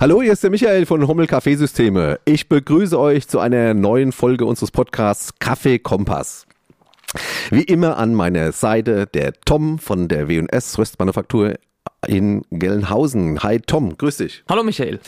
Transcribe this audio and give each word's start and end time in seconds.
Hallo, 0.00 0.22
hier 0.22 0.32
ist 0.32 0.42
der 0.42 0.48
Michael 0.48 0.86
von 0.86 1.06
Hummel 1.06 1.26
Kaffeesysteme. 1.26 2.20
Ich 2.24 2.48
begrüße 2.48 2.98
euch 2.98 3.28
zu 3.28 3.38
einer 3.38 3.74
neuen 3.74 4.12
Folge 4.12 4.46
unseres 4.46 4.70
Podcasts 4.70 5.34
Kaffee 5.40 5.78
Kompass. 5.78 6.46
Wie 7.50 7.64
immer 7.64 7.98
an 7.98 8.14
meiner 8.14 8.52
Seite 8.52 9.06
der 9.06 9.34
Tom 9.44 9.78
von 9.78 10.08
der 10.08 10.26
W&S 10.26 10.78
Röstmanufaktur 10.78 11.56
in 12.06 12.40
Gelnhausen. 12.50 13.42
Hi 13.42 13.60
Tom, 13.60 13.98
grüß 13.98 14.16
dich. 14.16 14.42
Hallo 14.48 14.62
Michael. 14.62 15.00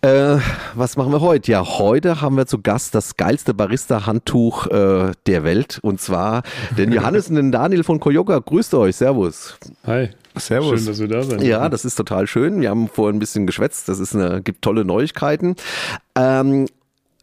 Äh, 0.00 0.38
was 0.74 0.96
machen 0.96 1.12
wir 1.12 1.20
heute? 1.20 1.52
Ja, 1.52 1.62
heute 1.78 2.22
haben 2.22 2.38
wir 2.38 2.46
zu 2.46 2.62
Gast 2.62 2.94
das 2.94 3.18
geilste 3.18 3.52
Barista-Handtuch 3.52 4.68
äh, 4.68 5.12
der 5.26 5.44
Welt 5.44 5.80
und 5.82 6.00
zwar 6.00 6.44
den 6.78 6.92
Johannes 6.94 7.28
und 7.28 7.34
den 7.34 7.52
Daniel 7.52 7.84
von 7.84 8.00
Koyoka. 8.00 8.38
Grüßt 8.38 8.72
euch, 8.72 8.96
Servus. 8.96 9.58
Hi. 9.86 10.08
Servus. 10.36 10.80
Schön, 10.80 10.86
dass 10.86 11.00
wir 11.00 11.08
da 11.08 11.22
sind. 11.22 11.42
Ja, 11.42 11.68
das 11.68 11.84
ist 11.84 11.94
total 11.94 12.26
schön. 12.26 12.60
Wir 12.60 12.70
haben 12.70 12.88
vorhin 12.88 13.16
ein 13.16 13.20
bisschen 13.20 13.46
geschwätzt. 13.46 13.88
Das 13.88 13.98
ist 13.98 14.14
eine, 14.14 14.42
gibt 14.42 14.62
tolle 14.62 14.84
Neuigkeiten. 14.84 15.56
Ähm, 16.16 16.66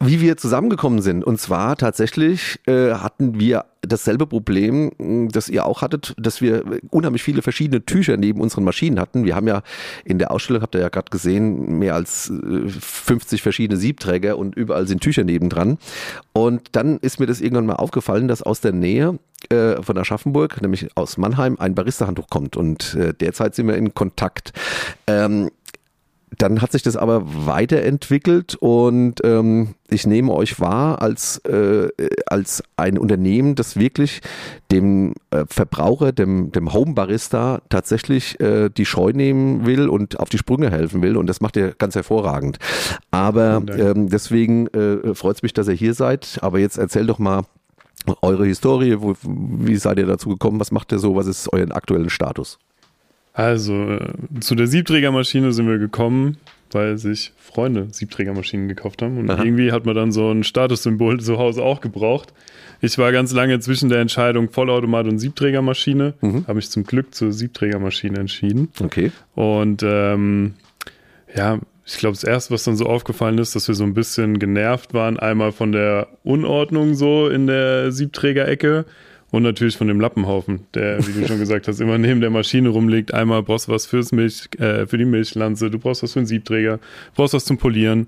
wie 0.03 0.20
wir 0.20 0.35
zusammengekommen 0.35 1.01
sind. 1.01 1.23
Und 1.23 1.39
zwar 1.39 1.77
tatsächlich 1.77 2.59
äh, 2.65 2.93
hatten 2.93 3.39
wir 3.39 3.65
dasselbe 3.81 4.25
Problem, 4.25 4.91
mh, 4.97 5.29
das 5.31 5.47
ihr 5.47 5.65
auch 5.65 5.81
hattet, 5.81 6.15
dass 6.17 6.41
wir 6.41 6.63
unheimlich 6.89 7.21
viele 7.23 7.41
verschiedene 7.41 7.85
Tücher 7.85 8.17
neben 8.17 8.41
unseren 8.41 8.63
Maschinen 8.63 8.99
hatten. 8.99 9.25
Wir 9.25 9.35
haben 9.35 9.48
ja 9.48 9.62
in 10.03 10.17
der 10.17 10.31
Ausstellung, 10.31 10.63
habt 10.63 10.75
ihr 10.75 10.81
ja 10.81 10.89
gerade 10.89 11.12
gesehen, 11.12 11.77
mehr 11.77 11.93
als 11.93 12.31
äh, 12.31 12.67
50 12.67 13.41
verschiedene 13.43 13.79
Siebträger 13.79 14.37
und 14.37 14.55
überall 14.55 14.87
sind 14.87 15.01
Tücher 15.01 15.23
nebendran. 15.23 15.77
Und 16.34 16.70
dann 16.71 16.98
ist 16.99 17.20
mir 17.20 17.27
das 17.27 17.39
irgendwann 17.39 17.67
mal 17.67 17.75
aufgefallen, 17.75 18.27
dass 18.27 18.41
aus 18.41 18.59
der 18.59 18.71
Nähe 18.71 19.20
äh, 19.49 19.81
von 19.81 19.97
Aschaffenburg, 19.97 20.61
nämlich 20.61 20.89
aus 20.95 21.17
Mannheim, 21.17 21.57
ein 21.59 21.75
Barista-Handtuch 21.75 22.27
kommt. 22.29 22.57
Und 22.57 22.95
äh, 22.95 23.13
derzeit 23.13 23.55
sind 23.55 23.67
wir 23.67 23.75
in 23.75 23.93
Kontakt. 23.93 24.53
Ähm, 25.07 25.49
dann 26.37 26.61
hat 26.61 26.71
sich 26.71 26.81
das 26.81 26.95
aber 26.95 27.23
weiterentwickelt 27.25 28.55
und 28.55 29.15
ähm, 29.23 29.75
ich 29.89 30.07
nehme 30.07 30.31
euch 30.31 30.59
wahr 30.61 31.01
als, 31.01 31.39
äh, 31.39 31.89
als 32.25 32.63
ein 32.77 32.98
Unternehmen, 32.98 33.55
das 33.55 33.75
wirklich 33.75 34.21
dem 34.71 35.13
äh, 35.31 35.43
Verbraucher, 35.48 36.13
dem, 36.13 36.51
dem 36.53 36.73
Home-Barista 36.73 37.61
tatsächlich 37.67 38.39
äh, 38.39 38.70
die 38.70 38.85
Scheu 38.85 39.11
nehmen 39.11 39.65
will 39.65 39.89
und 39.89 40.20
auf 40.20 40.29
die 40.29 40.37
Sprünge 40.37 40.71
helfen 40.71 41.01
will 41.01 41.17
und 41.17 41.27
das 41.27 41.41
macht 41.41 41.57
ihr 41.57 41.73
ganz 41.77 41.95
hervorragend. 41.95 42.59
Aber 43.11 43.61
ähm, 43.67 44.09
deswegen 44.09 44.67
äh, 44.67 45.13
freut 45.13 45.35
es 45.35 45.43
mich, 45.43 45.53
dass 45.53 45.67
ihr 45.67 45.73
hier 45.73 45.93
seid. 45.93 46.39
Aber 46.41 46.59
jetzt 46.59 46.77
erzähl 46.77 47.05
doch 47.05 47.20
mal 47.20 47.43
eure 48.21 48.46
Historie, 48.46 48.96
wo, 48.99 49.16
wie 49.24 49.76
seid 49.76 49.98
ihr 49.99 50.05
dazu 50.07 50.30
gekommen, 50.30 50.60
was 50.60 50.71
macht 50.71 50.91
ihr 50.91 50.99
so, 50.99 51.16
was 51.16 51.27
ist 51.27 51.52
euer 51.54 51.71
aktuellen 51.76 52.10
Status? 52.10 52.57
Also, 53.34 53.74
äh, 53.74 54.10
zu 54.41 54.55
der 54.55 54.68
Siebträgermaschine 54.68 55.54
sind 55.54 55.68
wir 55.68 55.77
gekommen, 55.77 56.38
weil 56.72 56.98
sich 56.98 57.32
Freunde 57.38 57.88
Siebträgermaschinen 57.91 58.68
gekauft 58.68 59.02
haben. 59.02 59.18
Und 59.18 59.29
Aha. 59.29 59.44
irgendwie 59.44 59.72
hat 59.72 59.85
man 59.85 59.96
dann 59.96 60.12
so 60.12 60.29
ein 60.32 60.44
Statussymbol 60.44 61.20
zu 61.22 61.38
Hause 61.38 61.63
auch 61.63 61.82
gebraucht. 61.82 62.34
Ich 62.82 62.98
war 62.98 63.12
ganz 63.12 63.32
lange 63.34 63.60
zwischen 63.60 63.90
der 63.90 63.99
Entscheidung 63.99 64.50
Vollautomat 64.50 65.06
und 65.07 65.19
Siebträgermaschine, 65.19 66.13
Mhm. 66.22 66.44
habe 66.47 66.56
mich 66.56 66.69
zum 66.69 66.84
Glück 66.84 67.13
zur 67.13 67.31
Siebträgermaschine 67.31 68.19
entschieden. 68.19 68.69
Okay. 68.81 69.12
Und 69.35 69.84
ähm, 69.85 70.56
ja, 71.35 71.59
ich 71.94 71.97
glaube, 71.97 72.16
das 72.16 72.23
erste, 72.23 72.53
was 72.53 72.63
dann 72.63 72.78
so 72.78 72.85
aufgefallen 72.85 73.38
ist, 73.38 73.56
dass 73.56 73.67
wir 73.67 73.75
so 73.75 73.84
ein 73.84 73.94
bisschen 73.94 74.39
genervt 74.39 74.94
waren, 74.94 75.19
einmal 75.19 75.51
von 75.51 75.72
der 75.72 76.07
Unordnung 76.23 76.95
so 76.95 77.28
in 77.28 77.47
der 77.47 77.91
Siebträgerecke 77.91 78.85
und 79.29 79.44
natürlich 79.44 79.78
von 79.78 79.88
dem 79.88 80.00
Lappenhaufen, 80.00 80.61
der, 80.73 81.06
wie 81.06 81.19
du 81.19 81.28
schon 81.28 81.39
gesagt 81.39 81.67
hast, 81.67 81.81
immer 81.81 81.97
neben 81.97 82.22
der 82.22 82.29
Maschine 82.29 82.69
rumliegt. 82.69 83.13
Einmal 83.13 83.44
brauchst 83.44 83.67
du 83.67 83.72
was 83.72 83.85
fürs 83.85 84.11
Milch, 84.11 84.50
äh, 84.57 84.85
für 84.85 84.97
die 84.97 85.06
Milchlanze, 85.06 85.69
du 85.69 85.79
brauchst 85.79 86.03
was 86.03 86.13
für 86.13 86.19
den 86.19 86.28
Siebträger, 86.28 86.78
du 86.78 87.13
brauchst 87.16 87.33
was 87.33 87.45
zum 87.45 87.57
Polieren. 87.57 87.99
Und 88.01 88.07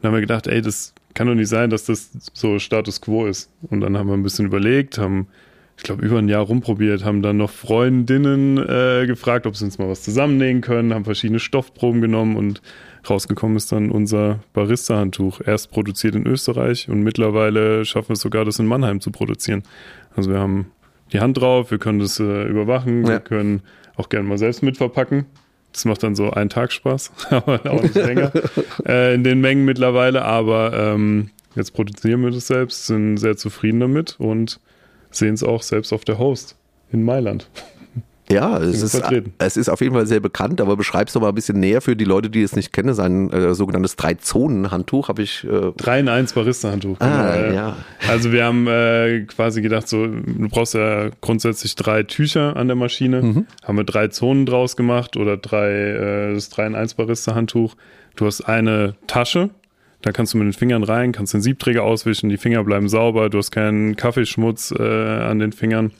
dann 0.00 0.10
haben 0.10 0.16
wir 0.16 0.20
gedacht, 0.20 0.46
ey, 0.48 0.60
das 0.60 0.94
kann 1.14 1.26
doch 1.28 1.34
nicht 1.34 1.48
sein, 1.48 1.70
dass 1.70 1.84
das 1.84 2.10
so 2.32 2.58
Status 2.58 3.00
quo 3.00 3.26
ist. 3.26 3.50
Und 3.70 3.82
dann 3.82 3.96
haben 3.96 4.08
wir 4.08 4.14
ein 4.14 4.22
bisschen 4.22 4.46
überlegt, 4.46 4.98
haben 4.98 5.28
ich 5.76 5.84
glaube, 5.84 6.04
über 6.04 6.18
ein 6.18 6.28
Jahr 6.28 6.44
rumprobiert, 6.44 7.04
haben 7.04 7.22
dann 7.22 7.38
noch 7.38 7.50
Freundinnen 7.50 8.58
äh, 8.58 9.06
gefragt, 9.06 9.46
ob 9.46 9.56
sie 9.56 9.64
uns 9.64 9.78
mal 9.78 9.88
was 9.88 10.02
zusammennähen 10.02 10.60
können, 10.60 10.94
haben 10.94 11.04
verschiedene 11.04 11.40
Stoffproben 11.40 12.00
genommen 12.00 12.36
und 12.36 12.62
rausgekommen 13.08 13.56
ist 13.56 13.72
dann 13.72 13.90
unser 13.90 14.40
Barista-Handtuch. 14.52 15.40
Erst 15.44 15.70
produziert 15.70 16.14
in 16.14 16.26
Österreich 16.26 16.88
und 16.88 17.02
mittlerweile 17.02 17.84
schaffen 17.84 18.10
wir 18.10 18.14
es 18.14 18.20
sogar, 18.20 18.44
das 18.44 18.58
in 18.58 18.66
Mannheim 18.66 19.00
zu 19.00 19.10
produzieren. 19.10 19.62
Also 20.16 20.30
wir 20.30 20.38
haben 20.38 20.70
die 21.12 21.20
Hand 21.20 21.38
drauf, 21.40 21.70
wir 21.70 21.78
können 21.78 21.98
das 21.98 22.18
äh, 22.20 22.44
überwachen, 22.44 23.02
Ja. 23.02 23.08
wir 23.10 23.20
können 23.20 23.62
auch 23.96 24.08
gerne 24.08 24.28
mal 24.28 24.38
selbst 24.38 24.62
mitverpacken. 24.62 25.26
Das 25.72 25.84
macht 25.84 26.02
dann 26.02 26.14
so 26.14 26.30
einen 26.30 26.50
Tag 26.50 26.70
Spaß, 26.72 27.12
aber 27.30 27.60
auch 27.70 27.82
nicht 27.82 27.94
länger 27.94 28.30
äh, 28.86 29.14
in 29.14 29.24
den 29.24 29.40
Mengen 29.40 29.64
mittlerweile. 29.64 30.22
Aber 30.22 30.72
ähm, 30.74 31.30
jetzt 31.54 31.72
produzieren 31.74 32.22
wir 32.22 32.30
das 32.30 32.46
selbst, 32.46 32.86
sind 32.86 33.16
sehr 33.16 33.36
zufrieden 33.36 33.80
damit 33.80 34.16
und 34.18 34.60
sehen 35.10 35.34
es 35.34 35.42
auch 35.42 35.62
selbst 35.62 35.92
auf 35.92 36.04
der 36.04 36.18
Host 36.18 36.56
in 36.92 37.02
Mailand. 37.04 37.48
Ja, 38.32 38.58
es 38.58 38.82
ist, 38.82 38.96
vertreten. 38.98 39.32
es 39.38 39.56
ist 39.56 39.68
auf 39.68 39.80
jeden 39.80 39.94
Fall 39.94 40.06
sehr 40.06 40.20
bekannt, 40.20 40.60
aber 40.60 40.76
beschreib's 40.76 41.12
doch 41.12 41.20
mal 41.20 41.28
ein 41.28 41.34
bisschen 41.34 41.60
näher 41.60 41.80
für 41.80 41.94
die 41.96 42.04
Leute, 42.04 42.30
die 42.30 42.42
es 42.42 42.56
nicht 42.56 42.72
kennen. 42.72 42.94
Sein 42.94 43.30
äh, 43.30 43.54
sogenanntes 43.54 43.96
Drei-Zonen-Handtuch 43.96 45.08
habe 45.08 45.22
ich. 45.22 45.44
Äh, 45.44 45.72
3 45.76 46.00
in 46.00 46.08
1 46.08 46.32
Barista-Handtuch. 46.32 46.96
Ah, 47.00 47.34
Äh, 47.34 47.54
ja. 47.54 47.76
Also 48.08 48.32
wir 48.32 48.44
haben 48.44 48.66
äh, 48.66 49.20
quasi 49.26 49.62
gedacht, 49.62 49.88
so, 49.88 50.06
du 50.06 50.48
brauchst 50.48 50.74
ja 50.74 51.10
grundsätzlich 51.20 51.74
drei 51.74 52.02
Tücher 52.02 52.56
an 52.56 52.66
der 52.68 52.76
Maschine. 52.76 53.22
Mhm. 53.22 53.46
Haben 53.62 53.76
wir 53.76 53.84
drei 53.84 54.08
Zonen 54.08 54.46
draus 54.46 54.76
gemacht 54.76 55.16
oder 55.16 55.36
drei, 55.36 55.70
äh, 55.70 56.34
das 56.34 56.48
3 56.50 56.66
in 56.68 56.74
1 56.74 56.94
Barista-Handtuch. 56.94 57.74
Du 58.16 58.26
hast 58.26 58.42
eine 58.42 58.94
Tasche, 59.06 59.50
da 60.02 60.12
kannst 60.12 60.34
du 60.34 60.38
mit 60.38 60.46
den 60.46 60.52
Fingern 60.52 60.82
rein, 60.82 61.12
kannst 61.12 61.32
den 61.32 61.40
Siebträger 61.42 61.82
auswischen, 61.82 62.28
die 62.28 62.36
Finger 62.36 62.62
bleiben 62.64 62.88
sauber, 62.88 63.30
du 63.30 63.38
hast 63.38 63.50
keinen 63.52 63.96
Kaffeeschmutz 63.96 64.74
äh, 64.78 64.82
an 64.82 65.38
den 65.38 65.52
Fingern. 65.52 65.92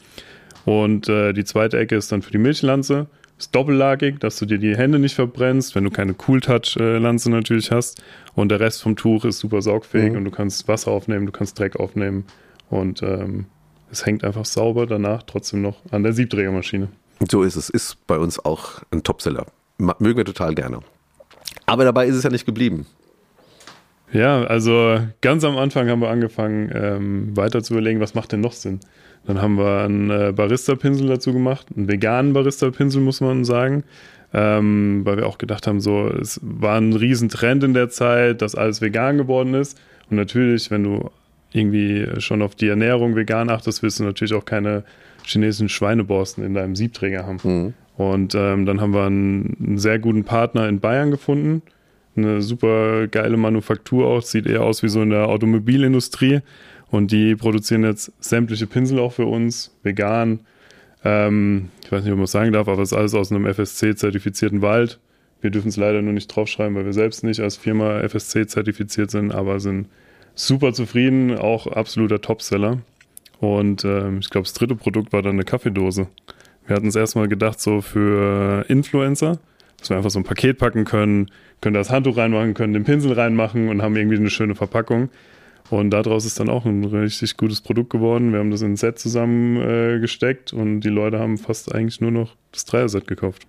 Und 0.65 1.09
äh, 1.09 1.33
die 1.33 1.45
zweite 1.45 1.79
Ecke 1.79 1.97
ist 1.97 2.13
dann 2.13 2.23
für 2.23 2.31
die 2.31 2.39
Milchlanze. 2.39 3.07
Ist 3.39 3.55
doppellagig, 3.55 4.19
dass 4.21 4.39
du 4.39 4.47
dir 4.47 4.59
die 4.59 4.77
Hände 4.77 4.99
nicht 5.01 5.15
verbrennst, 5.15 5.75
wenn 5.75 5.85
du 5.85 5.91
keine 5.91 6.15
Cool-Touch-Lanze 6.29 7.31
natürlich 7.31 7.73
hast. 7.73 8.03
Und 8.35 8.51
der 8.51 8.61
Rest 8.61 8.83
vom 8.83 8.95
Tuch 8.95 9.25
ist 9.25 9.39
super 9.41 9.63
saugfähig 9.63 10.13
Mhm. 10.13 10.19
und 10.19 10.25
du 10.25 10.31
kannst 10.31 10.69
Wasser 10.69 10.91
aufnehmen, 10.93 11.27
du 11.27 11.33
kannst 11.33 11.59
Dreck 11.59 11.77
aufnehmen. 11.81 12.25
Und 12.71 13.03
ähm, 13.03 13.47
es 13.91 14.07
hängt 14.07 14.23
einfach 14.25 14.45
sauber 14.45 14.87
danach 14.87 15.25
trotzdem 15.25 15.63
noch 15.63 15.77
an 15.91 16.03
der 16.05 16.13
Siebträgermaschine. 16.13 16.89
so 17.31 17.43
ist 17.43 17.57
es. 17.57 17.69
Ist 17.69 18.07
bei 18.07 18.19
uns 18.19 18.39
auch 18.45 18.83
ein 18.93 19.03
Topseller. 19.03 19.47
Mögen 19.79 20.17
wir 20.17 20.25
total 20.25 20.55
gerne. 20.55 20.79
Aber 21.67 21.85
dabei 21.85 22.07
ist 22.07 22.15
es 22.17 22.23
ja 22.23 22.31
nicht 22.31 22.47
geblieben. 22.47 22.87
Ja, 24.13 24.45
also 24.45 25.01
ganz 25.23 25.43
am 25.45 25.57
Anfang 25.57 25.89
haben 25.89 26.01
wir 26.01 26.11
angefangen, 26.11 26.71
ähm, 26.75 27.37
weiter 27.37 27.63
zu 27.63 27.73
überlegen, 27.75 28.01
was 28.01 28.15
macht 28.15 28.33
denn 28.33 28.41
noch 28.41 28.53
Sinn. 28.53 28.81
Dann 29.27 29.41
haben 29.41 29.57
wir 29.57 29.83
einen 29.85 30.11
äh, 30.11 30.33
Barista-Pinsel 30.35 31.07
dazu 31.07 31.33
gemacht, 31.33 31.67
einen 31.77 31.89
veganen 31.89 32.33
Barista-Pinsel, 32.33 33.01
muss 33.01 33.21
man 33.21 33.45
sagen. 33.45 33.85
Ähm, 34.35 35.03
weil 35.05 35.19
wir 35.19 35.27
auch 35.27 35.37
gedacht 35.37 35.67
haben, 35.67 35.81
so, 35.81 36.09
es 36.09 36.41
war 36.43 36.79
ein 36.79 36.95
Riesentrend 36.95 37.65
in 37.65 37.75
der 37.75 37.91
Zeit, 37.91 38.41
dass 38.41 38.55
alles 38.55 38.81
vegan 38.81 39.19
geworden 39.19 39.53
ist. 39.53 39.79
Und 40.09 40.17
natürlich, 40.17 40.71
wenn 40.71 40.85
du 40.85 41.11
irgendwie 41.53 42.07
schon 42.19 42.41
auf 42.41 42.55
die 42.55 42.69
Ernährung 42.69 43.15
vegan 43.15 43.51
achtest, 43.51 43.83
willst 43.83 44.01
du 44.01 44.05
natürlich 44.05 44.33
auch 44.33 44.47
keine 44.47 44.85
chinesischen 45.25 45.69
Schweineborsten 45.69 46.45
in 46.45 46.55
deinem 46.55 46.77
Siebträger 46.77 47.27
haben. 47.27 47.39
Mhm. 47.45 47.75
Und 47.97 48.35
ähm, 48.35 48.65
dann 48.65 48.81
haben 48.81 48.95
wir 48.95 49.05
einen, 49.05 49.57
einen 49.63 49.79
sehr 49.79 49.99
guten 49.99 50.25
Partner 50.25 50.69
in 50.69 50.81
Bayern 50.81 51.11
gefunden. 51.11 51.63
Eine 52.17 52.43
super 52.43 53.07
geile 53.09 53.37
Manufaktur 53.37 54.07
auch, 54.07 54.23
sieht 54.23 54.47
eher 54.47 54.63
aus 54.63 54.83
wie 54.83 54.89
so 54.89 55.03
in 55.03 55.11
der 55.11 55.29
Automobilindustrie. 55.29 56.41
Und 56.93 57.11
die 57.11 57.35
produzieren 57.37 57.85
jetzt 57.85 58.13
sämtliche 58.21 58.67
Pinsel 58.67 58.99
auch 58.99 59.15
für 59.15 59.25
uns, 59.25 59.75
vegan. 59.83 60.41
Ähm, 61.03 61.71
ich 61.83 61.91
weiß 61.91 62.05
nicht, 62.05 62.13
ob 62.13 62.19
man 62.19 62.25
es 62.25 62.33
sagen 62.33 62.53
darf, 62.53 62.69
aber 62.69 62.83
es 62.83 62.93
ist 62.93 62.99
alles 62.99 63.15
aus 63.15 63.33
einem 63.33 63.47
FSC-zertifizierten 63.47 64.61
Wald. 64.61 65.01
Wir 65.41 65.49
dürfen 65.49 65.69
es 65.69 65.79
leider 65.79 66.03
nur 66.03 66.13
nicht 66.13 66.29
draufschreiben, 66.29 66.75
weil 66.77 66.85
wir 66.85 66.93
selbst 66.93 67.25
nicht 67.25 67.41
als 67.41 67.57
Firma 67.57 68.01
FSC-zertifiziert 68.07 69.11
sind, 69.11 69.33
aber 69.33 69.59
sind 69.59 69.89
super 70.35 70.75
zufrieden, 70.75 71.35
auch 71.35 71.67
absoluter 71.67 72.21
Topseller. 72.21 72.79
Und 73.41 73.87
ähm, 73.87 74.19
ich 74.21 74.29
glaube, 74.29 74.45
das 74.45 74.53
dritte 74.53 74.77
Produkt 74.77 75.15
war 75.15 75.23
dann 75.23 75.33
eine 75.33 75.45
Kaffeedose. 75.45 76.09
Wir 76.67 76.77
hatten 76.77 76.89
es 76.89 76.95
erstmal 76.95 77.27
gedacht, 77.27 77.59
so 77.59 77.81
für 77.81 78.67
Influencer, 78.69 79.39
dass 79.79 79.89
wir 79.89 79.97
einfach 79.97 80.11
so 80.11 80.21
ein 80.21 80.25
Paket 80.25 80.59
packen 80.59 80.85
können, 80.85 81.31
können 81.63 81.75
das 81.75 81.89
Handtuch 81.89 82.19
reinmachen, 82.19 82.53
können 82.53 82.75
den 82.75 82.85
Pinsel 82.85 83.15
reinmachen 83.15 83.71
und 83.71 83.81
haben 83.81 83.97
irgendwie 83.97 84.19
eine 84.19 84.29
schöne 84.29 84.55
Verpackung. 84.55 85.09
Und 85.71 85.91
daraus 85.91 86.25
ist 86.25 86.39
dann 86.39 86.51
auch 86.51 86.67
ein 86.67 86.85
richtig 86.85 87.37
gutes 87.37 87.61
Produkt 87.61 87.91
geworden. 87.91 88.33
Wir 88.33 88.41
haben 88.41 88.51
das 88.51 88.63
in 88.63 88.73
ein 88.73 88.77
Set 88.77 88.99
zusammengesteckt 88.99 89.97
äh, 89.97 90.01
gesteckt 90.01 90.53
und 90.53 90.81
die 90.81 90.91
Leute 90.91 91.19
haben 91.19 91.39
fast 91.39 91.75
eigentlich 91.75 92.01
nur 92.01 92.11
noch 92.11 92.37
das 92.53 92.65
Dreier-Set 92.67 93.07
gekauft. 93.07 93.47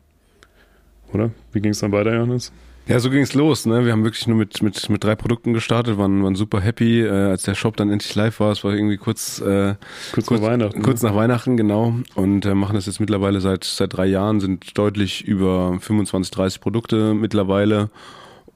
Oder? 1.14 1.32
Wie 1.52 1.60
ging 1.60 1.72
es 1.72 1.80
dann 1.80 1.92
weiter, 1.92 2.14
Johannes? 2.14 2.52
Ja, 2.86 3.00
so 3.00 3.10
ging 3.10 3.22
es 3.22 3.34
los. 3.34 3.66
Ne? 3.66 3.86
Wir 3.86 3.94
haben 3.94 4.04
wirklich 4.04 4.28
nur 4.28 4.36
mit, 4.36 4.62
mit, 4.62 4.90
mit 4.90 5.04
drei 5.04 5.16
Produkten 5.16 5.54
gestartet, 5.54 5.98
waren, 5.98 6.22
waren 6.22 6.36
super 6.36 6.60
happy, 6.60 7.02
äh, 7.02 7.10
als 7.10 7.44
der 7.44 7.56
Shop 7.56 7.78
dann 7.78 7.90
endlich 7.90 8.14
live 8.14 8.42
war. 8.42 8.52
Es 8.52 8.64
war 8.66 8.74
irgendwie 8.74 8.98
kurz, 8.98 9.40
äh, 9.40 9.76
Kurz 10.12 10.28
vor 10.28 10.42
Weihnachten. 10.42 10.82
Kurz 10.82 11.02
nach 11.02 11.16
Weihnachten, 11.16 11.56
genau. 11.56 11.96
Und 12.16 12.46
äh, 12.46 12.54
machen 12.54 12.76
das 12.76 12.86
jetzt 12.86 13.00
mittlerweile 13.00 13.40
seit, 13.40 13.64
seit 13.64 13.96
drei 13.96 14.08
Jahren, 14.08 14.42
sind 14.42 14.78
deutlich 14.78 15.24
über 15.26 15.78
25, 15.80 16.32
30 16.32 16.60
Produkte 16.60 17.14
mittlerweile. 17.14 17.90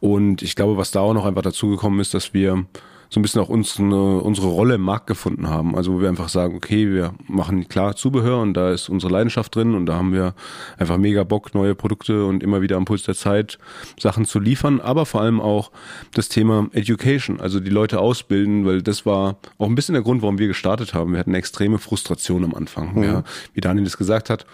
Und 0.01 0.41
ich 0.41 0.55
glaube, 0.55 0.75
was 0.75 0.91
da 0.91 0.99
auch 0.99 1.13
noch 1.13 1.25
einfach 1.25 1.41
dazugekommen 1.41 2.01
ist, 2.01 2.13
dass 2.13 2.33
wir 2.33 2.65
so 3.09 3.19
ein 3.19 3.23
bisschen 3.23 3.41
auch 3.41 3.49
unsere, 3.49 4.19
unsere 4.19 4.47
Rolle 4.47 4.75
im 4.75 4.81
Markt 4.81 5.07
gefunden 5.07 5.49
haben. 5.49 5.75
Also 5.75 5.93
wo 5.93 6.01
wir 6.01 6.09
einfach 6.09 6.29
sagen, 6.29 6.55
okay, 6.55 6.91
wir 6.91 7.13
machen 7.27 7.67
klar 7.69 7.95
Zubehör 7.95 8.41
und 8.41 8.53
da 8.53 8.71
ist 8.71 8.89
unsere 8.89 9.11
Leidenschaft 9.11 9.55
drin 9.55 9.75
und 9.75 9.85
da 9.85 9.95
haben 9.95 10.13
wir 10.13 10.33
einfach 10.77 10.97
mega 10.97 11.23
Bock, 11.23 11.53
neue 11.53 11.75
Produkte 11.75 12.25
und 12.25 12.43
immer 12.43 12.61
wieder 12.61 12.75
am 12.75 12.85
Puls 12.85 13.03
der 13.03 13.15
Zeit 13.15 13.57
Sachen 13.99 14.25
zu 14.25 14.39
liefern, 14.39 14.81
aber 14.81 15.05
vor 15.05 15.21
allem 15.21 15.39
auch 15.39 15.71
das 16.13 16.29
Thema 16.29 16.69
Education, 16.73 17.39
also 17.39 17.59
die 17.59 17.69
Leute 17.69 17.99
ausbilden, 17.99 18.65
weil 18.65 18.81
das 18.81 19.05
war 19.05 19.37
auch 19.57 19.67
ein 19.67 19.75
bisschen 19.75 19.93
der 19.93 20.03
Grund, 20.03 20.21
warum 20.21 20.39
wir 20.39 20.47
gestartet 20.47 20.93
haben. 20.93 21.13
Wir 21.13 21.19
hatten 21.19 21.31
eine 21.31 21.37
extreme 21.37 21.77
Frustration 21.77 22.43
am 22.43 22.53
Anfang. 22.53 22.95
Mhm. 22.95 23.03
Ja, 23.03 23.23
wie 23.53 23.61
Daniel 23.61 23.85
es 23.85 23.97
gesagt 23.97 24.29
hat, 24.29 24.45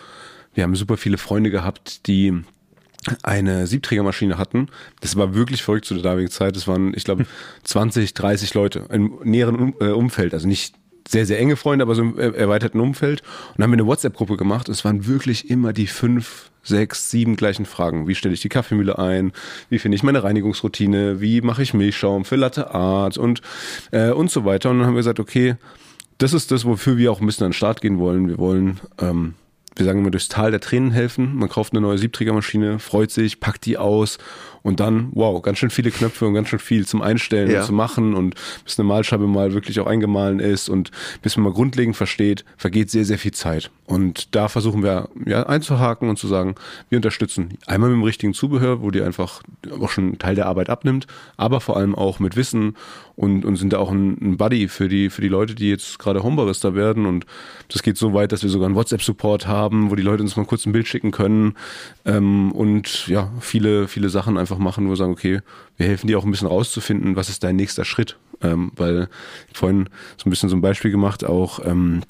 wir 0.54 0.64
haben 0.64 0.76
super 0.76 0.98
viele 0.98 1.18
Freunde 1.18 1.50
gehabt, 1.50 2.08
die 2.08 2.44
eine 3.24 3.68
Siebträgermaschine 3.68 4.38
hatten. 4.38 4.68
Das 5.02 5.16
war 5.16 5.34
wirklich 5.34 5.64
verrückt 5.64 5.86
zu 5.86 5.94
der 5.94 6.04
damaligen 6.04 6.32
Zeit. 6.32 6.56
Das 6.56 6.68
waren, 6.68 6.94
ich 6.96 7.04
glaube, 7.04 7.26
20, 7.64 8.14
30 8.14 8.54
Leute 8.54 8.86
im 8.92 9.20
näheren 9.24 9.74
äh, 9.80 9.90
Umfeld. 9.90 10.34
Also 10.34 10.48
nicht 10.48 10.76
sehr, 11.08 11.26
sehr 11.26 11.40
enge 11.40 11.56
Freunde, 11.56 11.84
aber 11.84 11.96
so 11.96 12.02
im 12.02 12.18
erweiterten 12.18 12.80
Umfeld. 12.80 13.22
Und 13.22 13.58
dann 13.58 13.64
haben 13.66 13.72
wir 13.72 13.80
eine 13.80 13.88
WhatsApp-Gruppe 13.88 14.38
gemacht. 14.38 14.70
Es 14.70 14.86
waren 14.86 15.06
wirklich 15.06 15.50
immer 15.50 15.74
die 15.74 15.88
fünf, 15.88 16.50
sechs, 16.64 17.12
sieben 17.12 17.36
gleichen 17.36 17.66
Fragen. 17.66 18.08
Wie 18.08 18.16
stelle 18.16 18.34
ich 18.34 18.42
die 18.42 18.50
Kaffeemühle 18.50 18.98
ein? 18.98 19.34
Wie 19.70 19.80
finde 19.80 19.96
ich 19.96 20.04
meine 20.04 20.24
Reinigungsroutine? 20.24 21.20
Wie 21.20 21.42
mache 21.42 21.62
ich 21.62 21.74
Milchschaum 21.74 22.26
für 22.26 22.38
Latte 22.38 22.74
Art? 22.74 23.18
Und, 23.18 23.42
äh, 23.92 24.12
und 24.12 24.32
so 24.32 24.46
weiter. 24.46 24.70
Und 24.70 24.80
dann 24.80 24.88
haben 24.88 24.94
wir 24.94 25.00
gesagt, 25.00 25.20
okay, 25.20 25.56
das 26.20 26.34
ist 26.34 26.52
das, 26.52 26.64
wofür 26.64 26.98
wir 26.98 27.12
auch 27.12 27.20
ein 27.20 27.26
bisschen 27.26 27.46
an 27.46 27.52
den 27.52 27.58
Start 27.58 27.82
gehen 27.82 28.00
wollen. 28.00 28.30
Wir 28.30 28.38
wollen 28.38 28.80
ähm, 29.00 29.34
wir 29.76 29.86
sagen 29.86 30.00
immer, 30.00 30.12
durchs 30.12 30.30
Tal 30.30 30.52
der 30.52 30.60
Tränen 30.60 30.92
helfen. 30.92 31.36
Man 31.36 31.50
kauft 31.50 31.74
eine 31.74 31.82
neue 31.82 31.98
Siebträgermaschine, 31.98 32.80
freut 32.80 33.12
sich, 33.12 33.40
packt 33.40 33.66
die 33.66 33.78
aus 33.78 34.18
und 34.64 34.80
dann, 34.80 35.10
wow, 35.12 35.42
ganz 35.42 35.60
schön 35.60 35.70
viele 35.70 35.92
Knöpfe 35.92 36.26
und 36.26 36.34
ganz 36.34 36.48
schön 36.48 36.60
viel 36.60 36.88
zum 36.88 37.02
Einstellen 37.02 37.52
ja. 37.52 37.60
und 37.60 37.66
zu 37.66 37.74
machen 37.74 38.16
und 38.16 38.36
bis 38.64 38.80
eine 38.80 38.88
Malscheibe 38.88 39.28
mal 39.28 39.54
wirklich 39.54 39.80
auch 39.80 39.88
eingemahlen 39.88 40.40
ist 40.40 40.70
und 40.70 40.92
bis 41.22 41.38
man 41.38 41.44
mal 41.44 41.54
grundlegend 41.54 41.96
versteht, 41.96 42.46
vergeht 42.58 42.90
sehr, 42.90 43.06
sehr 43.06 43.20
viel 43.20 43.34
Zeit. 43.34 43.70
Und 43.86 44.34
da 44.34 44.48
versuchen 44.48 44.82
wir 44.82 45.10
ja 45.26 45.44
einzuhaken 45.44 46.10
und 46.10 46.18
zu 46.18 46.28
sagen, 46.28 46.56
wir 46.90 46.98
unterstützen 46.98 47.58
einmal 47.68 47.90
mit 47.90 47.98
dem 47.98 48.04
richtigen 48.04 48.34
Zubehör, 48.34 48.82
wo 48.82 48.92
die 48.92 49.02
einfach 49.02 49.44
auch 49.80 49.90
schon 49.90 50.06
einen 50.06 50.20
Teil 50.20 50.36
der 50.36 50.46
Arbeit 50.46 50.70
abnimmt, 50.70 51.06
aber 51.36 51.60
vor 51.60 51.76
allem 51.76 51.94
auch 51.94 52.20
mit 52.20 52.38
Wissen 52.38 52.76
und, 53.16 53.46
und 53.46 53.58
sind 53.58 53.74
da 53.74 53.78
auch 53.78 53.92
ein, 53.92 54.18
ein 54.22 54.38
Buddy 54.38 54.68
für 54.68 54.88
die, 54.88 55.10
für 55.10 55.22
die 55.22 55.28
Leute, 55.28 55.54
die 55.54 55.70
jetzt 55.70 56.00
gerade 56.00 56.24
Homebarista 56.24 56.74
werden. 56.74 57.06
Und 57.06 57.26
das 57.70 57.84
geht 57.84 57.98
so 57.98 58.14
weit, 58.14 58.32
dass 58.32 58.42
wir 58.42 58.50
sogar 58.50 58.68
einen 58.68 58.76
WhatsApp-Support 58.76 59.48
haben, 59.48 59.92
wo 59.92 59.96
die 59.96 60.02
Leute 60.02 60.24
uns 60.24 60.36
mal 60.36 60.46
kurz 60.46 60.66
ein 60.66 60.72
Bild 60.72 60.88
schicken 60.88 61.12
können 61.12 61.56
ähm, 62.06 62.52
und 62.52 63.08
ja, 63.08 63.32
viele, 63.40 63.88
viele 63.88 64.10
Sachen 64.10 64.38
einfach 64.38 64.53
machen, 64.60 64.86
wo 64.86 64.90
wir 64.90 64.96
sagen, 64.96 65.12
okay, 65.12 65.42
wir 65.78 65.88
helfen 65.88 66.08
dir 66.08 66.18
auch 66.18 66.26
ein 66.26 66.32
bisschen 66.32 66.48
rauszufinden, 66.48 67.16
was 67.16 67.30
ist 67.30 67.44
dein 67.44 67.56
nächster 67.56 67.86
Schritt. 67.86 68.18
Ähm, 68.42 68.72
weil 68.76 69.08
vorhin 69.54 69.90
so 70.18 70.28
ein 70.28 70.30
bisschen 70.30 70.50
so 70.50 70.56
ein 70.56 70.62
Beispiel 70.62 70.92
gemacht, 70.92 71.24
auch 71.24 71.60
ähm, 71.66 72.02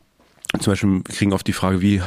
zum 0.60 0.72
Beispiel 0.72 0.90
wir 0.90 1.04
kriegen 1.04 1.34
oft 1.34 1.48
die 1.48 1.54
Frage, 1.54 1.82
wie 1.82 2.02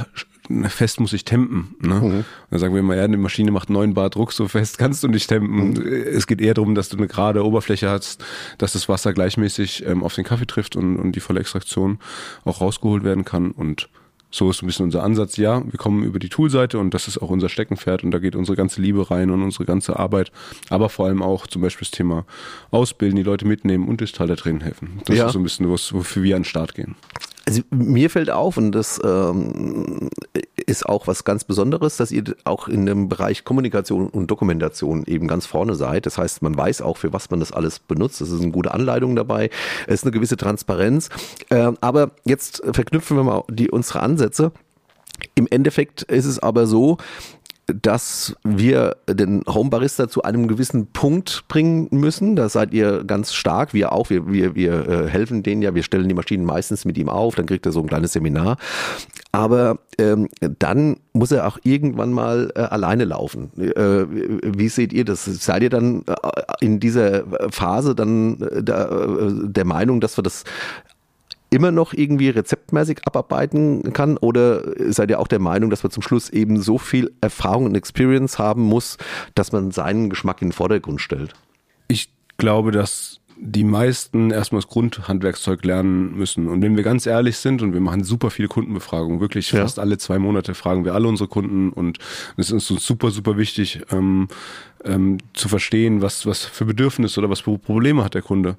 fest 0.68 1.00
muss 1.00 1.12
ich 1.12 1.24
tempen. 1.24 1.74
Ne? 1.80 1.94
Mhm. 1.94 2.24
Dann 2.50 2.60
sagen 2.60 2.74
wir 2.74 2.80
immer, 2.80 2.96
ja, 2.96 3.06
die 3.06 3.16
Maschine 3.16 3.50
macht 3.50 3.70
9 3.70 3.94
Bar 3.94 4.10
Druck, 4.10 4.32
so 4.32 4.48
fest 4.48 4.78
kannst 4.78 5.02
du 5.02 5.08
nicht 5.08 5.28
tempen. 5.28 5.70
Mhm. 5.70 5.82
Es 5.82 6.26
geht 6.26 6.40
eher 6.40 6.54
darum, 6.54 6.74
dass 6.74 6.88
du 6.88 6.96
eine 6.96 7.08
gerade 7.08 7.44
Oberfläche 7.44 7.88
hast, 7.88 8.24
dass 8.58 8.72
das 8.72 8.88
Wasser 8.88 9.12
gleichmäßig 9.12 9.84
ähm, 9.86 10.02
auf 10.02 10.14
den 10.14 10.24
Kaffee 10.24 10.46
trifft 10.46 10.76
und, 10.76 10.96
und 10.96 11.12
die 11.12 11.20
volle 11.20 11.40
Extraktion 11.40 11.98
auch 12.44 12.60
rausgeholt 12.60 13.04
werden 13.04 13.24
kann. 13.24 13.50
Und 13.50 13.88
so 14.36 14.50
ist 14.50 14.62
ein 14.62 14.66
bisschen 14.66 14.84
unser 14.84 15.02
Ansatz. 15.02 15.36
Ja, 15.36 15.62
wir 15.64 15.78
kommen 15.78 16.04
über 16.04 16.18
die 16.18 16.28
Toolseite 16.28 16.78
und 16.78 16.92
das 16.92 17.08
ist 17.08 17.18
auch 17.18 17.30
unser 17.30 17.48
Steckenpferd 17.48 18.04
und 18.04 18.10
da 18.10 18.18
geht 18.18 18.36
unsere 18.36 18.56
ganze 18.56 18.80
Liebe 18.80 19.10
rein 19.10 19.30
und 19.30 19.42
unsere 19.42 19.64
ganze 19.64 19.98
Arbeit, 19.98 20.30
aber 20.68 20.88
vor 20.88 21.06
allem 21.06 21.22
auch 21.22 21.46
zum 21.46 21.62
Beispiel 21.62 21.86
das 21.86 21.90
Thema 21.90 22.24
Ausbilden, 22.70 23.16
die 23.16 23.22
Leute 23.22 23.46
mitnehmen 23.46 23.88
und 23.88 24.00
das 24.00 24.12
Teil 24.12 24.26
der 24.26 24.36
Tränen 24.36 24.60
helfen. 24.60 25.00
Das 25.06 25.16
ja. 25.16 25.26
ist 25.26 25.32
so 25.32 25.38
ein 25.38 25.42
bisschen, 25.42 25.68
wofür 25.68 26.22
wir 26.22 26.36
an 26.36 26.42
den 26.42 26.44
Start 26.44 26.74
gehen. 26.74 26.96
Also 27.48 27.62
mir 27.70 28.10
fällt 28.10 28.28
auf, 28.28 28.56
und 28.56 28.72
das 28.72 29.00
ähm, 29.04 30.10
ist 30.66 30.84
auch 30.84 31.06
was 31.06 31.22
ganz 31.22 31.44
Besonderes, 31.44 31.96
dass 31.96 32.10
ihr 32.10 32.24
auch 32.44 32.66
in 32.66 32.86
dem 32.86 33.08
Bereich 33.08 33.44
Kommunikation 33.44 34.08
und 34.08 34.28
Dokumentation 34.28 35.04
eben 35.06 35.28
ganz 35.28 35.46
vorne 35.46 35.76
seid. 35.76 36.06
Das 36.06 36.18
heißt, 36.18 36.42
man 36.42 36.56
weiß 36.56 36.82
auch, 36.82 36.96
für 36.96 37.12
was 37.12 37.30
man 37.30 37.38
das 37.38 37.52
alles 37.52 37.78
benutzt. 37.78 38.20
Es 38.20 38.30
ist 38.30 38.42
eine 38.42 38.50
gute 38.50 38.74
Anleitung 38.74 39.14
dabei. 39.14 39.50
Es 39.86 39.94
ist 39.94 40.04
eine 40.04 40.10
gewisse 40.10 40.36
Transparenz. 40.36 41.08
Äh, 41.48 41.72
aber 41.80 42.10
jetzt 42.24 42.64
verknüpfen 42.72 43.16
wir 43.16 43.22
mal 43.22 43.44
die, 43.48 43.70
unsere 43.70 44.00
Ansätze. 44.00 44.50
Im 45.36 45.46
Endeffekt 45.48 46.02
ist 46.02 46.26
es 46.26 46.38
aber 46.38 46.66
so, 46.66 46.98
dass 47.66 48.36
wir 48.44 48.96
den 49.08 49.42
Home 49.48 49.70
Barista 49.70 50.08
zu 50.08 50.22
einem 50.22 50.46
gewissen 50.46 50.92
Punkt 50.92 51.44
bringen 51.48 51.88
müssen. 51.90 52.36
Da 52.36 52.48
seid 52.48 52.72
ihr 52.72 53.02
ganz 53.04 53.34
stark, 53.34 53.74
wir 53.74 53.92
auch. 53.92 54.08
Wir, 54.08 54.30
wir, 54.30 54.54
wir 54.54 54.88
äh, 54.88 55.08
helfen 55.08 55.42
denen 55.42 55.62
ja, 55.62 55.74
wir 55.74 55.82
stellen 55.82 56.08
die 56.08 56.14
Maschinen 56.14 56.44
meistens 56.44 56.84
mit 56.84 56.96
ihm 56.96 57.08
auf, 57.08 57.34
dann 57.34 57.46
kriegt 57.46 57.66
er 57.66 57.72
so 57.72 57.80
ein 57.80 57.88
kleines 57.88 58.12
Seminar. 58.12 58.56
Aber 59.32 59.80
ähm, 59.98 60.28
dann 60.58 60.98
muss 61.12 61.32
er 61.32 61.48
auch 61.48 61.58
irgendwann 61.64 62.12
mal 62.12 62.52
äh, 62.54 62.60
alleine 62.60 63.04
laufen. 63.04 63.50
Äh, 63.58 64.06
wie 64.08 64.68
seht 64.68 64.92
ihr 64.92 65.04
das? 65.04 65.24
Seid 65.24 65.62
ihr 65.62 65.70
dann 65.70 66.04
äh, 66.06 66.14
in 66.60 66.78
dieser 66.78 67.24
Phase 67.50 67.96
dann 67.96 68.40
äh, 68.42 68.62
der, 68.62 69.32
der 69.42 69.64
Meinung, 69.64 70.00
dass 70.00 70.16
wir 70.16 70.22
das 70.22 70.44
immer 71.50 71.70
noch 71.70 71.92
irgendwie 71.92 72.28
rezeptmäßig 72.28 73.06
abarbeiten 73.06 73.92
kann? 73.92 74.16
Oder 74.16 74.62
seid 74.92 75.10
ihr 75.10 75.20
auch 75.20 75.28
der 75.28 75.38
Meinung, 75.38 75.70
dass 75.70 75.82
man 75.82 75.90
zum 75.90 76.02
Schluss 76.02 76.30
eben 76.30 76.60
so 76.60 76.78
viel 76.78 77.12
Erfahrung 77.20 77.66
und 77.66 77.74
Experience 77.74 78.38
haben 78.38 78.62
muss, 78.62 78.98
dass 79.34 79.52
man 79.52 79.70
seinen 79.70 80.10
Geschmack 80.10 80.42
in 80.42 80.48
den 80.48 80.52
Vordergrund 80.52 81.00
stellt? 81.00 81.34
Ich 81.88 82.10
glaube, 82.36 82.72
dass 82.72 83.20
die 83.38 83.64
meisten 83.64 84.30
erstmal 84.30 84.62
das 84.62 84.70
Grundhandwerkszeug 84.70 85.64
lernen 85.64 86.16
müssen. 86.16 86.48
Und 86.48 86.62
wenn 86.62 86.76
wir 86.76 86.82
ganz 86.82 87.04
ehrlich 87.06 87.36
sind 87.36 87.60
und 87.60 87.74
wir 87.74 87.80
machen 87.80 88.02
super 88.02 88.30
viele 88.30 88.48
Kundenbefragungen, 88.48 89.20
wirklich 89.20 89.52
ja. 89.52 89.60
fast 89.60 89.78
alle 89.78 89.98
zwei 89.98 90.18
Monate 90.18 90.54
fragen 90.54 90.84
wir 90.84 90.94
alle 90.94 91.06
unsere 91.06 91.28
Kunden 91.28 91.70
und 91.70 91.98
es 92.36 92.50
ist 92.50 92.70
uns 92.70 92.86
super, 92.86 93.10
super 93.10 93.36
wichtig 93.36 93.82
ähm, 93.90 94.28
ähm, 94.84 95.18
zu 95.34 95.48
verstehen, 95.48 96.00
was, 96.00 96.24
was 96.24 96.44
für 96.44 96.64
Bedürfnisse 96.64 97.20
oder 97.20 97.28
was 97.28 97.40
für 97.40 97.58
Probleme 97.58 98.04
hat 98.04 98.14
der 98.14 98.22
Kunde. 98.22 98.56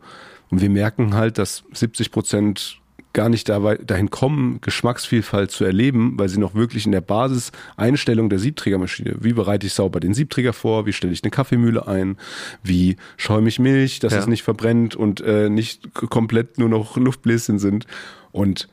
Und 0.49 0.61
wir 0.61 0.69
merken 0.69 1.13
halt, 1.13 1.37
dass 1.37 1.63
70 1.73 2.11
Prozent 2.11 2.79
gar 3.17 3.29
nicht 3.29 3.49
dahin 3.49 4.11
kommen, 4.11 4.61
Geschmacksvielfalt 4.61 5.49
zu 5.49 5.63
erleben, 5.65 6.13
weil 6.17 6.29
sie 6.29 6.39
noch 6.39 6.53
wirklich 6.53 6.85
in 6.85 6.91
der 6.91 7.01
Basiseinstellung 7.01 8.29
der 8.29 8.37
Siebträgermaschine, 8.37 9.15
wie 9.19 9.33
bereite 9.33 9.65
ich 9.65 9.73
sauber 9.73 9.99
den 9.99 10.13
Siebträger 10.13 10.53
vor, 10.53 10.85
wie 10.85 10.93
stelle 10.93 11.13
ich 11.13 11.23
eine 11.23 11.31
Kaffeemühle 11.31 11.87
ein, 11.87 12.17
wie 12.61 12.95
schäume 13.17 13.49
ich 13.49 13.57
Milch, 13.57 13.99
dass 13.99 14.13
ja. 14.13 14.19
es 14.19 14.27
nicht 14.27 14.43
verbrennt 14.43 14.95
und 14.95 15.19
äh, 15.21 15.49
nicht 15.49 15.95
komplett 15.95 16.59
nur 16.59 16.69
noch 16.69 16.95
Luftbläschen 16.95 17.57
sind. 17.57 17.87
Und 18.31 18.67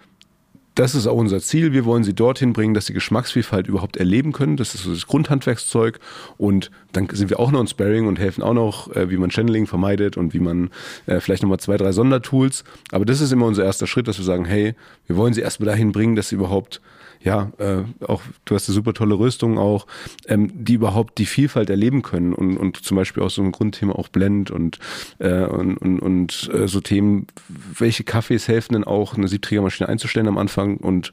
das 0.74 0.94
ist 0.94 1.06
auch 1.06 1.16
unser 1.16 1.40
Ziel. 1.40 1.72
Wir 1.72 1.84
wollen 1.84 2.02
sie 2.02 2.14
dorthin 2.14 2.52
bringen, 2.52 2.74
dass 2.74 2.86
sie 2.86 2.94
Geschmacksvielfalt 2.94 3.68
überhaupt 3.68 3.96
erleben 3.96 4.32
können. 4.32 4.56
Das 4.56 4.74
ist 4.74 4.86
das 4.86 5.06
Grundhandwerkszeug. 5.06 6.00
Und 6.36 6.70
dann 6.92 7.08
sind 7.12 7.30
wir 7.30 7.38
auch 7.38 7.52
noch 7.52 7.60
ein 7.60 7.68
Sparring 7.68 8.06
und 8.06 8.18
helfen 8.18 8.42
auch 8.42 8.54
noch, 8.54 8.94
äh, 8.94 9.08
wie 9.10 9.16
man 9.16 9.30
Channeling 9.30 9.66
vermeidet 9.66 10.16
und 10.16 10.34
wie 10.34 10.40
man 10.40 10.70
äh, 11.06 11.20
vielleicht 11.20 11.42
nochmal 11.42 11.60
zwei, 11.60 11.76
drei 11.76 11.92
Sondertools. 11.92 12.64
Aber 12.90 13.04
das 13.04 13.20
ist 13.20 13.32
immer 13.32 13.46
unser 13.46 13.64
erster 13.64 13.86
Schritt, 13.86 14.08
dass 14.08 14.18
wir 14.18 14.24
sagen, 14.24 14.44
hey, 14.44 14.74
wir 15.06 15.16
wollen 15.16 15.32
sie 15.32 15.42
erstmal 15.42 15.68
dahin 15.68 15.92
bringen, 15.92 16.16
dass 16.16 16.30
sie 16.30 16.34
überhaupt 16.34 16.80
ja, 17.24 17.52
äh, 17.58 17.82
auch 18.06 18.22
du 18.44 18.54
hast 18.54 18.68
eine 18.68 18.74
super 18.74 18.92
tolle 18.92 19.18
Rüstung 19.18 19.58
auch, 19.58 19.86
ähm, 20.26 20.50
die 20.52 20.74
überhaupt 20.74 21.18
die 21.18 21.24
Vielfalt 21.26 21.70
erleben 21.70 22.02
können 22.02 22.34
und, 22.34 22.58
und 22.58 22.84
zum 22.84 22.96
Beispiel 22.96 23.22
auch 23.22 23.30
so 23.30 23.42
ein 23.42 23.50
Grundthema 23.50 23.94
auch 23.94 24.08
Blend 24.08 24.50
und, 24.50 24.78
äh, 25.18 25.44
und, 25.46 25.78
und, 25.78 26.00
und 26.00 26.50
äh, 26.52 26.68
so 26.68 26.80
Themen, 26.80 27.26
welche 27.48 28.04
Kaffees 28.04 28.46
helfen 28.46 28.74
denn 28.74 28.84
auch, 28.84 29.16
eine 29.16 29.28
Siebträgermaschine 29.28 29.88
einzustellen 29.88 30.28
am 30.28 30.36
Anfang 30.36 30.76
und 30.76 31.12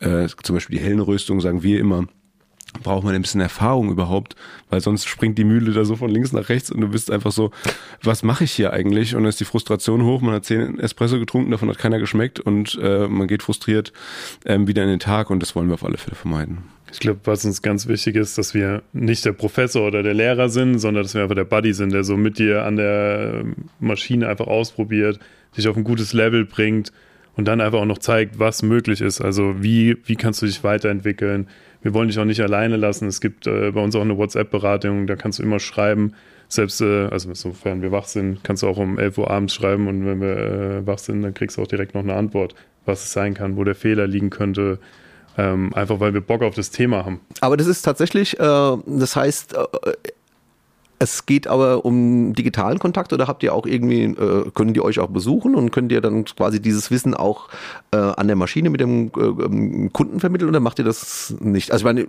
äh, 0.00 0.26
zum 0.42 0.56
Beispiel 0.56 0.78
die 0.78 0.84
hellen 0.84 1.00
Röstung 1.00 1.42
sagen 1.42 1.62
wir 1.62 1.78
immer, 1.78 2.06
braucht 2.82 3.04
man 3.04 3.14
ein 3.14 3.22
bisschen 3.22 3.40
Erfahrung 3.40 3.90
überhaupt, 3.90 4.36
weil 4.70 4.80
sonst 4.80 5.06
springt 5.06 5.38
die 5.38 5.44
Mühle 5.44 5.72
da 5.72 5.84
so 5.84 5.96
von 5.96 6.10
links 6.10 6.32
nach 6.32 6.48
rechts 6.48 6.70
und 6.70 6.80
du 6.80 6.88
bist 6.88 7.10
einfach 7.10 7.32
so, 7.32 7.50
was 8.02 8.22
mache 8.22 8.44
ich 8.44 8.52
hier 8.52 8.72
eigentlich? 8.72 9.14
Und 9.14 9.22
dann 9.22 9.28
ist 9.28 9.40
die 9.40 9.44
Frustration 9.44 10.04
hoch, 10.04 10.20
man 10.20 10.34
hat 10.34 10.44
zehn 10.44 10.78
Espresso 10.78 11.18
getrunken, 11.18 11.50
davon 11.50 11.68
hat 11.68 11.78
keiner 11.78 11.98
geschmeckt 11.98 12.40
und 12.40 12.78
äh, 12.82 13.06
man 13.08 13.28
geht 13.28 13.42
frustriert 13.42 13.92
ähm, 14.44 14.66
wieder 14.66 14.82
in 14.82 14.88
den 14.88 15.00
Tag 15.00 15.30
und 15.30 15.40
das 15.40 15.54
wollen 15.54 15.68
wir 15.68 15.74
auf 15.74 15.84
alle 15.84 15.98
Fälle 15.98 16.16
vermeiden. 16.16 16.58
Ich 16.92 17.00
glaube, 17.00 17.20
was 17.24 17.44
uns 17.44 17.62
ganz 17.62 17.88
wichtig 17.88 18.16
ist, 18.16 18.36
dass 18.36 18.52
wir 18.52 18.82
nicht 18.92 19.24
der 19.24 19.32
Professor 19.32 19.86
oder 19.86 20.02
der 20.02 20.12
Lehrer 20.12 20.50
sind, 20.50 20.78
sondern 20.78 21.04
dass 21.04 21.14
wir 21.14 21.22
einfach 21.22 21.34
der 21.34 21.44
Buddy 21.44 21.72
sind, 21.72 21.92
der 21.92 22.04
so 22.04 22.18
mit 22.18 22.38
dir 22.38 22.64
an 22.64 22.76
der 22.76 23.44
Maschine 23.80 24.28
einfach 24.28 24.46
ausprobiert, 24.46 25.18
dich 25.56 25.68
auf 25.68 25.76
ein 25.76 25.84
gutes 25.84 26.12
Level 26.12 26.44
bringt 26.44 26.92
und 27.34 27.48
dann 27.48 27.62
einfach 27.62 27.78
auch 27.78 27.86
noch 27.86 27.98
zeigt, 27.98 28.38
was 28.38 28.62
möglich 28.62 29.00
ist. 29.00 29.22
Also 29.22 29.62
wie, 29.62 29.96
wie 30.04 30.16
kannst 30.16 30.42
du 30.42 30.46
dich 30.46 30.64
weiterentwickeln, 30.64 31.48
wir 31.82 31.94
wollen 31.94 32.08
dich 32.08 32.18
auch 32.18 32.24
nicht 32.24 32.40
alleine 32.40 32.76
lassen. 32.76 33.08
Es 33.08 33.20
gibt 33.20 33.46
äh, 33.46 33.70
bei 33.72 33.82
uns 33.82 33.94
auch 33.94 34.00
eine 34.00 34.16
WhatsApp-Beratung, 34.16 35.06
da 35.06 35.16
kannst 35.16 35.38
du 35.38 35.42
immer 35.42 35.58
schreiben. 35.58 36.14
Selbst, 36.48 36.80
äh, 36.80 37.06
also 37.06 37.32
sofern 37.34 37.82
wir 37.82 37.92
wach 37.92 38.06
sind, 38.06 38.44
kannst 38.44 38.62
du 38.62 38.68
auch 38.68 38.76
um 38.76 38.98
11 38.98 39.18
Uhr 39.18 39.30
abends 39.30 39.54
schreiben 39.54 39.88
und 39.88 40.06
wenn 40.06 40.20
wir 40.20 40.36
äh, 40.36 40.86
wach 40.86 40.98
sind, 40.98 41.22
dann 41.22 41.34
kriegst 41.34 41.56
du 41.56 41.62
auch 41.62 41.66
direkt 41.66 41.94
noch 41.94 42.02
eine 42.02 42.14
Antwort, 42.14 42.54
was 42.84 43.04
es 43.04 43.12
sein 43.12 43.34
kann, 43.34 43.56
wo 43.56 43.64
der 43.64 43.74
Fehler 43.74 44.06
liegen 44.06 44.30
könnte. 44.30 44.78
Ähm, 45.38 45.72
einfach 45.72 45.98
weil 45.98 46.12
wir 46.12 46.20
Bock 46.20 46.42
auf 46.42 46.54
das 46.54 46.70
Thema 46.70 47.06
haben. 47.06 47.20
Aber 47.40 47.56
das 47.56 47.66
ist 47.66 47.82
tatsächlich, 47.82 48.38
äh, 48.38 48.76
das 48.86 49.16
heißt, 49.16 49.54
äh, 49.54 49.58
Es 51.02 51.26
geht 51.26 51.48
aber 51.48 51.84
um 51.84 52.32
digitalen 52.32 52.78
Kontakt 52.78 53.12
oder 53.12 53.26
habt 53.26 53.42
ihr 53.42 53.52
auch 53.52 53.66
irgendwie, 53.66 54.04
äh, 54.04 54.48
können 54.54 54.72
die 54.72 54.80
euch 54.80 55.00
auch 55.00 55.08
besuchen 55.08 55.56
und 55.56 55.72
könnt 55.72 55.90
ihr 55.90 56.00
dann 56.00 56.24
quasi 56.26 56.62
dieses 56.62 56.92
Wissen 56.92 57.14
auch 57.14 57.48
äh, 57.90 57.96
an 57.96 58.28
der 58.28 58.36
Maschine 58.36 58.70
mit 58.70 58.80
dem 58.80 59.10
äh, 59.16 59.20
ähm, 59.20 59.92
Kunden 59.92 60.20
vermitteln 60.20 60.48
oder 60.48 60.60
macht 60.60 60.78
ihr 60.78 60.84
das 60.84 61.34
nicht? 61.40 61.72
Also 61.72 61.82
ich 61.82 61.84
meine, 61.86 62.06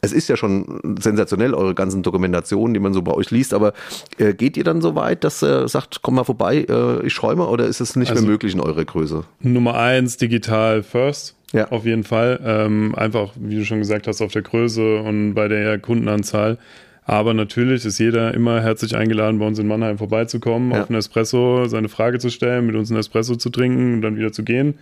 es 0.00 0.12
ist 0.12 0.30
ja 0.30 0.38
schon 0.38 0.96
sensationell, 0.98 1.52
eure 1.52 1.74
ganzen 1.74 2.02
Dokumentationen, 2.02 2.72
die 2.72 2.80
man 2.80 2.94
so 2.94 3.02
bei 3.02 3.12
euch 3.12 3.30
liest, 3.30 3.52
aber 3.52 3.74
äh, 4.16 4.32
geht 4.32 4.56
ihr 4.56 4.64
dann 4.64 4.80
so 4.80 4.94
weit, 4.94 5.22
dass 5.22 5.42
ihr 5.42 5.68
sagt, 5.68 6.00
komm 6.00 6.14
mal 6.14 6.24
vorbei, 6.24 6.64
äh, 6.66 7.04
ich 7.06 7.12
schäume 7.12 7.46
oder 7.46 7.66
ist 7.66 7.80
es 7.80 7.94
nicht 7.94 8.08
also, 8.08 8.22
mehr 8.22 8.30
möglich 8.30 8.54
in 8.54 8.60
eurer 8.60 8.86
Größe? 8.86 9.24
Nummer 9.40 9.74
eins, 9.74 10.16
digital 10.16 10.82
first. 10.82 11.36
Ja. 11.52 11.68
Auf 11.68 11.84
jeden 11.84 12.04
Fall. 12.04 12.40
Ähm, 12.42 12.94
einfach, 12.94 13.32
wie 13.38 13.56
du 13.56 13.66
schon 13.66 13.80
gesagt 13.80 14.06
hast, 14.06 14.22
auf 14.22 14.32
der 14.32 14.42
Größe 14.42 15.02
und 15.02 15.34
bei 15.34 15.46
der 15.46 15.78
Kundenanzahl. 15.78 16.56
Aber 17.10 17.34
natürlich 17.34 17.84
ist 17.84 17.98
jeder 17.98 18.32
immer 18.34 18.62
herzlich 18.62 18.94
eingeladen, 18.94 19.40
bei 19.40 19.46
uns 19.48 19.58
in 19.58 19.66
Mannheim 19.66 19.98
vorbeizukommen, 19.98 20.70
ja. 20.70 20.82
auf 20.82 20.90
einen 20.90 20.98
Espresso 21.00 21.64
seine 21.66 21.88
Frage 21.88 22.20
zu 22.20 22.30
stellen, 22.30 22.66
mit 22.66 22.76
uns 22.76 22.88
einen 22.88 23.00
Espresso 23.00 23.34
zu 23.34 23.50
trinken 23.50 23.94
und 23.94 24.02
dann 24.02 24.16
wieder 24.16 24.30
zu 24.30 24.44
gehen. 24.44 24.78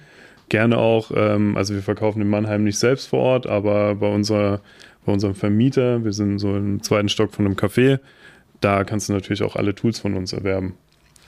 Gerne 0.51 0.77
auch, 0.77 1.11
ähm, 1.17 1.57
also 1.57 1.73
wir 1.73 1.81
verkaufen 1.81 2.21
in 2.21 2.29
Mannheim 2.29 2.65
nicht 2.65 2.79
selbst 2.79 3.09
vor 3.09 3.21
Ort, 3.21 3.47
aber 3.47 3.95
bei, 3.95 4.13
unserer, 4.13 4.61
bei 5.07 5.13
unserem 5.15 5.37
Vermieter, 5.37 6.05
wir 6.05 6.13
sind 6.13 6.39
so 6.39 6.55
im 6.55 6.83
zweiten 6.83 7.09
Stock 7.09 7.33
von 7.33 7.47
einem 7.47 7.55
Café, 7.55 7.99
da 8.61 8.85
kannst 8.85 9.09
du 9.09 9.15
natürlich 9.15 9.43
auch 9.43 9.57
alle 9.57 9.75
Tools 9.75 9.99
von 9.99 10.13
uns 10.13 10.35
erwerben. 10.35 10.75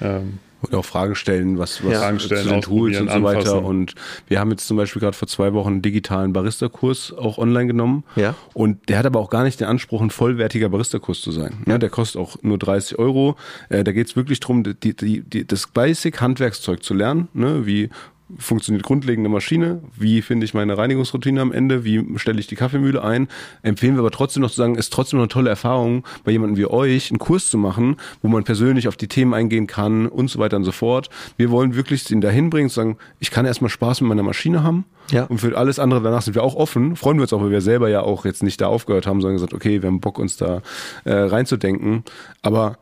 Ähm, 0.02 0.38
und 0.62 0.75
auch 0.75 0.85
Fragen 0.85 1.14
stellen, 1.14 1.59
was, 1.59 1.85
was 1.85 1.93
ja. 1.93 2.19
Zu 2.19 2.29
den 2.29 2.61
Tools 2.61 3.00
und 3.00 3.11
so 3.11 3.23
weiter. 3.23 3.38
Anfassen. 3.40 3.64
Und 3.64 3.95
wir 4.26 4.40
haben 4.40 4.50
jetzt 4.50 4.67
zum 4.67 4.76
Beispiel 4.76 5.00
gerade 5.00 5.17
vor 5.17 5.29
zwei 5.29 5.52
Wochen 5.52 5.69
einen 5.69 5.83
digitalen 5.83 6.33
Barista-Kurs 6.33 7.14
auch 7.17 7.38
online 7.38 7.69
genommen. 7.69 8.05
Ja. 8.17 8.35
Und 8.55 8.88
der 8.88 8.99
hat 8.99 9.07
aber 9.07 9.21
auch 9.21 9.31
gar 9.31 9.45
nicht 9.45 9.61
den 9.61 9.69
Anspruch, 9.69 10.00
ein 10.00 10.11
vollwertiger 10.11 10.69
Barista-Kurs 10.69 11.21
zu 11.21 11.33
sein. 11.33 11.62
Ja, 11.67 11.79
der 11.79 11.90
kostet 11.90 12.21
auch 12.21 12.37
nur 12.43 12.59
30 12.59 12.99
Euro. 12.99 13.37
Äh, 13.69 13.85
da 13.85 13.93
geht 13.93 14.09
es 14.09 14.17
wirklich 14.17 14.40
darum, 14.40 14.62
die, 14.64 14.95
die, 14.95 15.23
die, 15.23 15.47
das 15.47 15.67
Basic-Handwerkszeug 15.69 16.83
zu 16.83 16.95
lernen, 16.95 17.29
ne? 17.33 17.67
wie 17.67 17.90
funktioniert 18.38 18.84
grundlegende 18.84 19.28
Maschine, 19.28 19.82
wie 19.96 20.22
finde 20.22 20.44
ich 20.44 20.54
meine 20.54 20.76
Reinigungsroutine 20.76 21.40
am 21.40 21.52
Ende, 21.52 21.84
wie 21.84 22.18
stelle 22.18 22.40
ich 22.40 22.46
die 22.46 22.54
Kaffeemühle 22.54 23.02
ein. 23.02 23.28
Empfehlen 23.62 23.94
wir 23.94 24.00
aber 24.00 24.10
trotzdem 24.10 24.42
noch 24.42 24.50
zu 24.50 24.56
sagen, 24.56 24.75
ist 24.76 24.92
trotzdem 24.92 25.18
noch 25.18 25.25
eine 25.25 25.28
tolle 25.28 25.50
Erfahrung, 25.50 26.04
bei 26.25 26.32
jemandem 26.32 26.56
wie 26.56 26.66
euch 26.66 27.10
einen 27.10 27.18
Kurs 27.18 27.50
zu 27.50 27.58
machen, 27.58 27.96
wo 28.22 28.28
man 28.28 28.44
persönlich 28.44 28.88
auf 28.88 28.96
die 28.96 29.08
Themen 29.08 29.34
eingehen 29.34 29.66
kann 29.66 30.06
und 30.06 30.28
so 30.28 30.38
weiter 30.38 30.56
und 30.56 30.64
so 30.64 30.72
fort. 30.72 31.10
Wir 31.37 31.50
wollen 31.50 31.75
wirklich 31.75 32.10
ihn 32.10 32.20
dahin 32.20 32.50
bringen, 32.50 32.68
zu 32.68 32.76
sagen, 32.76 32.96
ich 33.18 33.30
kann 33.30 33.46
erstmal 33.46 33.70
Spaß 33.70 34.00
mit 34.00 34.08
meiner 34.08 34.22
Maschine 34.22 34.62
haben 34.62 34.84
ja. 35.10 35.25
und 35.25 35.38
für 35.38 35.56
alles 35.56 35.78
andere 35.78 36.02
danach 36.02 36.22
sind 36.22 36.34
wir 36.34 36.42
auch 36.42 36.54
offen. 36.54 36.96
Freuen 36.96 37.18
wir 37.18 37.22
uns 37.22 37.32
auch, 37.32 37.42
weil 37.42 37.50
wir 37.50 37.60
selber 37.60 37.88
ja 37.88 38.02
auch 38.02 38.25
jetzt 38.25 38.42
nicht 38.42 38.60
da 38.60 38.66
aufgehört 38.66 39.06
haben, 39.06 39.20
sondern 39.20 39.37
gesagt, 39.37 39.54
okay, 39.54 39.82
wir 39.82 39.88
haben 39.88 40.00
Bock, 40.00 40.18
uns 40.18 40.37
da 40.37 40.62
äh, 41.04 41.12
reinzudenken. 41.12 42.04
Aber 42.42 42.78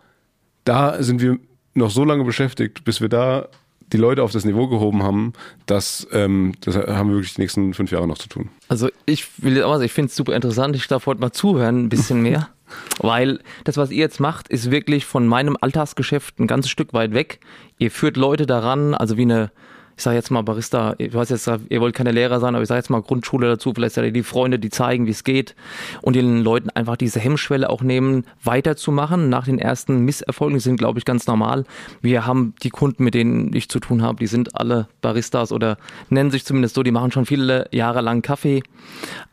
da 0.65 1.03
sind 1.03 1.21
wir 1.21 1.39
noch 1.75 1.91
so 1.91 2.05
lange 2.05 2.25
beschäftigt, 2.25 2.85
bis 2.85 3.01
wir 3.01 3.09
da 3.09 3.49
die 3.93 3.97
Leute 3.97 4.23
auf 4.23 4.33
das 4.33 4.45
Niveau 4.45 4.69
gehoben 4.69 5.03
haben, 5.03 5.33
das, 5.67 6.07
ähm, 6.13 6.55
das 6.61 6.77
haben 6.77 7.11
wir 7.11 7.17
wirklich 7.17 7.35
die 7.35 7.41
nächsten 7.41 7.75
fünf 7.75 7.91
Jahre 7.91 8.07
noch 8.07 8.19
zu 8.19 8.29
tun. 8.29 8.51
Also 8.69 8.89
ich 9.07 9.27
will 9.39 9.63
auch 9.63 9.75
sagen, 9.75 9.85
ich 9.85 9.93
finde 9.93 10.09
es 10.09 10.17
super 10.17 10.35
interessant. 10.35 10.77
Ich 10.77 10.87
darf 10.89 11.07
heute 11.07 11.21
mal 11.21 11.33
zuhören, 11.33 11.85
ein 11.85 11.89
bisschen 11.89 12.23
mehr. 12.23 12.49
Weil 12.99 13.41
das, 13.65 13.77
was 13.79 13.91
ihr 13.91 13.99
jetzt 13.99 14.21
macht, 14.21 14.49
ist 14.49 14.71
wirklich 14.71 15.07
von 15.07 15.27
meinem 15.27 15.57
Alltagsgeschäft 15.59 16.39
ein 16.39 16.47
ganzes 16.47 16.71
Stück 16.71 16.93
weit 16.93 17.15
weg. 17.15 17.41
Ihr 17.79 17.91
führt 17.91 18.17
Leute 18.17 18.45
daran, 18.45 18.95
also 18.95 19.17
wie 19.17 19.23
eine 19.23 19.51
ich 19.99 20.05
sage 20.05 20.15
jetzt 20.15 20.31
mal 20.31 20.43
Barista, 20.43 20.95
ich 20.99 21.13
weiß 21.13 21.29
jetzt, 21.31 21.51
ihr 21.69 21.81
wollt 21.81 21.93
keine 21.93 22.13
Lehrer 22.13 22.39
sein, 22.39 22.55
aber 22.55 22.63
ich 22.63 22.69
sage 22.69 22.79
jetzt 22.79 22.89
mal 22.89 23.03
Grundschule 23.03 23.49
dazu, 23.49 23.73
vielleicht 23.75 23.97
seid 23.97 24.05
ihr 24.05 24.13
die 24.13 24.23
Freunde, 24.23 24.61
die 24.61 24.71
zeigen, 24.71 25.07
wie 25.07 25.11
es 25.11 25.25
geht. 25.25 25.57
Und 26.03 26.15
den 26.15 26.45
Leuten 26.45 26.71
einfach 26.71 26.97
diese 26.97 27.19
Hemmschwelle 27.19 27.69
auch 27.69 27.83
nehmen, 27.83 28.25
weiterzumachen. 28.45 29.29
Nach 29.29 29.47
den 29.47 29.59
ersten 29.59 30.05
Misserfolgen, 30.05 30.57
die 30.57 30.63
sind, 30.63 30.77
glaube 30.77 31.01
ich, 31.01 31.05
ganz 31.05 31.27
normal. 31.27 31.65
Wir 32.01 32.27
haben 32.27 32.55
die 32.63 32.71
Kunden, 32.71 33.03
mit 33.03 33.15
denen 33.15 33.53
ich 33.53 33.69
zu 33.69 33.81
tun 33.81 34.01
habe, 34.03 34.21
die 34.21 34.29
sind 34.29 34.55
alle 34.55 34.87
Baristas 35.01 35.51
oder 35.51 35.79
nennen 36.11 36.31
sich 36.31 36.45
zumindest 36.45 36.77
so, 36.77 36.85
die 36.85 36.93
machen 36.93 37.11
schon 37.11 37.27
viele 37.27 37.67
Jahre 37.73 38.01
lang 38.01 38.23
Kaffee. 38.23 38.63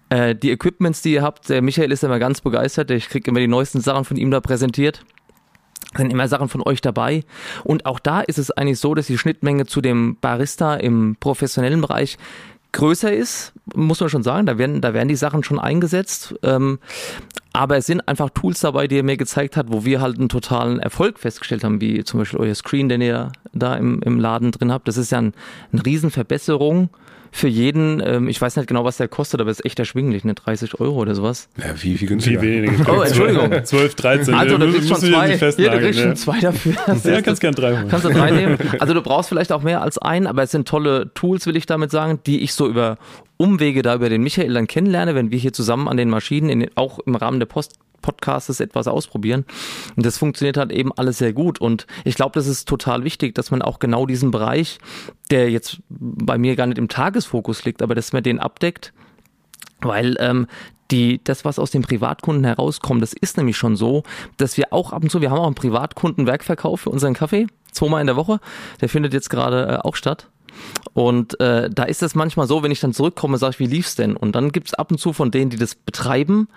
Äh, 0.10 0.34
die 0.34 0.50
Equipments, 0.50 1.04
die 1.04 1.14
ihr 1.14 1.22
habt, 1.22 1.48
der 1.48 1.62
Michael 1.62 1.92
ist 1.92 2.04
immer 2.04 2.18
ganz 2.18 2.42
begeistert, 2.42 2.90
ich 2.90 3.08
kriege 3.08 3.30
immer 3.30 3.40
die 3.40 3.48
neuesten 3.48 3.82
Sachen 3.82 4.04
von 4.04 4.18
ihm 4.18 4.32
da 4.32 4.42
präsentiert 4.42 5.06
sind 5.96 6.12
immer 6.12 6.28
Sachen 6.28 6.50
von 6.50 6.62
euch 6.62 6.82
dabei. 6.82 7.24
Und 7.64 7.86
auch 7.86 8.00
da 8.00 8.22
ist 8.22 8.38
es 8.38 8.52
eigentlich 8.52 8.80
so, 8.80 8.96
dass 8.96 9.08
die 9.08 9.18
Schnittmenge 9.18 9.66
zu 9.66 9.82
dem 9.82 10.18
Barista 10.20 10.76
im 10.76 11.16
professionellen 11.20 11.82
Bereich 11.82 12.18
größer 12.74 13.14
ist, 13.14 13.54
muss 13.74 14.02
man 14.02 14.10
schon 14.10 14.24
sagen. 14.24 14.46
Da 14.46 14.58
werden, 14.58 14.82
da 14.82 14.94
werden 14.94 15.08
die 15.08 15.16
Sachen 15.16 15.44
schon 15.44 15.60
eingesetzt. 15.60 16.36
Ähm, 16.44 16.80
aber 17.54 17.78
es 17.78 17.86
sind 17.86 18.06
einfach 18.06 18.30
Tools 18.32 18.60
dabei, 18.60 18.88
die 18.88 18.98
er 18.98 19.04
mir 19.04 19.16
gezeigt 19.16 19.56
hat, 19.56 19.68
wo 19.70 19.86
wir 19.86 20.02
halt 20.02 20.20
einen 20.20 20.28
totalen 20.28 20.80
Erfolg 20.80 21.20
festgestellt 21.20 21.64
haben, 21.64 21.80
wie 21.80 22.04
zum 22.04 22.20
Beispiel 22.20 22.40
euer 22.40 22.56
Screen, 22.56 22.90
den 22.90 23.00
ihr 23.00 23.32
da 23.54 23.76
im, 23.76 24.02
im 24.02 24.20
Laden 24.20 24.52
drin 24.52 24.74
habt. 24.74 24.90
Das 24.90 24.98
ist 24.98 25.12
ja 25.12 25.20
ein, 25.20 25.34
eine 25.72 25.86
Riesenverbesserung 25.86 26.90
für 27.36 27.50
jeden, 27.50 28.02
ähm, 28.06 28.30
ich 28.30 28.40
weiß 28.40 28.56
nicht 28.56 28.68
genau, 28.68 28.86
was 28.86 28.96
der 28.96 29.10
kostet, 29.10 29.42
aber 29.42 29.52
es 29.52 29.60
ist 29.60 29.66
echt 29.66 29.78
erschwinglich, 29.78 30.24
ne? 30.24 30.36
30 30.36 30.80
Euro 30.80 31.02
oder 31.02 31.16
sowas. 31.16 31.50
Ja, 31.58 31.66
wie, 31.82 32.00
wie 32.00 32.06
günstiger. 32.06 32.42
Wie 32.42 32.64
wenig. 32.64 32.88
Oh, 32.88 33.02
Entschuldigung. 33.02 33.52
12, 33.66 33.96
13. 33.96 34.34
Also, 34.34 34.58
du 34.58 34.72
kriegst 34.72 34.88
schon 34.88 35.00
zwei. 35.00 35.36
Ja, 35.36 35.70
du 35.72 35.80
kriegst 35.80 36.00
schon 36.00 36.16
zwei 36.16 36.40
dafür. 36.40 36.74
Ja, 37.04 37.22
kannst 37.22 37.42
gern 37.42 37.54
drei 37.54 37.76
holen. 37.76 37.90
Kannst 37.90 38.06
du 38.06 38.10
drei 38.10 38.32
nehmen. 38.32 38.58
Also, 38.80 38.94
du 38.94 39.02
brauchst 39.02 39.28
vielleicht 39.28 39.52
auch 39.52 39.64
mehr 39.64 39.82
als 39.82 39.98
einen, 39.98 40.28
aber 40.28 40.44
es 40.44 40.52
sind 40.52 40.66
tolle 40.66 41.12
Tools, 41.14 41.46
will 41.46 41.58
ich 41.58 41.66
damit 41.66 41.92
sagen, 41.92 42.22
die 42.26 42.42
ich 42.42 42.54
so 42.54 42.70
über 42.70 42.98
Umwege 43.36 43.82
da 43.82 43.96
über 43.96 44.08
den 44.08 44.24
Michael 44.24 44.54
dann 44.54 44.68
kennenlerne, 44.68 45.14
wenn 45.14 45.30
wir 45.30 45.38
hier 45.38 45.52
zusammen 45.52 45.90
an 45.90 45.98
den 45.98 46.10
Maschinen, 46.10 46.48
in 46.48 46.62
den, 46.62 46.70
auch 46.76 47.00
im 47.00 47.16
Rahmen 47.16 47.40
der 47.40 47.48
Post 47.48 47.74
Podcasts 48.06 48.60
etwas 48.60 48.88
ausprobieren. 48.88 49.46
Und 49.96 50.06
das 50.06 50.18
funktioniert 50.18 50.58
halt 50.58 50.72
eben 50.72 50.92
alles 50.94 51.18
sehr 51.18 51.34
gut. 51.34 51.60
Und 51.60 51.88
ich 52.04 52.16
glaube, 52.16 52.34
das 52.34 52.46
ist 52.46 52.68
total 52.68 53.04
wichtig, 53.04 53.34
dass 53.34 53.50
man 53.50 53.64
auch 53.64 53.80
genau 53.80 54.06
diesen 54.06 54.30
Bereich, 54.30 54.78
der 55.32 55.50
jetzt 55.50 55.80
bei 55.90 56.38
mir 56.38 56.56
gar 56.56 56.68
nicht 56.68 56.78
im 56.78 56.88
Tagesfokus 56.88 57.66
liegt, 57.66 57.82
aber 57.82 57.96
dass 57.96 58.14
man 58.14 58.22
den 58.22 58.40
abdeckt. 58.40 58.94
Weil 59.82 60.16
ähm, 60.20 60.48
die, 60.92 61.20
das, 61.24 61.46
was 61.46 61.58
aus 61.58 61.72
den 61.72 61.82
Privatkunden 61.82 62.46
herauskommt, 62.46 63.02
das 63.02 63.14
ist 63.14 63.38
nämlich 63.38 63.58
schon 63.58 63.76
so, 63.76 64.04
dass 64.38 64.56
wir 64.56 64.72
auch 64.72 64.94
ab 64.94 65.04
und 65.04 65.10
zu, 65.10 65.20
wir 65.20 65.32
haben 65.32 65.40
auch 65.40 65.48
einen 65.48 65.56
Privatkundenwerkverkauf 65.56 66.82
für 66.82 66.92
unseren 66.92 67.16
Kaffee, 67.16 67.48
zweimal 67.72 68.02
in 68.02 68.08
der 68.08 68.16
Woche. 68.16 68.40
Der 68.82 68.90
findet 68.90 69.14
jetzt 69.14 69.30
gerade 69.30 69.68
äh, 69.68 69.78
auch 69.78 69.96
statt. 69.96 70.30
Und 70.94 71.40
äh, 71.40 71.70
da 71.70 71.84
ist 71.84 72.02
es 72.04 72.16
manchmal 72.16 72.48
so, 72.48 72.64
wenn 72.64 72.72
ich 72.72 72.80
dann 72.80 72.94
zurückkomme, 72.94 73.38
sage 73.38 73.52
ich, 73.52 73.60
wie 73.60 73.68
lief's 73.68 73.96
denn? 73.96 74.16
Und 74.16 74.36
dann 74.36 74.52
gibt's 74.52 74.74
ab 74.74 74.92
und 74.92 74.98
zu 74.98 75.14
von 75.14 75.32
denen, 75.32 75.50
die 75.50 75.58
das 75.58 75.76
betreiben, 75.76 76.48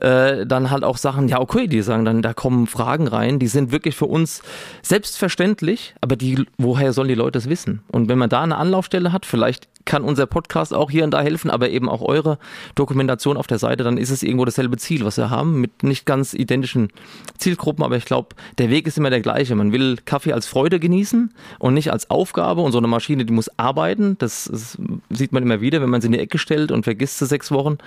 äh, 0.00 0.46
dann 0.46 0.70
halt 0.70 0.84
auch 0.84 0.98
Sachen, 0.98 1.28
ja 1.28 1.40
okay, 1.40 1.66
die 1.66 1.82
sagen 1.82 2.04
dann, 2.04 2.22
da 2.22 2.34
kommen 2.34 2.66
Fragen 2.66 3.08
rein, 3.08 3.38
die 3.38 3.46
sind 3.46 3.72
wirklich 3.72 3.96
für 3.96 4.06
uns 4.06 4.42
selbstverständlich, 4.82 5.94
aber 6.00 6.16
die, 6.16 6.44
woher 6.58 6.92
sollen 6.92 7.08
die 7.08 7.14
Leute 7.14 7.38
das 7.38 7.48
wissen? 7.48 7.82
Und 7.90 8.08
wenn 8.08 8.18
man 8.18 8.28
da 8.28 8.42
eine 8.42 8.56
Anlaufstelle 8.56 9.12
hat, 9.12 9.24
vielleicht 9.24 9.68
kann 9.88 10.04
unser 10.04 10.26
Podcast 10.26 10.74
auch 10.74 10.90
hier 10.90 11.02
und 11.02 11.12
da 11.12 11.22
helfen, 11.22 11.50
aber 11.50 11.70
eben 11.70 11.88
auch 11.88 12.02
eure 12.02 12.38
Dokumentation 12.74 13.38
auf 13.38 13.46
der 13.46 13.58
Seite, 13.58 13.84
dann 13.84 13.96
ist 13.96 14.10
es 14.10 14.22
irgendwo 14.22 14.44
dasselbe 14.44 14.76
Ziel, 14.76 15.04
was 15.04 15.16
wir 15.16 15.30
haben, 15.30 15.62
mit 15.62 15.82
nicht 15.82 16.04
ganz 16.04 16.34
identischen 16.34 16.90
Zielgruppen, 17.38 17.82
aber 17.82 17.96
ich 17.96 18.04
glaube, 18.04 18.36
der 18.58 18.68
Weg 18.68 18.86
ist 18.86 18.98
immer 18.98 19.08
der 19.08 19.22
gleiche. 19.22 19.54
Man 19.54 19.72
will 19.72 19.96
Kaffee 20.04 20.34
als 20.34 20.46
Freude 20.46 20.78
genießen 20.78 21.32
und 21.58 21.74
nicht 21.74 21.90
als 21.90 22.10
Aufgabe 22.10 22.60
und 22.60 22.72
so 22.72 22.78
eine 22.78 22.86
Maschine, 22.86 23.24
die 23.24 23.32
muss 23.32 23.50
arbeiten. 23.58 24.18
Das, 24.18 24.44
das 24.44 24.76
sieht 25.08 25.32
man 25.32 25.42
immer 25.42 25.62
wieder, 25.62 25.80
wenn 25.80 25.88
man 25.88 26.02
sie 26.02 26.08
in 26.08 26.12
die 26.12 26.20
Ecke 26.20 26.36
stellt 26.36 26.70
und 26.70 26.84
vergisst 26.84 27.18
sie 27.18 27.26
sechs 27.26 27.50
Wochen 27.50 27.78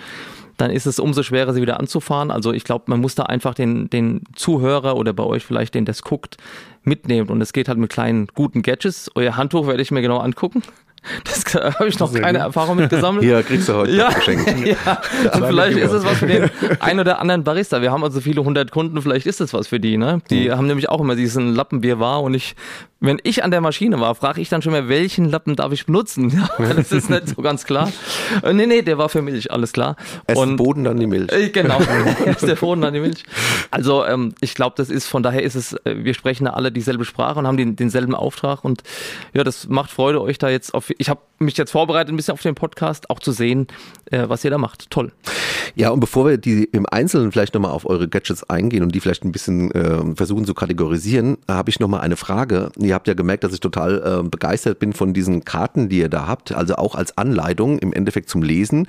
dann 0.61 0.69
ist 0.69 0.85
es 0.85 0.99
umso 0.99 1.23
schwerer, 1.23 1.53
sie 1.53 1.61
wieder 1.61 1.79
anzufahren. 1.79 2.29
Also 2.29 2.53
ich 2.53 2.63
glaube, 2.63 2.85
man 2.87 3.01
muss 3.01 3.15
da 3.15 3.23
einfach 3.23 3.55
den, 3.55 3.89
den 3.89 4.21
Zuhörer 4.35 4.95
oder 4.95 5.11
bei 5.11 5.23
euch 5.23 5.43
vielleicht 5.43 5.73
den, 5.73 5.85
das 5.85 6.03
guckt, 6.03 6.37
mitnehmen. 6.83 7.29
Und 7.29 7.41
es 7.41 7.51
geht 7.51 7.67
halt 7.67 7.79
mit 7.79 7.91
kleinen, 7.91 8.27
guten 8.27 8.61
Gadgets. 8.61 9.09
Euer 9.15 9.37
Handtuch 9.37 9.67
werde 9.67 9.81
ich 9.81 9.89
mir 9.89 10.01
genau 10.01 10.19
angucken. 10.19 10.61
Das 11.23 11.43
habe 11.55 11.87
ich 11.87 11.99
noch 11.99 12.13
keine 12.13 12.37
Erfahrung 12.39 12.77
mit 12.77 12.89
gesammelt. 12.89 13.23
Hier 13.23 13.41
kriegst 13.41 13.67
du 13.67 13.73
heute 13.73 13.91
ja, 13.91 14.09
geschenkt. 14.09 14.47
ja. 14.65 15.01
Und 15.33 15.45
vielleicht 15.45 15.77
ist 15.77 15.91
es 15.91 16.05
was 16.05 16.19
für 16.19 16.27
den 16.27 16.49
ein 16.79 16.99
oder 16.99 17.19
anderen 17.19 17.43
Barista. 17.43 17.81
Wir 17.81 17.91
haben 17.91 18.03
also 18.03 18.21
viele 18.21 18.43
hundert 18.43 18.71
Kunden, 18.71 19.01
vielleicht 19.01 19.25
ist 19.25 19.41
es 19.41 19.53
was 19.53 19.67
für 19.67 19.79
die. 19.79 19.97
Ne? 19.97 20.21
Die 20.29 20.49
mhm. 20.49 20.57
haben 20.57 20.67
nämlich 20.67 20.89
auch 20.89 21.01
immer 21.01 21.15
diesen 21.15 21.55
Lappen, 21.55 21.81
Bier 21.81 21.99
war 21.99 22.21
und 22.21 22.35
ich 22.35 22.55
wenn 23.01 23.19
ich 23.23 23.43
an 23.43 23.49
der 23.49 23.61
Maschine 23.61 23.99
war, 23.99 24.13
frage 24.13 24.41
ich 24.41 24.49
dann 24.49 24.61
schon 24.61 24.71
mal, 24.71 24.87
welchen 24.87 25.25
Lappen 25.25 25.55
darf 25.55 25.73
ich 25.73 25.85
benutzen? 25.85 26.31
Ja, 26.61 26.73
das 26.75 26.91
ist 26.91 27.09
nicht 27.09 27.29
so 27.29 27.41
ganz 27.41 27.65
klar. 27.65 27.91
Äh, 28.43 28.53
nee, 28.53 28.67
nee, 28.67 28.83
der 28.83 28.97
war 28.99 29.09
für 29.09 29.23
Milch, 29.23 29.51
alles 29.51 29.73
klar. 29.73 29.95
Und, 30.35 30.57
Boden 30.57 30.83
dann 30.83 30.99
die 30.99 31.07
Milch. 31.07 31.31
Äh, 31.31 31.49
genau, 31.49 31.79
ist 32.25 32.47
der 32.47 32.55
Boden 32.55 32.81
dann 32.81 32.93
die 32.93 32.99
Milch. 32.99 33.23
Also 33.71 34.05
ähm, 34.05 34.35
ich 34.41 34.53
glaube, 34.53 34.75
das 34.77 34.89
ist, 34.89 35.07
von 35.07 35.23
daher 35.23 35.41
ist 35.41 35.55
es, 35.55 35.73
äh, 35.85 35.95
wir 36.03 36.13
sprechen 36.13 36.47
alle 36.47 36.71
dieselbe 36.71 37.03
Sprache 37.03 37.39
und 37.39 37.47
haben 37.47 37.57
den, 37.57 37.75
denselben 37.75 38.13
Auftrag 38.13 38.63
und 38.63 38.83
ja, 39.33 39.43
das 39.43 39.67
macht 39.69 39.89
Freude, 39.89 40.21
euch 40.21 40.37
da 40.37 40.49
jetzt 40.49 40.73
auf, 40.75 40.90
ich 40.97 41.09
habe 41.09 41.21
mich 41.39 41.57
jetzt 41.57 41.71
vorbereitet, 41.71 42.13
ein 42.13 42.17
bisschen 42.17 42.33
auf 42.33 42.41
den 42.41 42.55
Podcast, 42.55 43.09
auch 43.09 43.19
zu 43.19 43.31
sehen, 43.31 43.67
äh, 44.11 44.27
was 44.27 44.43
ihr 44.43 44.51
da 44.51 44.57
macht. 44.57 44.89
Toll. 44.89 45.11
Ja, 45.75 45.89
und 45.89 45.99
bevor 45.99 46.27
wir 46.27 46.37
die 46.37 46.65
im 46.65 46.85
Einzelnen 46.85 47.31
vielleicht 47.31 47.53
nochmal 47.53 47.71
auf 47.71 47.85
eure 47.85 48.07
Gadgets 48.07 48.43
eingehen 48.49 48.83
und 48.83 48.93
die 48.93 48.99
vielleicht 48.99 49.23
ein 49.23 49.31
bisschen 49.31 49.71
äh, 49.71 50.15
versuchen 50.15 50.45
zu 50.45 50.53
kategorisieren, 50.53 51.37
habe 51.47 51.69
ich 51.69 51.79
nochmal 51.79 52.01
eine 52.01 52.17
Frage. 52.17 52.71
Ihr 52.77 52.93
habt 52.93 53.07
ja 53.07 53.13
gemerkt, 53.13 53.43
dass 53.43 53.53
ich 53.53 53.59
total 53.59 54.21
äh, 54.25 54.27
begeistert 54.27 54.79
bin 54.79 54.93
von 54.93 55.13
diesen 55.13 55.45
Karten, 55.45 55.89
die 55.89 55.99
ihr 55.99 56.09
da 56.09 56.27
habt, 56.27 56.51
also 56.51 56.75
auch 56.75 56.95
als 56.95 57.17
Anleitung 57.17 57.79
im 57.79 57.93
Endeffekt 57.93 58.29
zum 58.29 58.43
Lesen. 58.43 58.87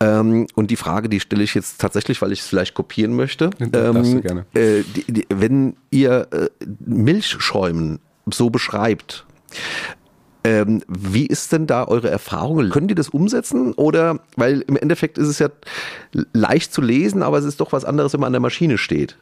Ähm, 0.00 0.46
und 0.54 0.70
die 0.70 0.76
Frage, 0.76 1.08
die 1.08 1.20
stelle 1.20 1.42
ich 1.42 1.54
jetzt 1.54 1.80
tatsächlich, 1.80 2.20
weil 2.22 2.32
ich 2.32 2.40
es 2.40 2.46
vielleicht 2.46 2.74
kopieren 2.74 3.14
möchte. 3.14 3.50
darfst 3.58 4.12
du 4.12 4.16
Ähm, 4.16 4.22
gerne. 4.22 4.46
Äh, 4.54 4.82
die, 4.94 5.12
die, 5.12 5.26
wenn 5.28 5.76
ihr 5.90 6.28
äh, 6.30 6.48
Milchschäumen 6.84 8.00
so 8.26 8.50
beschreibt, 8.50 9.26
ähm, 10.44 10.82
wie 10.88 11.26
ist 11.26 11.52
denn 11.52 11.66
da 11.66 11.84
eure 11.88 12.10
Erfahrung? 12.10 12.68
Können 12.70 12.88
die 12.88 12.94
das 12.94 13.08
umsetzen? 13.08 13.72
Oder, 13.74 14.20
weil 14.36 14.60
im 14.68 14.76
Endeffekt 14.76 15.16
ist 15.18 15.28
es 15.28 15.38
ja 15.38 15.48
leicht 16.32 16.72
zu 16.72 16.82
lesen, 16.82 17.22
aber 17.22 17.38
es 17.38 17.44
ist 17.44 17.60
doch 17.60 17.72
was 17.72 17.84
anderes, 17.84 18.12
wenn 18.12 18.20
man 18.20 18.28
an 18.28 18.32
der 18.34 18.40
Maschine 18.40 18.78
steht. 18.78 19.16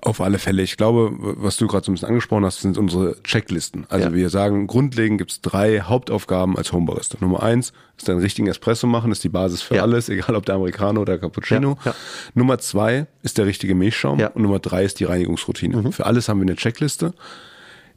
Auf 0.00 0.20
alle 0.20 0.38
Fälle. 0.38 0.62
Ich 0.62 0.76
glaube, 0.76 1.10
was 1.18 1.56
du 1.56 1.66
gerade 1.66 1.84
so 1.84 1.90
ein 1.90 1.94
bisschen 1.96 2.06
angesprochen 2.08 2.44
hast, 2.44 2.60
sind 2.60 2.78
unsere 2.78 3.20
Checklisten. 3.24 3.84
Also 3.88 4.06
Ja. 4.10 4.14
wir 4.14 4.30
sagen, 4.30 4.68
grundlegend 4.68 5.18
gibt 5.18 5.32
es 5.32 5.40
drei 5.40 5.80
Hauptaufgaben 5.80 6.56
als 6.56 6.72
Homebarista. 6.72 7.18
Nummer 7.20 7.42
eins 7.42 7.72
ist 7.96 8.08
einen 8.08 8.20
richtigen 8.20 8.46
Espresso 8.46 8.86
machen, 8.86 9.10
ist 9.10 9.24
die 9.24 9.28
Basis 9.28 9.60
für 9.60 9.74
Ja. 9.74 9.82
alles, 9.82 10.08
egal 10.08 10.36
ob 10.36 10.46
der 10.46 10.54
Americano 10.54 11.00
oder 11.00 11.18
Cappuccino. 11.18 11.76
Ja. 11.84 11.94
Nummer 12.34 12.58
zwei 12.58 13.08
ist 13.24 13.38
der 13.38 13.46
richtige 13.46 13.74
Milchschaum. 13.74 14.18
Mhm. 14.18 14.28
und 14.34 14.42
Nummer 14.42 14.60
drei 14.60 14.84
ist 14.84 15.00
die 15.00 15.04
Reinigungsroutine. 15.04 15.90
Für 15.90 16.06
alles 16.06 16.28
haben 16.28 16.38
wir 16.38 16.46
eine 16.46 16.54
Checkliste. 16.54 17.12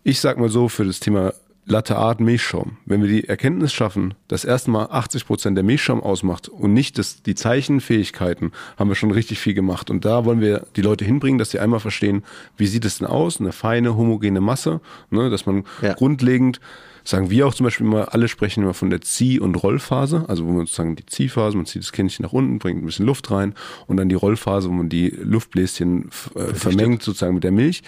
Ich 0.03 0.19
sag 0.19 0.39
mal 0.39 0.49
so, 0.49 0.69
für 0.69 0.85
das 0.85 0.99
Thema 0.99 1.33
Latte 1.71 1.95
Art 1.95 2.19
Milchschaum, 2.19 2.77
wenn 2.85 3.01
wir 3.01 3.07
die 3.07 3.29
Erkenntnis 3.29 3.71
schaffen, 3.71 4.13
dass 4.27 4.43
erstmal 4.43 4.87
80 4.91 5.25
Prozent 5.25 5.55
der 5.57 5.63
Milchschaum 5.63 6.01
ausmacht 6.01 6.49
und 6.49 6.73
nicht 6.73 6.97
das, 6.97 7.23
die 7.23 7.33
Zeichenfähigkeiten, 7.33 8.51
haben 8.77 8.89
wir 8.89 8.95
schon 8.95 9.11
richtig 9.11 9.39
viel 9.39 9.53
gemacht. 9.53 9.89
Und 9.89 10.03
da 10.03 10.25
wollen 10.25 10.41
wir 10.41 10.67
die 10.75 10.81
Leute 10.81 11.05
hinbringen, 11.05 11.37
dass 11.39 11.51
sie 11.51 11.59
einmal 11.59 11.79
verstehen, 11.79 12.23
wie 12.57 12.67
sieht 12.67 12.83
es 12.83 12.97
denn 12.97 13.07
aus, 13.07 13.39
eine 13.39 13.53
feine, 13.53 13.95
homogene 13.95 14.41
Masse, 14.41 14.81
ne, 15.11 15.29
dass 15.29 15.45
man 15.45 15.63
Ja. 15.81 15.93
grundlegend 15.93 16.59
sagen 17.03 17.29
wir 17.31 17.47
auch 17.47 17.53
zum 17.53 17.63
Beispiel 17.63 17.87
immer, 17.87 18.13
alle 18.13 18.27
sprechen 18.27 18.61
immer 18.63 18.73
von 18.75 18.89
der 18.91 19.01
Zieh- 19.01 19.39
und 19.39 19.55
Rollphase, 19.55 20.25
also 20.27 20.45
wo 20.45 20.51
man 20.51 20.65
sozusagen 20.67 20.95
die 20.95 21.05
Ziehphase, 21.05 21.55
man 21.57 21.65
zieht 21.65 21.81
das 21.81 21.93
Kännchen 21.93 22.23
nach 22.23 22.33
unten, 22.33 22.59
bringt 22.59 22.83
ein 22.83 22.85
bisschen 22.85 23.07
Luft 23.07 23.31
rein 23.31 23.55
und 23.87 23.97
dann 23.97 24.07
die 24.09 24.15
Rollphase, 24.15 24.69
wo 24.69 24.73
man 24.73 24.89
die 24.89 25.09
Luftbläschen 25.09 26.09
äh, 26.35 26.53
vermengt 26.53 27.01
sozusagen 27.01 27.33
mit 27.33 27.43
der 27.43 27.51
Milch. 27.51 27.81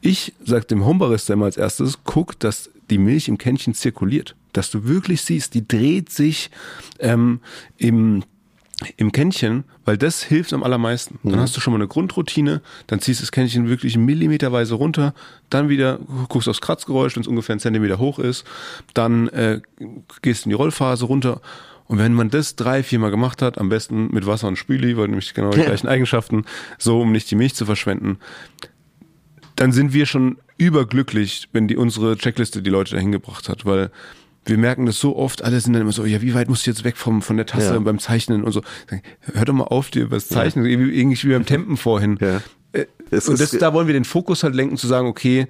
Ich 0.00 0.32
sag 0.44 0.66
dem 0.68 0.84
Homebarista 0.84 1.32
immer 1.34 1.44
als 1.44 1.56
erstes, 1.56 1.98
guck, 2.04 2.38
dass 2.40 2.70
die 2.90 2.98
Milch 2.98 3.28
im 3.28 3.38
Kännchen 3.38 3.74
zirkuliert. 3.74 4.36
Dass 4.52 4.70
du 4.70 4.84
wirklich 4.84 5.22
siehst, 5.22 5.54
die 5.54 5.66
dreht 5.66 6.10
sich 6.10 6.50
ähm, 7.00 7.40
im, 7.76 8.22
im 8.96 9.12
Kännchen, 9.12 9.64
weil 9.84 9.98
das 9.98 10.22
hilft 10.22 10.52
am 10.52 10.62
allermeisten. 10.62 11.18
Dann 11.24 11.40
hast 11.40 11.56
du 11.56 11.60
schon 11.60 11.72
mal 11.72 11.78
eine 11.78 11.88
Grundroutine, 11.88 12.62
dann 12.86 13.00
ziehst 13.00 13.20
du 13.20 13.22
das 13.24 13.32
Kännchen 13.32 13.68
wirklich 13.68 13.96
millimeterweise 13.96 14.74
runter, 14.74 15.14
dann 15.50 15.68
wieder 15.68 15.98
guckst 16.28 16.48
aufs 16.48 16.60
Kratzgeräusch, 16.60 17.16
wenn 17.16 17.22
es 17.22 17.28
ungefähr 17.28 17.54
einen 17.54 17.60
Zentimeter 17.60 17.98
hoch 17.98 18.18
ist, 18.18 18.44
dann 18.94 19.28
äh, 19.28 19.60
gehst 20.22 20.46
in 20.46 20.50
die 20.50 20.56
Rollphase 20.56 21.06
runter. 21.06 21.40
Und 21.86 21.98
wenn 21.98 22.14
man 22.14 22.30
das 22.30 22.56
drei, 22.56 22.82
viermal 22.82 23.10
gemacht 23.10 23.42
hat, 23.42 23.58
am 23.58 23.68
besten 23.68 24.08
mit 24.12 24.26
Wasser 24.26 24.48
und 24.48 24.56
Spüli, 24.56 24.96
weil 24.96 25.08
nämlich 25.08 25.34
genau 25.34 25.50
die 25.50 25.60
gleichen 25.60 25.86
Eigenschaften, 25.88 26.44
so 26.78 27.02
um 27.02 27.12
nicht 27.12 27.30
die 27.30 27.34
Milch 27.34 27.54
zu 27.54 27.66
verschwenden, 27.66 28.18
dann 29.56 29.72
sind 29.72 29.92
wir 29.92 30.06
schon 30.06 30.38
überglücklich, 30.58 31.48
wenn 31.52 31.68
die 31.68 31.76
unsere 31.76 32.16
Checkliste 32.16 32.62
die 32.62 32.70
Leute 32.70 32.94
dahin 32.94 33.12
gebracht 33.12 33.48
hat, 33.48 33.64
weil 33.64 33.90
wir 34.46 34.58
merken 34.58 34.86
das 34.86 34.98
so 35.00 35.16
oft, 35.16 35.42
alle 35.42 35.58
sind 35.60 35.72
dann 35.72 35.82
immer 35.82 35.92
so, 35.92 36.04
ja, 36.04 36.20
wie 36.20 36.34
weit 36.34 36.48
musst 36.48 36.66
du 36.66 36.70
jetzt 36.70 36.84
weg 36.84 36.96
vom, 36.96 37.22
von 37.22 37.36
der 37.36 37.46
Tasse 37.46 37.74
Ja. 37.74 37.78
beim 37.78 37.98
Zeichnen 37.98 38.44
und 38.44 38.52
so. 38.52 38.62
Hör 39.32 39.44
doch 39.44 39.54
mal 39.54 39.64
auf, 39.64 39.90
dir 39.90 40.06
das 40.08 40.28
Zeichnen, 40.28 40.66
irgendwie 40.66 40.98
irgendwie 40.98 41.28
wie 41.28 41.32
beim 41.32 41.46
Tempen 41.46 41.76
vorhin. 41.76 42.18
Ja. 42.20 42.42
Äh, 42.72 42.86
und 43.10 43.40
das, 43.40 43.52
da 43.52 43.72
wollen 43.72 43.86
wir 43.86 43.94
den 43.94 44.04
Fokus 44.04 44.42
halt 44.42 44.54
lenken, 44.54 44.76
zu 44.76 44.86
sagen, 44.86 45.06
okay, 45.06 45.46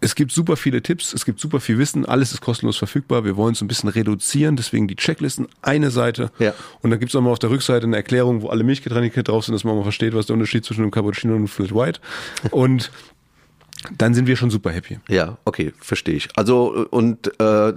es 0.00 0.14
gibt 0.14 0.32
super 0.32 0.56
viele 0.56 0.82
Tipps, 0.82 1.12
es 1.12 1.24
gibt 1.24 1.40
super 1.40 1.60
viel 1.60 1.78
Wissen, 1.78 2.06
alles 2.06 2.32
ist 2.32 2.40
kostenlos 2.40 2.78
verfügbar. 2.78 3.24
Wir 3.24 3.36
wollen 3.36 3.52
es 3.52 3.60
ein 3.60 3.68
bisschen 3.68 3.90
reduzieren, 3.90 4.56
deswegen 4.56 4.88
die 4.88 4.96
Checklisten, 4.96 5.46
eine 5.62 5.90
Seite. 5.90 6.30
Ja. 6.38 6.54
Und 6.80 6.90
dann 6.90 6.98
gibt 6.98 7.10
es 7.10 7.16
auch 7.16 7.20
mal 7.20 7.30
auf 7.30 7.38
der 7.38 7.50
Rückseite 7.50 7.86
eine 7.86 7.96
Erklärung, 7.96 8.42
wo 8.42 8.48
alle 8.48 8.64
Milchgetränke 8.64 9.22
drauf 9.22 9.44
sind, 9.44 9.54
dass 9.54 9.64
man 9.64 9.76
mal 9.76 9.82
versteht, 9.82 10.14
was 10.14 10.26
der 10.26 10.34
Unterschied 10.34 10.64
zwischen 10.64 10.82
einem 10.82 10.90
Cappuccino 10.90 11.34
und 11.34 11.40
einem 11.40 11.48
Flat 11.48 11.74
White. 11.74 12.00
Und 12.50 12.90
dann 13.96 14.14
sind 14.14 14.26
wir 14.26 14.36
schon 14.36 14.50
super 14.50 14.70
happy. 14.70 14.98
Ja, 15.08 15.38
okay, 15.44 15.72
verstehe 15.80 16.14
ich. 16.14 16.28
Also 16.36 16.86
und 16.90 17.28
äh, 17.40 17.72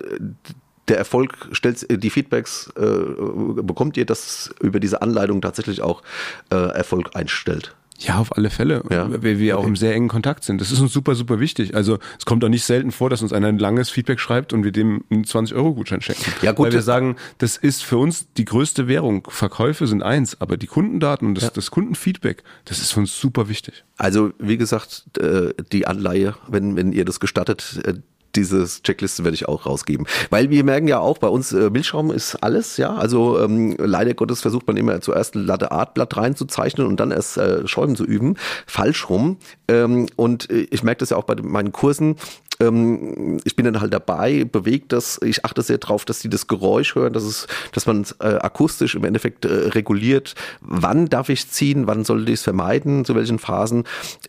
der 0.89 0.97
Erfolg 0.97 1.47
stellt 1.53 2.03
die 2.03 2.09
Feedbacks 2.09 2.73
äh, 2.75 3.61
bekommt 3.61 3.95
ihr, 3.95 4.05
dass 4.05 4.53
über 4.59 4.81
diese 4.81 5.01
Anleitung 5.01 5.41
tatsächlich 5.41 5.81
auch 5.81 6.03
äh, 6.51 6.55
Erfolg 6.55 7.15
einstellt. 7.15 7.73
Ja, 7.99 8.17
auf 8.17 8.35
alle 8.35 8.49
Fälle. 8.49 8.83
Ja. 8.89 9.07
Weil 9.09 9.39
wir 9.39 9.57
auch 9.57 9.65
im 9.65 9.75
sehr 9.75 9.93
engen 9.93 10.09
Kontakt 10.09 10.43
sind. 10.43 10.59
Das 10.59 10.71
ist 10.71 10.79
uns 10.79 10.91
super, 10.91 11.15
super 11.15 11.39
wichtig. 11.39 11.75
Also 11.75 11.99
es 12.17 12.25
kommt 12.25 12.43
auch 12.43 12.49
nicht 12.49 12.63
selten 12.63 12.91
vor, 12.91 13.09
dass 13.09 13.21
uns 13.21 13.31
einer 13.31 13.47
ein 13.47 13.59
langes 13.59 13.89
Feedback 13.89 14.19
schreibt 14.19 14.51
und 14.51 14.63
wir 14.63 14.71
dem 14.71 15.03
einen 15.09 15.23
20-Euro-Gutschein 15.25 16.01
schenken. 16.01 16.23
Ja, 16.41 16.51
gut. 16.51 16.67
Weil 16.67 16.73
wir 16.73 16.81
sagen, 16.81 17.15
das 17.37 17.55
ist 17.55 17.83
für 17.83 17.97
uns 17.97 18.27
die 18.33 18.45
größte 18.45 18.87
Währung. 18.87 19.27
Verkäufe 19.29 19.87
sind 19.87 20.03
eins, 20.03 20.39
aber 20.41 20.57
die 20.57 20.67
Kundendaten 20.67 21.27
und 21.27 21.35
das, 21.35 21.53
das 21.53 21.71
Kundenfeedback, 21.71 22.43
das 22.65 22.79
ist 22.79 22.91
für 22.91 22.99
uns 23.01 23.17
super 23.17 23.47
wichtig. 23.47 23.83
Also 23.97 24.31
wie 24.39 24.57
gesagt, 24.57 25.17
äh, 25.19 25.53
die 25.71 25.87
Anleihe, 25.87 26.35
wenn, 26.47 26.75
wenn 26.75 26.91
ihr 26.91 27.05
das 27.05 27.19
gestattet, 27.19 27.79
äh, 27.85 27.93
dieses 28.35 28.81
Checkliste 28.83 29.23
werde 29.23 29.35
ich 29.35 29.47
auch 29.47 29.65
rausgeben. 29.65 30.07
Weil 30.29 30.49
wir 30.49 30.63
merken 30.63 30.87
ja 30.87 30.99
auch, 30.99 31.17
bei 31.17 31.27
uns 31.27 31.51
äh, 31.53 31.69
Milchschaum 31.69 32.11
ist 32.11 32.35
alles, 32.35 32.77
ja. 32.77 32.93
Also 32.93 33.39
ähm, 33.39 33.75
leider 33.77 34.13
Gottes 34.13 34.41
versucht 34.41 34.67
man 34.67 34.77
immer 34.77 34.99
zuerst 35.01 35.35
ein 35.35 35.45
Latte 35.45 35.71
Artblatt 35.71 36.17
reinzuzeichnen 36.17 36.87
und 36.87 36.99
dann 36.99 37.11
erst 37.11 37.37
äh, 37.37 37.67
Schäumen 37.67 37.95
zu 37.95 38.05
üben. 38.05 38.35
Falsch 38.65 39.09
rum. 39.09 39.37
Ähm, 39.67 40.07
und 40.15 40.49
äh, 40.49 40.67
ich 40.71 40.83
merke 40.83 40.99
das 40.99 41.11
ja 41.11 41.17
auch 41.17 41.23
bei 41.23 41.35
meinen 41.35 41.71
Kursen. 41.71 42.15
Ähm, 42.59 43.39
ich 43.43 43.55
bin 43.55 43.65
dann 43.65 43.81
halt 43.81 43.93
dabei, 43.93 44.45
bewegt 44.45 44.91
das. 44.91 45.19
Ich 45.23 45.45
achte 45.45 45.61
sehr 45.61 45.77
drauf, 45.77 46.05
dass 46.05 46.19
die 46.19 46.29
das 46.29 46.47
Geräusch 46.47 46.95
hören, 46.95 47.13
dass 47.13 47.23
es, 47.23 47.47
dass 47.71 47.85
man 47.85 48.05
äh, 48.19 48.35
akustisch 48.35 48.95
im 48.95 49.03
Endeffekt 49.03 49.45
äh, 49.45 49.69
reguliert. 49.69 50.35
Wann 50.61 51.07
darf 51.09 51.29
ich 51.29 51.49
ziehen? 51.49 51.87
Wann 51.87 52.05
sollte 52.05 52.31
ich 52.31 52.39
es 52.39 52.43
vermeiden? 52.43 53.05
Zu 53.05 53.15
welchen 53.15 53.39
Phasen? 53.39 53.83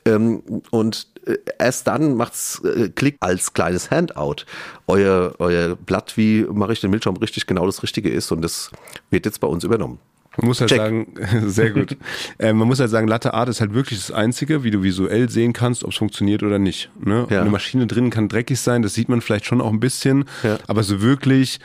Ähm, 0.05 0.43
und 0.71 1.09
erst 1.59 1.87
dann 1.87 2.15
macht's 2.17 2.61
äh, 2.65 2.89
Klick 2.89 3.17
als 3.21 3.53
kleines 3.53 3.91
Handout. 3.91 4.45
Euer, 4.87 5.35
euer 5.39 5.77
Blatt, 5.77 6.17
wie 6.17 6.45
mache 6.51 6.73
ich 6.73 6.81
den 6.81 6.91
Milchschaum 6.91 7.17
richtig, 7.17 7.47
genau 7.47 7.67
das 7.67 7.83
Richtige 7.83 8.11
ist. 8.11 8.31
Und 8.33 8.43
das 8.43 8.71
wird 9.11 9.27
jetzt 9.27 9.41
bei 9.41 9.47
uns 9.49 9.65
übernommen. 9.65 9.99
Man 10.37 10.49
muss 10.49 10.61
halt 10.61 10.71
Check. 10.71 10.79
sagen, 10.79 11.15
sehr 11.47 11.71
gut. 11.71 11.97
äh, 12.39 12.53
man 12.53 12.67
muss 12.67 12.81
halt 12.81 12.91
sagen, 12.91 13.07
Latte 13.07 13.35
Art 13.35 13.49
ist 13.49 13.61
halt 13.61 13.73
wirklich 13.73 14.01
das 14.01 14.11
Einzige, 14.11 14.65
wie 14.65 14.71
du 14.71 14.83
visuell 14.83 15.29
sehen 15.31 15.53
kannst, 15.53 15.85
ob 15.85 15.91
es 15.93 15.97
funktioniert 15.97 16.43
oder 16.43 16.59
nicht. 16.59 16.91
Ne? 17.01 17.27
Ja. 17.31 17.41
Eine 17.41 17.51
Maschine 17.51 17.87
drin 17.87 18.11
kann 18.11 18.29
dreckig 18.29 18.59
sein, 18.61 18.83
das 18.83 18.95
sieht 18.95 19.09
man 19.09 19.21
vielleicht 19.21 19.47
schon 19.47 19.61
auch 19.61 19.73
ein 19.73 19.81
bisschen, 19.81 20.25
Ja. 20.43 20.59
aber 20.67 20.83
so 20.83 21.01
wirklich, 21.03 21.61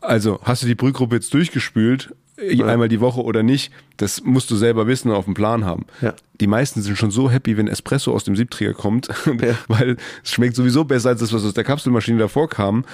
also 0.00 0.40
hast 0.42 0.62
du 0.62 0.66
die 0.66 0.74
Brühgruppe 0.74 1.14
jetzt 1.14 1.32
durchgespült, 1.32 2.12
äh, 2.38 2.62
einmal 2.62 2.88
die 2.88 3.00
Woche 3.00 3.22
oder 3.22 3.42
nicht, 3.42 3.72
das 3.96 4.22
musst 4.22 4.50
du 4.50 4.56
selber 4.56 4.86
wissen 4.86 5.10
und 5.10 5.16
auf 5.16 5.24
dem 5.24 5.34
Plan 5.34 5.64
haben. 5.64 5.86
Ja. 6.00 6.14
Die 6.40 6.46
meisten 6.46 6.82
sind 6.82 6.96
schon 6.96 7.10
so 7.10 7.30
happy, 7.30 7.56
wenn 7.56 7.68
Espresso 7.68 8.12
aus 8.12 8.24
dem 8.24 8.36
Siebträger 8.36 8.74
kommt, 8.74 9.08
weil 9.68 9.96
es 10.22 10.32
schmeckt 10.32 10.56
sowieso 10.56 10.84
besser 10.84 11.10
als 11.10 11.20
das, 11.20 11.32
was 11.32 11.44
aus 11.44 11.54
der 11.54 11.64
Kapselmaschine 11.64 12.18
davor 12.18 12.48
kam 12.48 12.84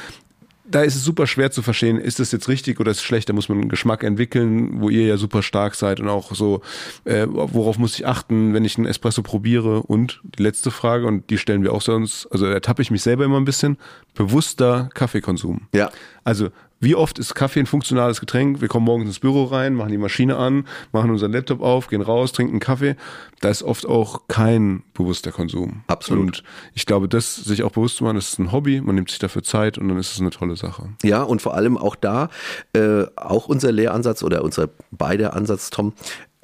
da 0.67 0.83
ist 0.83 0.95
es 0.95 1.05
super 1.05 1.27
schwer 1.27 1.51
zu 1.51 1.63
verstehen, 1.63 1.99
ist 1.99 2.21
das 2.21 2.33
jetzt 2.33 2.49
richtig 2.49 2.81
oder 2.81 2.91
ist 2.91 2.99
es 2.99 3.03
schlecht, 3.03 3.29
da 3.29 3.33
muss 3.33 3.49
man 3.49 3.59
einen 3.59 3.69
Geschmack 3.69 4.03
entwickeln, 4.03 4.81
wo 4.81 4.89
ihr 4.89 5.07
ja 5.07 5.17
super 5.17 5.43
stark 5.43 5.75
seid 5.75 6.01
und 6.01 6.09
auch 6.09 6.35
so, 6.35 6.63
äh, 7.05 7.27
worauf 7.29 7.79
muss 7.79 7.95
ich 7.95 8.07
achten, 8.07 8.55
wenn 8.55 8.65
ich 8.65 8.79
einen 8.79 8.87
Espresso 8.87 9.23
probiere 9.23 9.83
und 9.83 10.23
die 10.39 10.43
letzte 10.43 10.71
Frage 10.71 11.07
und 11.07 11.29
die 11.31 11.39
stellen 11.39 11.63
wir 11.63 11.73
auch 11.73 11.83
sonst, 11.83 12.27
also 12.31 12.47
ertappe 12.47 12.81
ich 12.81 12.91
mich 12.91 13.03
selber 13.03 13.25
immer 13.25 13.37
ein 13.37 13.45
bisschen, 13.45 13.77
bewusster 14.15 14.89
Kaffeekonsum. 14.95 15.69
Ja. 15.75 15.91
Also 16.25 16.49
wie 16.85 16.95
oft 16.95 17.19
ist 17.19 17.35
Kaffee 17.35 17.61
ein 17.61 17.67
funktionales 17.67 18.21
Getränk? 18.21 18.61
Wir 18.61 18.69
kommen 18.69 18.85
morgens 18.85 19.09
ins 19.09 19.19
Büro 19.19 19.45
rein, 19.45 19.75
machen 19.75 19.91
die 19.91 19.99
Maschine 19.99 20.37
an, 20.37 20.67
machen 20.93 21.11
unseren 21.11 21.33
Laptop 21.33 21.61
auf, 21.61 21.89
gehen 21.89 22.03
raus, 22.03 22.33
trinken 22.33 22.61
Kaffee. 22.61 22.97
Da 23.41 23.49
ist 23.49 23.63
oft 23.63 23.87
auch 23.87 24.29
kein 24.29 24.83
bewusster 24.93 25.33
Konsum. 25.33 25.83
Absolut. 25.87 26.27
Und 26.27 26.45
ich 26.75 26.87
glaube, 26.87 27.09
das 27.09 27.37
sich 27.37 27.63
auch 27.63 27.73
bewusst 27.73 27.97
zu 27.97 28.05
machen, 28.05 28.17
das 28.17 28.29
ist 28.29 28.39
ein 28.39 28.53
Hobby, 28.53 28.81
man 28.81 28.95
nimmt 28.95 29.11
sich 29.11 29.19
dafür 29.19 29.43
Zeit 29.43 29.79
und 29.79 29.89
dann 29.89 29.99
ist 29.99 30.13
es 30.13 30.21
eine 30.21 30.31
tolle 30.31 30.57
Sache. 30.57 30.91
Ja, 31.03 31.23
und 31.23 31.43
vor 31.43 31.55
allem 31.55 31.77
auch 31.77 31.97
da, 31.97 32.29
äh, 32.75 33.05
auch 33.17 33.49
unser 33.49 33.73
Lehransatz 33.73 34.23
oder 34.23 34.45
unser 34.45 34.69
beider 34.91 35.35
Ansatz, 35.35 35.71
Tom, 35.71 35.95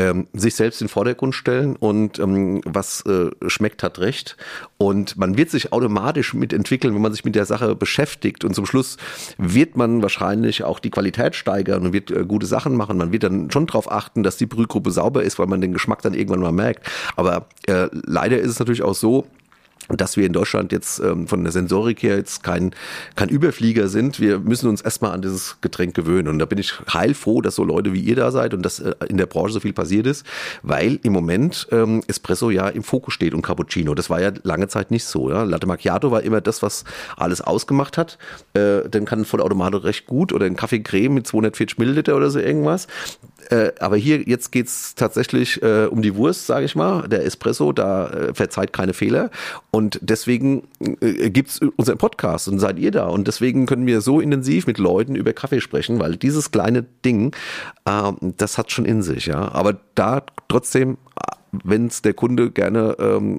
ähm, 0.01 0.29
sich 0.33 0.55
selbst 0.55 0.81
in 0.81 0.87
den 0.87 0.91
Vordergrund 0.93 1.35
stellen 1.35 1.77
und 1.77 2.19
ähm, 2.19 2.63
was 2.65 3.05
äh, 3.05 3.31
schmeckt, 3.49 3.83
hat 3.83 3.99
recht. 3.99 4.37
Und 4.79 5.19
man 5.19 5.37
wird 5.37 5.51
sich 5.51 5.75
automatisch 5.75 6.33
mitentwickeln, 6.33 6.95
wenn 6.95 7.03
man 7.03 7.13
sich 7.13 7.25
mit 7.25 7.35
der 7.35 7.45
Sache 7.45 7.75
beschäftigt. 7.75 8.45
Und 8.45 8.55
zum 8.55 8.65
Schluss 8.65 8.97
wird 9.37 9.77
man 9.77 10.01
wahrscheinlich 10.01 10.65
auch 10.65 10.79
die 10.79 10.91
Qualität 10.91 11.35
steigern 11.35 11.85
und 11.85 11.93
wird 11.93 12.11
äh, 12.11 12.25
gute 12.25 12.47
Sachen 12.47 12.77
machen. 12.77 12.97
Man 12.97 13.13
wird 13.13 13.25
dann 13.25 13.51
schon 13.51 13.67
darauf 13.67 13.93
achten, 13.93 14.23
dass 14.23 14.39
die 14.39 14.47
Brühgruppe 14.47 14.91
sauber 14.91 15.23
ist, 15.23 15.39
weil 15.39 15.47
man 15.47 15.61
den 15.61 15.73
Geschmack 15.73 16.01
dann 16.01 16.15
irgendwann 16.15 16.41
mal 16.41 16.53
merkt. 16.53 16.89
Aber 17.17 17.47
äh, 17.67 17.89
leider 17.93 18.39
ist 18.39 18.53
es 18.53 18.59
natürlich 18.59 18.83
auch 18.83 18.95
so, 18.95 19.27
dass 19.97 20.17
wir 20.17 20.27
in 20.27 20.33
Deutschland 20.33 20.73
jetzt 20.73 21.01
ähm, 21.01 21.27
von 21.27 21.43
der 21.43 21.53
Sensorik 21.53 22.03
her 22.03 22.17
jetzt 22.17 22.43
kein, 22.43 22.75
kein 23.17 23.29
Überflieger 23.29 23.89
sind. 23.89 24.21
Wir 24.21 24.39
müssen 24.39 24.69
uns 24.69 24.81
erstmal 24.81 25.13
an 25.13 25.23
dieses 25.23 25.57
Getränk 25.61 25.95
gewöhnen. 25.95 26.29
Und 26.29 26.39
da 26.39 26.47
bin 26.47 26.59
ich 26.59 26.75
heilfroh, 26.93 27.41
dass 27.41 27.57
so 27.57 27.65
Leute 27.65 27.93
wie 27.93 28.01
ihr 28.01 28.17
da 28.17 28.31
seid 28.31 28.55
und 28.55 28.63
dass 28.63 28.81
äh, 28.81 28.95
in 29.09 29.17
der 29.17 29.27
Branche 29.27 29.53
so 29.53 29.61
viel 29.61 29.73
passiert 29.73 30.07
ist, 30.07 30.25
weil 30.63 30.99
im 31.03 31.13
Moment 31.13 31.69
ähm, 31.73 32.03
Espresso 32.07 32.51
ja 32.51 32.69
im 32.69 32.83
Fokus 32.83 33.15
steht 33.15 33.35
und 33.35 33.43
Cappuccino. 33.43 33.95
Das 33.95 34.11
war 34.11 34.21
ja 34.21 34.33
lange 34.43 34.69
Zeit 34.69 34.91
nicht 34.91 35.05
so. 35.05 35.31
Ja? 35.31 35.43
Latte 35.43 35.67
Macchiato 35.67 36.11
war 36.11 36.23
immer 36.23 36.41
das, 36.41 36.63
was 36.63 36.85
alles 37.17 37.41
ausgemacht 37.41 37.99
hat. 37.99 38.19
Äh, 38.55 38.89
dann 38.89 39.05
kann 39.05 39.21
ein 39.21 39.25
Vollautomat 39.25 39.71
recht 39.85 40.07
gut 40.07 40.33
oder 40.33 40.47
ein 40.47 40.57
Kaffee 40.57 40.81
Creme 40.81 41.15
mit 41.15 41.27
240 41.27 41.79
Milliliter 41.79 42.17
oder 42.17 42.31
so 42.31 42.39
irgendwas. 42.39 42.87
Äh, 43.51 43.73
aber 43.81 43.97
hier, 43.97 44.23
jetzt 44.23 44.53
geht's 44.53 44.95
tatsächlich 44.95 45.63
äh, 45.63 45.87
um 45.87 46.03
die 46.03 46.15
Wurst, 46.17 46.47
sage 46.47 46.65
ich 46.65 46.75
mal. 46.77 47.09
Der 47.09 47.25
Espresso, 47.25 47.73
da 47.73 48.09
äh, 48.09 48.35
verzeiht 48.35 48.73
keine 48.73 48.93
Fehler. 48.93 49.31
Und 49.71 49.99
deswegen 50.03 50.69
äh, 51.01 51.31
gibt's 51.31 51.61
unseren 51.77 51.99
Podcast 51.99 52.49
und 52.49 52.59
seid 52.59 52.79
ihr 52.79 52.91
da. 52.91 53.07
Und 53.07 53.27
deswegen 53.27 53.67
können 53.67 53.87
wir 53.87 54.01
so 54.01 54.21
intensiv 54.21 54.67
mit 54.67 54.79
Leuten 54.79 55.15
über 55.15 55.33
Kaffee 55.33 55.61
sprechen, 55.61 55.99
weil 55.99 56.17
dieses 56.17 56.51
kleine 56.51 56.85
Ding, 57.05 57.35
äh, 57.85 58.13
das 58.37 58.59
hat 58.59 58.73
schon 58.73 58.85
in 58.85 59.03
sich, 59.03 59.27
ja. 59.27 59.53
Aber 59.53 59.79
da 59.95 60.23
trotzdem 60.49 60.99
wenn 61.65 61.87
es 61.87 62.03
der 62.03 62.15
Kunde 62.15 62.51
gerne 62.51 62.97
ähm, 62.99 63.39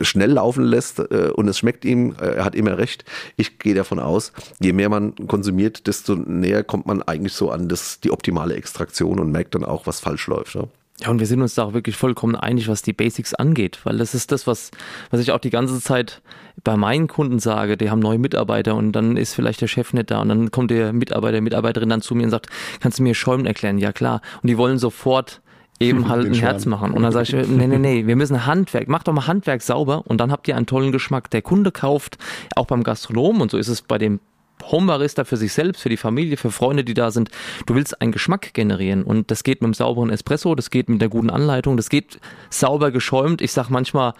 schnell 0.00 0.32
laufen 0.32 0.64
lässt 0.64 0.98
äh, 0.98 1.30
und 1.34 1.48
es 1.48 1.58
schmeckt 1.58 1.84
ihm, 1.84 2.14
äh, 2.20 2.36
er 2.36 2.44
hat 2.44 2.54
immer 2.54 2.78
recht. 2.78 3.04
Ich 3.36 3.58
gehe 3.58 3.74
davon 3.74 3.98
aus, 3.98 4.32
je 4.60 4.72
mehr 4.72 4.88
man 4.88 5.14
konsumiert, 5.28 5.86
desto 5.86 6.14
näher 6.14 6.64
kommt 6.64 6.86
man 6.86 7.02
eigentlich 7.02 7.34
so 7.34 7.50
an 7.50 7.68
das, 7.68 8.00
die 8.00 8.10
optimale 8.10 8.54
Extraktion 8.54 9.18
und 9.18 9.30
merkt 9.30 9.54
dann 9.54 9.64
auch, 9.64 9.86
was 9.86 10.00
falsch 10.00 10.26
läuft. 10.26 10.54
Ja? 10.54 10.64
Ja, 11.00 11.08
und 11.08 11.18
wir 11.18 11.26
sind 11.26 11.40
uns 11.40 11.54
da 11.54 11.64
auch 11.64 11.72
wirklich 11.72 11.96
vollkommen 11.96 12.36
einig, 12.36 12.68
was 12.68 12.82
die 12.82 12.92
Basics 12.92 13.32
angeht, 13.32 13.80
weil 13.84 13.96
das 13.96 14.14
ist 14.14 14.32
das, 14.32 14.46
was, 14.46 14.70
was 15.10 15.20
ich 15.20 15.32
auch 15.32 15.38
die 15.38 15.48
ganze 15.48 15.80
Zeit 15.80 16.20
bei 16.62 16.76
meinen 16.76 17.08
Kunden 17.08 17.38
sage, 17.38 17.78
die 17.78 17.90
haben 17.90 18.00
neue 18.00 18.18
Mitarbeiter 18.18 18.74
und 18.74 18.92
dann 18.92 19.16
ist 19.16 19.32
vielleicht 19.32 19.62
der 19.62 19.66
Chef 19.66 19.94
nicht 19.94 20.10
da 20.10 20.20
und 20.20 20.28
dann 20.28 20.50
kommt 20.50 20.70
der 20.70 20.92
Mitarbeiter, 20.92 21.40
Mitarbeiterin 21.40 21.88
dann 21.88 22.02
zu 22.02 22.14
mir 22.14 22.24
und 22.24 22.30
sagt, 22.30 22.48
kannst 22.80 22.98
du 22.98 23.02
mir 23.02 23.14
Schäumen 23.14 23.46
erklären? 23.46 23.78
Ja, 23.78 23.92
klar. 23.92 24.20
Und 24.42 24.48
die 24.48 24.58
wollen 24.58 24.78
sofort 24.78 25.40
eben 25.80 26.08
halt 26.08 26.26
ein 26.26 26.34
Herz 26.34 26.66
machen. 26.66 26.92
Und 26.92 27.02
dann 27.02 27.12
sage 27.12 27.40
ich, 27.40 27.48
nee, 27.48 27.66
nee, 27.66 27.78
nee, 27.78 28.06
wir 28.06 28.16
müssen 28.16 28.46
Handwerk, 28.46 28.88
mach 28.88 29.02
doch 29.02 29.12
mal 29.12 29.26
Handwerk 29.26 29.62
sauber 29.62 30.04
und 30.06 30.18
dann 30.20 30.30
habt 30.30 30.46
ihr 30.46 30.56
einen 30.56 30.66
tollen 30.66 30.92
Geschmack. 30.92 31.30
Der 31.30 31.42
Kunde 31.42 31.72
kauft 31.72 32.18
auch 32.54 32.66
beim 32.66 32.82
Gastronomen 32.82 33.42
und 33.42 33.50
so 33.50 33.58
ist 33.58 33.68
es 33.68 33.82
bei 33.82 33.98
dem 33.98 34.20
Homebarista 34.62 35.24
für 35.24 35.36
sich 35.36 35.52
selbst, 35.52 35.80
für 35.80 35.88
die 35.88 35.96
Familie, 35.96 36.36
für 36.36 36.50
Freunde, 36.50 36.84
die 36.84 36.94
da 36.94 37.10
sind. 37.10 37.30
Du 37.66 37.74
willst 37.74 38.00
einen 38.00 38.12
Geschmack 38.12 38.52
generieren 38.54 39.02
und 39.02 39.30
das 39.30 39.42
geht 39.42 39.62
mit 39.62 39.68
einem 39.68 39.74
sauberen 39.74 40.10
Espresso, 40.10 40.54
das 40.54 40.70
geht 40.70 40.88
mit 40.88 41.00
der 41.00 41.08
guten 41.08 41.30
Anleitung, 41.30 41.76
das 41.76 41.88
geht 41.88 42.20
sauber 42.50 42.90
geschäumt. 42.90 43.40
Ich 43.40 43.52
sag 43.52 43.70
manchmal, 43.70 44.12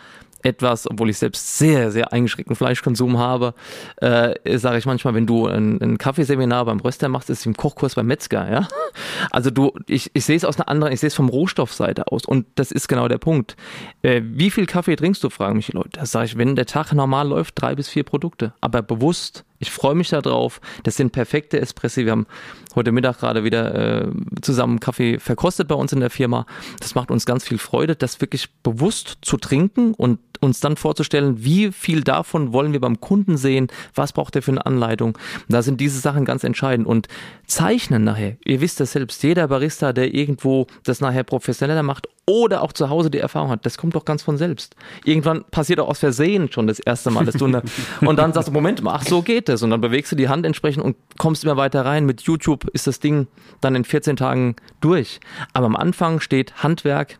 etwas, 0.43 0.91
obwohl 0.91 1.11
ich 1.11 1.19
selbst 1.19 1.59
sehr, 1.59 1.91
sehr 1.91 2.13
eingeschränkten 2.13 2.57
Fleischkonsum 2.57 3.19
habe, 3.19 3.55
äh, 3.97 4.59
sage 4.59 4.79
ich 4.79 4.87
manchmal, 4.87 5.15
wenn 5.15 5.27
du 5.27 5.47
ein, 5.47 5.81
ein 5.81 5.99
Kaffeeseminar 5.99 6.65
beim 6.65 6.81
Röster 6.81 7.09
machst, 7.09 7.31
ist 7.31 7.41
es 7.41 7.47
im 7.47 7.57
Kochkurs 7.57 7.95
beim 7.95 8.07
Metzger, 8.07 8.51
ja. 8.51 8.69
Also 9.31 9.51
du, 9.51 9.73
ich, 9.87 10.11
ich 10.15 10.25
sehe 10.25 10.37
es 10.37 10.45
aus 10.45 10.57
einer 10.57 10.69
anderen, 10.69 10.93
ich 10.93 11.01
sehe 11.01 11.09
es 11.09 11.15
vom 11.15 11.29
Rohstoffseite 11.29 12.11
aus 12.11 12.25
und 12.25 12.47
das 12.55 12.73
ist 12.73 12.89
genau 12.89 13.09
der 13.09 13.19
Punkt. 13.19 13.57
Äh, 14.03 14.23
wie 14.25 14.51
viel 14.51 14.67
Kaffee 14.67 14.97
trinkst 14.97 15.23
du, 15.23 15.31
fragen 15.31 15.57
mich 15.57 15.67
die 15.67 15.73
Leute. 15.73 15.91
Da 15.93 16.07
sage 16.07 16.27
ich, 16.27 16.39
wenn 16.39 16.57
der 16.57 16.67
Tag 16.67 16.93
normal 16.93 17.29
läuft, 17.29 17.61
drei 17.61 17.75
bis 17.75 17.89
vier 17.89 18.05
Produkte, 18.05 18.53
aber 18.61 18.83
bewusst 18.83 19.45
ich 19.63 19.71
freue 19.71 19.95
mich 19.95 20.09
darauf. 20.09 20.61
Das 20.85 20.97
sind 20.97 21.13
perfekte 21.13 21.61
Espressi. 21.61 22.07
Wir 22.07 22.13
haben 22.13 22.27
heute 22.75 22.93
Mittag 22.93 23.19
gerade 23.19 23.45
wieder 23.45 24.07
äh, 24.07 24.09
zusammen 24.41 24.81
Kaffee 24.81 25.19
verkostet 25.19 25.69
bei 25.69 25.75
uns 25.75 25.93
in 25.93 26.01
der 26.01 26.09
Firma. 26.09 26.47
Das 26.81 26.95
macht 26.95 27.11
uns 27.11 27.27
ganz 27.27 27.47
viel 27.47 27.59
Freude, 27.59 27.95
das 27.95 28.23
wirklich 28.23 28.51
bewusst 28.63 29.19
zu 29.21 29.37
trinken 29.37 29.93
und 29.93 30.19
uns 30.41 30.61
dann 30.61 30.77
vorzustellen, 30.77 31.45
wie 31.45 31.73
viel 31.73 32.03
davon 32.03 32.53
wollen 32.53 32.73
wir 32.73 32.81
beim 32.81 33.01
Kunden 33.01 33.37
sehen, 33.37 33.69
was 33.95 34.13
braucht 34.13 34.37
er 34.37 34.43
für 34.43 34.53
eine 34.53 34.67
Anleitung. 34.67 35.17
Da 35.49 35.63
sind 35.63 35.81
diese 35.81 36.01
Sachen 36.01 36.25
ganz 36.25 36.45
entscheidend. 36.45 36.87
Und 36.87 37.09
zeichnen 37.47 38.05
nachher, 38.05 38.37
ihr 38.45 38.61
wisst 38.61 38.81
das 38.81 38.93
selbst, 38.93 39.23
jeder 39.23 39.49
Barista, 39.49 39.93
der 39.93 40.15
irgendwo 40.15 40.67
das 40.85 41.01
nachher 41.01 41.25
professioneller 41.25 41.83
macht 41.83 42.09
oder 42.27 42.63
auch 42.63 42.73
zu 42.73 42.89
Hause 42.91 43.11
die 43.11 43.19
Erfahrung 43.19 43.51
hat, 43.51 43.67
das 43.67 43.77
kommt 43.77 43.95
doch 43.97 44.05
ganz 44.05 44.23
von 44.23 44.39
selbst. 44.39 44.77
Irgendwann 45.05 45.45
passiert 45.51 45.81
auch 45.81 45.89
aus 45.89 45.99
Versehen 45.99 46.51
schon 46.53 46.69
das 46.69 46.79
erste 46.79 47.11
Mal, 47.11 47.25
dass 47.25 47.35
du 47.35 47.45
und 48.01 48.17
dann 48.19 48.33
sagst 48.33 48.49
du, 48.49 48.53
Moment 48.53 48.83
mal, 48.83 48.95
ach 48.95 49.05
so 49.05 49.23
geht 49.23 49.49
es. 49.49 49.63
Und 49.63 49.71
dann 49.71 49.81
bewegst 49.81 50.13
du 50.13 50.17
die 50.17 50.29
Hand 50.29 50.47
entsprechend 50.47 50.85
und 50.85 50.97
kommst 51.19 51.43
immer 51.43 51.57
weiter 51.57 51.85
rein. 51.85 52.07
Mit 52.07 52.23
YouTube 52.23 52.67
ist 52.73 52.87
das 52.87 53.01
Ding 53.01 53.27
dann 53.61 53.75
in 53.75 53.85
14 53.85 54.17
Tagen 54.17 54.55
durch. 54.81 55.19
Aber 55.53 55.67
am 55.67 55.77
Anfang 55.77 56.21
steht 56.21 56.63
Handwerk, 56.63 57.19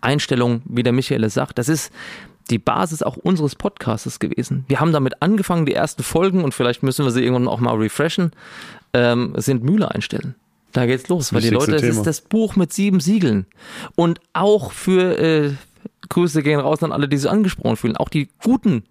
Einstellung, 0.00 0.62
wie 0.64 0.82
der 0.82 0.92
Michael 0.92 1.24
es 1.24 1.34
sagt. 1.34 1.58
Das 1.58 1.68
ist 1.68 1.92
die 2.50 2.58
Basis 2.58 3.02
auch 3.02 3.16
unseres 3.16 3.54
Podcasts 3.54 4.18
gewesen. 4.18 4.64
Wir 4.68 4.80
haben 4.80 4.92
damit 4.92 5.22
angefangen, 5.22 5.66
die 5.66 5.74
ersten 5.74 6.02
Folgen, 6.02 6.44
und 6.44 6.52
vielleicht 6.52 6.82
müssen 6.82 7.04
wir 7.04 7.10
sie 7.10 7.22
irgendwann 7.22 7.48
auch 7.48 7.60
mal 7.60 7.76
refreshen, 7.76 8.32
ähm, 8.92 9.32
sind 9.36 9.64
Mühle 9.64 9.90
einstellen. 9.90 10.34
Da 10.72 10.86
geht's 10.86 11.08
los, 11.08 11.32
weil 11.32 11.40
die 11.40 11.50
Leute, 11.50 11.76
es 11.76 11.82
ist 11.82 12.02
das 12.02 12.20
Buch 12.20 12.56
mit 12.56 12.72
sieben 12.72 12.98
Siegeln. 13.00 13.46
Und 13.94 14.20
auch 14.32 14.72
für 14.72 15.18
äh, 15.18 15.52
Grüße 16.08 16.42
gehen 16.42 16.60
raus 16.60 16.82
an 16.82 16.92
alle, 16.92 17.08
die 17.08 17.16
sich 17.16 17.30
angesprochen 17.30 17.76
fühlen, 17.76 17.96
auch 17.96 18.08
die 18.08 18.28
guten 18.42 18.82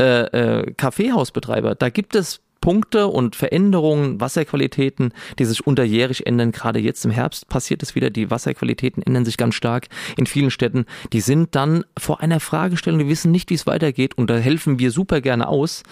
äh, 0.00 0.22
äh, 0.60 0.72
Kaffeehausbetreiber. 0.72 1.76
Da 1.76 1.88
gibt 1.88 2.16
es 2.16 2.40
Punkte 2.60 3.06
und 3.06 3.36
Veränderungen, 3.36 4.20
Wasserqualitäten, 4.20 5.12
die 5.38 5.44
sich 5.44 5.66
unterjährig 5.66 6.26
ändern. 6.26 6.52
Gerade 6.52 6.78
jetzt 6.78 7.04
im 7.04 7.10
Herbst 7.10 7.48
passiert 7.48 7.82
es 7.82 7.94
wieder. 7.94 8.10
Die 8.10 8.30
Wasserqualitäten 8.30 9.02
ändern 9.02 9.24
sich 9.24 9.36
ganz 9.36 9.54
stark 9.54 9.88
in 10.16 10.26
vielen 10.26 10.50
Städten. 10.50 10.84
Die 11.12 11.20
sind 11.20 11.54
dann 11.54 11.84
vor 11.98 12.20
einer 12.20 12.40
Fragestellung, 12.40 13.00
die 13.00 13.08
wissen 13.08 13.30
nicht, 13.30 13.50
wie 13.50 13.54
es 13.54 13.66
weitergeht. 13.66 14.18
Und 14.18 14.28
da 14.30 14.36
helfen 14.36 14.78
wir 14.78 14.90
super 14.90 15.20
gerne 15.20 15.48
aus 15.48 15.82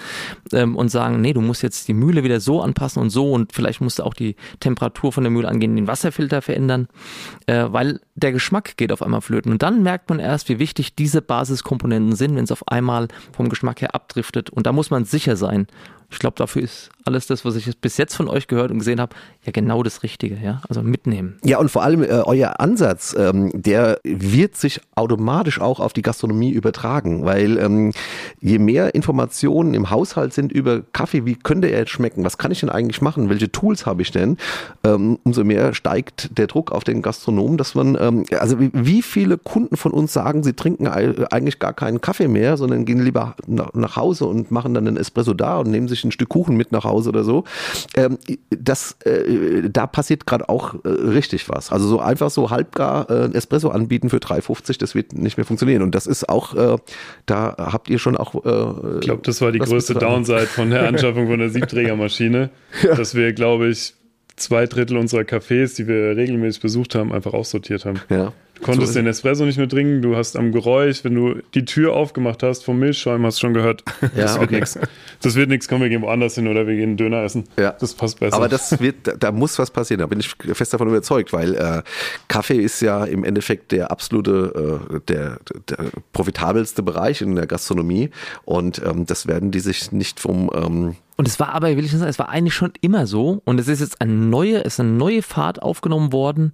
ähm, 0.52 0.76
und 0.76 0.90
sagen, 0.90 1.20
nee, 1.20 1.32
du 1.32 1.40
musst 1.40 1.62
jetzt 1.62 1.88
die 1.88 1.94
Mühle 1.94 2.24
wieder 2.24 2.40
so 2.40 2.60
anpassen 2.60 3.00
und 3.00 3.10
so 3.10 3.32
und 3.32 3.52
vielleicht 3.52 3.80
musst 3.80 3.98
du 3.98 4.02
auch 4.02 4.14
die 4.14 4.36
Temperatur 4.60 5.12
von 5.12 5.24
der 5.24 5.30
Mühle 5.30 5.48
angehen, 5.48 5.76
den 5.76 5.86
Wasserfilter 5.86 6.42
verändern, 6.42 6.88
äh, 7.46 7.66
weil 7.68 8.00
der 8.14 8.32
Geschmack 8.32 8.76
geht 8.76 8.92
auf 8.92 9.02
einmal 9.02 9.20
flöten. 9.20 9.52
Und 9.52 9.62
dann 9.62 9.82
merkt 9.82 10.10
man 10.10 10.18
erst, 10.18 10.48
wie 10.48 10.58
wichtig 10.58 10.94
diese 10.94 11.22
Basiskomponenten 11.22 12.14
sind, 12.14 12.36
wenn 12.36 12.44
es 12.44 12.52
auf 12.52 12.66
einmal 12.68 13.08
vom 13.32 13.48
Geschmack 13.48 13.80
her 13.80 13.94
abdriftet. 13.94 14.50
Und 14.50 14.66
da 14.66 14.72
muss 14.72 14.90
man 14.90 15.04
sicher 15.04 15.36
sein. 15.36 15.66
Ich 16.10 16.18
glaube, 16.18 16.36
dafür 16.36 16.62
ist 16.62 16.90
alles 17.04 17.26
das, 17.26 17.44
was 17.44 17.56
ich 17.56 17.78
bis 17.80 17.96
jetzt 17.96 18.14
von 18.14 18.28
euch 18.28 18.48
gehört 18.48 18.70
und 18.70 18.78
gesehen 18.78 19.00
habe, 19.00 19.14
ja 19.44 19.52
genau 19.52 19.82
das 19.82 20.02
Richtige, 20.02 20.38
ja. 20.42 20.60
Also 20.68 20.82
mitnehmen. 20.82 21.38
Ja, 21.44 21.58
und 21.58 21.70
vor 21.70 21.82
allem 21.82 22.02
äh, 22.02 22.06
euer 22.06 22.60
Ansatz, 22.60 23.14
ähm, 23.18 23.50
der 23.54 23.98
wird 24.04 24.56
sich 24.56 24.80
automatisch 24.94 25.60
auch 25.60 25.80
auf 25.80 25.92
die 25.92 26.02
Gastronomie 26.02 26.50
übertragen, 26.50 27.24
weil 27.24 27.58
ähm, 27.58 27.92
je 28.40 28.58
mehr 28.58 28.94
Informationen 28.94 29.74
im 29.74 29.90
Haushalt 29.90 30.34
sind 30.34 30.52
über 30.52 30.82
Kaffee, 30.92 31.24
wie 31.24 31.34
könnte 31.34 31.68
er 31.68 31.80
jetzt 31.80 31.90
schmecken, 31.90 32.24
was 32.24 32.38
kann 32.38 32.52
ich 32.52 32.60
denn 32.60 32.70
eigentlich 32.70 33.00
machen, 33.00 33.28
welche 33.28 33.50
Tools 33.50 33.86
habe 33.86 34.02
ich 34.02 34.10
denn, 34.10 34.36
ähm, 34.84 35.18
umso 35.24 35.44
mehr 35.44 35.74
steigt 35.74 36.38
der 36.38 36.46
Druck 36.46 36.72
auf 36.72 36.84
den 36.84 37.02
Gastronomen, 37.02 37.56
dass 37.56 37.74
man, 37.74 37.96
ähm, 38.00 38.24
also 38.38 38.60
wie, 38.60 38.70
wie, 38.72 39.02
viele 39.02 39.38
Kunden 39.38 39.76
von 39.76 39.92
uns 39.92 40.12
sagen, 40.12 40.42
sie 40.42 40.52
trinken 40.52 40.86
eigentlich 40.86 41.58
gar 41.58 41.72
keinen 41.72 42.00
Kaffee 42.00 42.28
mehr, 42.28 42.56
sondern 42.56 42.84
gehen 42.84 43.02
lieber 43.02 43.36
nach, 43.46 43.72
nach 43.74 43.96
Hause 43.96 44.26
und 44.26 44.50
machen 44.50 44.74
dann 44.74 44.86
einen 44.86 44.96
Espresso 44.96 45.34
da 45.34 45.58
und 45.58 45.70
nehmen 45.70 45.88
sich 45.88 45.97
ein 46.04 46.12
Stück 46.12 46.28
Kuchen 46.28 46.56
mit 46.56 46.70
nach 46.70 46.84
Hause 46.84 46.98
Hause 46.98 47.08
oder 47.10 47.24
so. 47.24 47.44
Ähm, 47.94 48.18
das, 48.50 48.96
äh, 49.04 49.68
da 49.70 49.86
passiert 49.86 50.26
gerade 50.26 50.48
auch 50.48 50.74
äh, 50.84 50.88
richtig 50.88 51.48
was. 51.48 51.70
Also 51.70 51.86
so 51.86 52.00
einfach 52.00 52.30
so 52.30 52.50
halbgar 52.50 53.08
äh, 53.10 53.32
Espresso 53.34 53.68
anbieten 53.68 54.10
für 54.10 54.18
3,50, 54.18 54.78
das 54.78 54.94
wird 54.94 55.12
nicht 55.12 55.36
mehr 55.36 55.46
funktionieren. 55.46 55.82
Und 55.82 55.94
das 55.94 56.06
ist 56.06 56.28
auch, 56.28 56.54
äh, 56.54 56.76
da 57.26 57.54
habt 57.58 57.88
ihr 57.88 57.98
schon 57.98 58.16
auch. 58.16 58.34
Äh, 58.34 58.96
ich 58.96 59.00
glaube, 59.02 59.22
das 59.22 59.40
war 59.40 59.52
die 59.52 59.60
größte 59.60 59.94
Downside 59.94 60.46
von 60.46 60.70
der 60.70 60.82
Anschaffung 60.88 61.28
von 61.28 61.38
der 61.38 61.50
Siebträgermaschine, 61.50 62.50
ja. 62.82 62.94
dass 62.94 63.14
wir, 63.14 63.32
glaube 63.32 63.68
ich, 63.68 63.94
zwei 64.36 64.66
Drittel 64.66 64.96
unserer 64.96 65.22
Cafés, 65.22 65.76
die 65.76 65.86
wir 65.88 66.16
regelmäßig 66.16 66.62
besucht 66.62 66.94
haben, 66.94 67.12
einfach 67.12 67.32
aussortiert 67.32 67.84
haben. 67.84 68.00
Ja. 68.08 68.32
Du 68.58 68.64
konntest 68.64 68.92
so 68.92 68.98
den 68.98 69.06
Espresso 69.06 69.44
nicht 69.44 69.58
mehr 69.58 69.68
trinken, 69.68 70.02
du 70.02 70.16
hast 70.16 70.36
am 70.36 70.52
Geräusch, 70.52 71.04
wenn 71.04 71.14
du 71.14 71.36
die 71.54 71.64
Tür 71.64 71.94
aufgemacht 71.94 72.42
hast 72.42 72.64
vom 72.64 72.78
Milchschäumen, 72.78 73.26
hast 73.26 73.38
du 73.38 73.40
schon 73.42 73.54
gehört, 73.54 73.84
ja, 74.02 74.08
das 74.14 74.34
wird 74.34 74.50
okay. 74.50 74.60
nichts. 74.60 74.78
Das 75.22 75.34
wird 75.34 75.48
nichts, 75.48 75.68
komm, 75.68 75.80
wir 75.80 75.88
gehen 75.88 76.02
woanders 76.02 76.34
hin 76.34 76.48
oder 76.48 76.66
wir 76.66 76.76
gehen 76.76 76.96
Döner 76.96 77.22
essen. 77.22 77.44
Ja. 77.56 77.72
Das 77.72 77.94
passt 77.94 78.20
besser. 78.20 78.36
Aber 78.36 78.48
das 78.48 78.80
wird, 78.80 78.96
da 79.18 79.32
muss 79.32 79.58
was 79.58 79.70
passieren, 79.70 80.00
da 80.00 80.06
bin 80.06 80.20
ich 80.20 80.34
fest 80.54 80.74
davon 80.74 80.88
überzeugt, 80.88 81.32
weil 81.32 81.54
äh, 81.54 81.82
Kaffee 82.28 82.58
ist 82.58 82.80
ja 82.80 83.04
im 83.04 83.24
Endeffekt 83.24 83.72
der 83.72 83.90
absolute, 83.90 84.88
äh, 84.92 85.00
der, 85.08 85.38
der 85.68 85.78
profitabelste 86.12 86.82
Bereich 86.82 87.20
in 87.20 87.34
der 87.34 87.46
Gastronomie 87.46 88.10
und 88.44 88.82
ähm, 88.84 89.06
das 89.06 89.26
werden 89.26 89.50
die 89.50 89.60
sich 89.60 89.92
nicht 89.92 90.20
vom 90.20 90.50
ähm, 90.54 90.96
und 91.18 91.26
es 91.26 91.40
war 91.40 91.52
aber, 91.52 91.76
will 91.76 91.84
ich 91.84 91.90
sagen, 91.90 92.04
es 92.04 92.20
war 92.20 92.28
eigentlich 92.28 92.54
schon 92.54 92.72
immer 92.80 93.08
so. 93.08 93.42
Und 93.44 93.58
es 93.58 93.66
ist 93.66 93.80
jetzt 93.80 94.00
eine 94.00 94.12
neue, 94.12 94.64
es 94.64 94.74
ist 94.74 94.80
eine 94.80 94.90
neue 94.90 95.22
Fahrt 95.22 95.60
aufgenommen 95.60 96.12
worden 96.12 96.52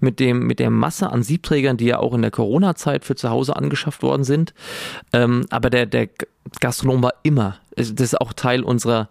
mit 0.00 0.20
dem, 0.20 0.46
mit 0.46 0.58
der 0.58 0.70
Masse 0.70 1.10
an 1.10 1.22
Siebträgern, 1.22 1.76
die 1.76 1.84
ja 1.84 1.98
auch 1.98 2.14
in 2.14 2.22
der 2.22 2.30
Corona-Zeit 2.30 3.04
für 3.04 3.14
zu 3.14 3.28
Hause 3.28 3.56
angeschafft 3.56 4.02
worden 4.02 4.24
sind. 4.24 4.54
Ähm, 5.12 5.44
aber 5.50 5.68
der, 5.68 5.84
der 5.84 6.08
Gastronom 6.60 7.02
war 7.02 7.12
immer, 7.24 7.58
das 7.76 7.90
ist 7.90 8.18
auch 8.18 8.32
Teil 8.32 8.62
unserer 8.62 9.10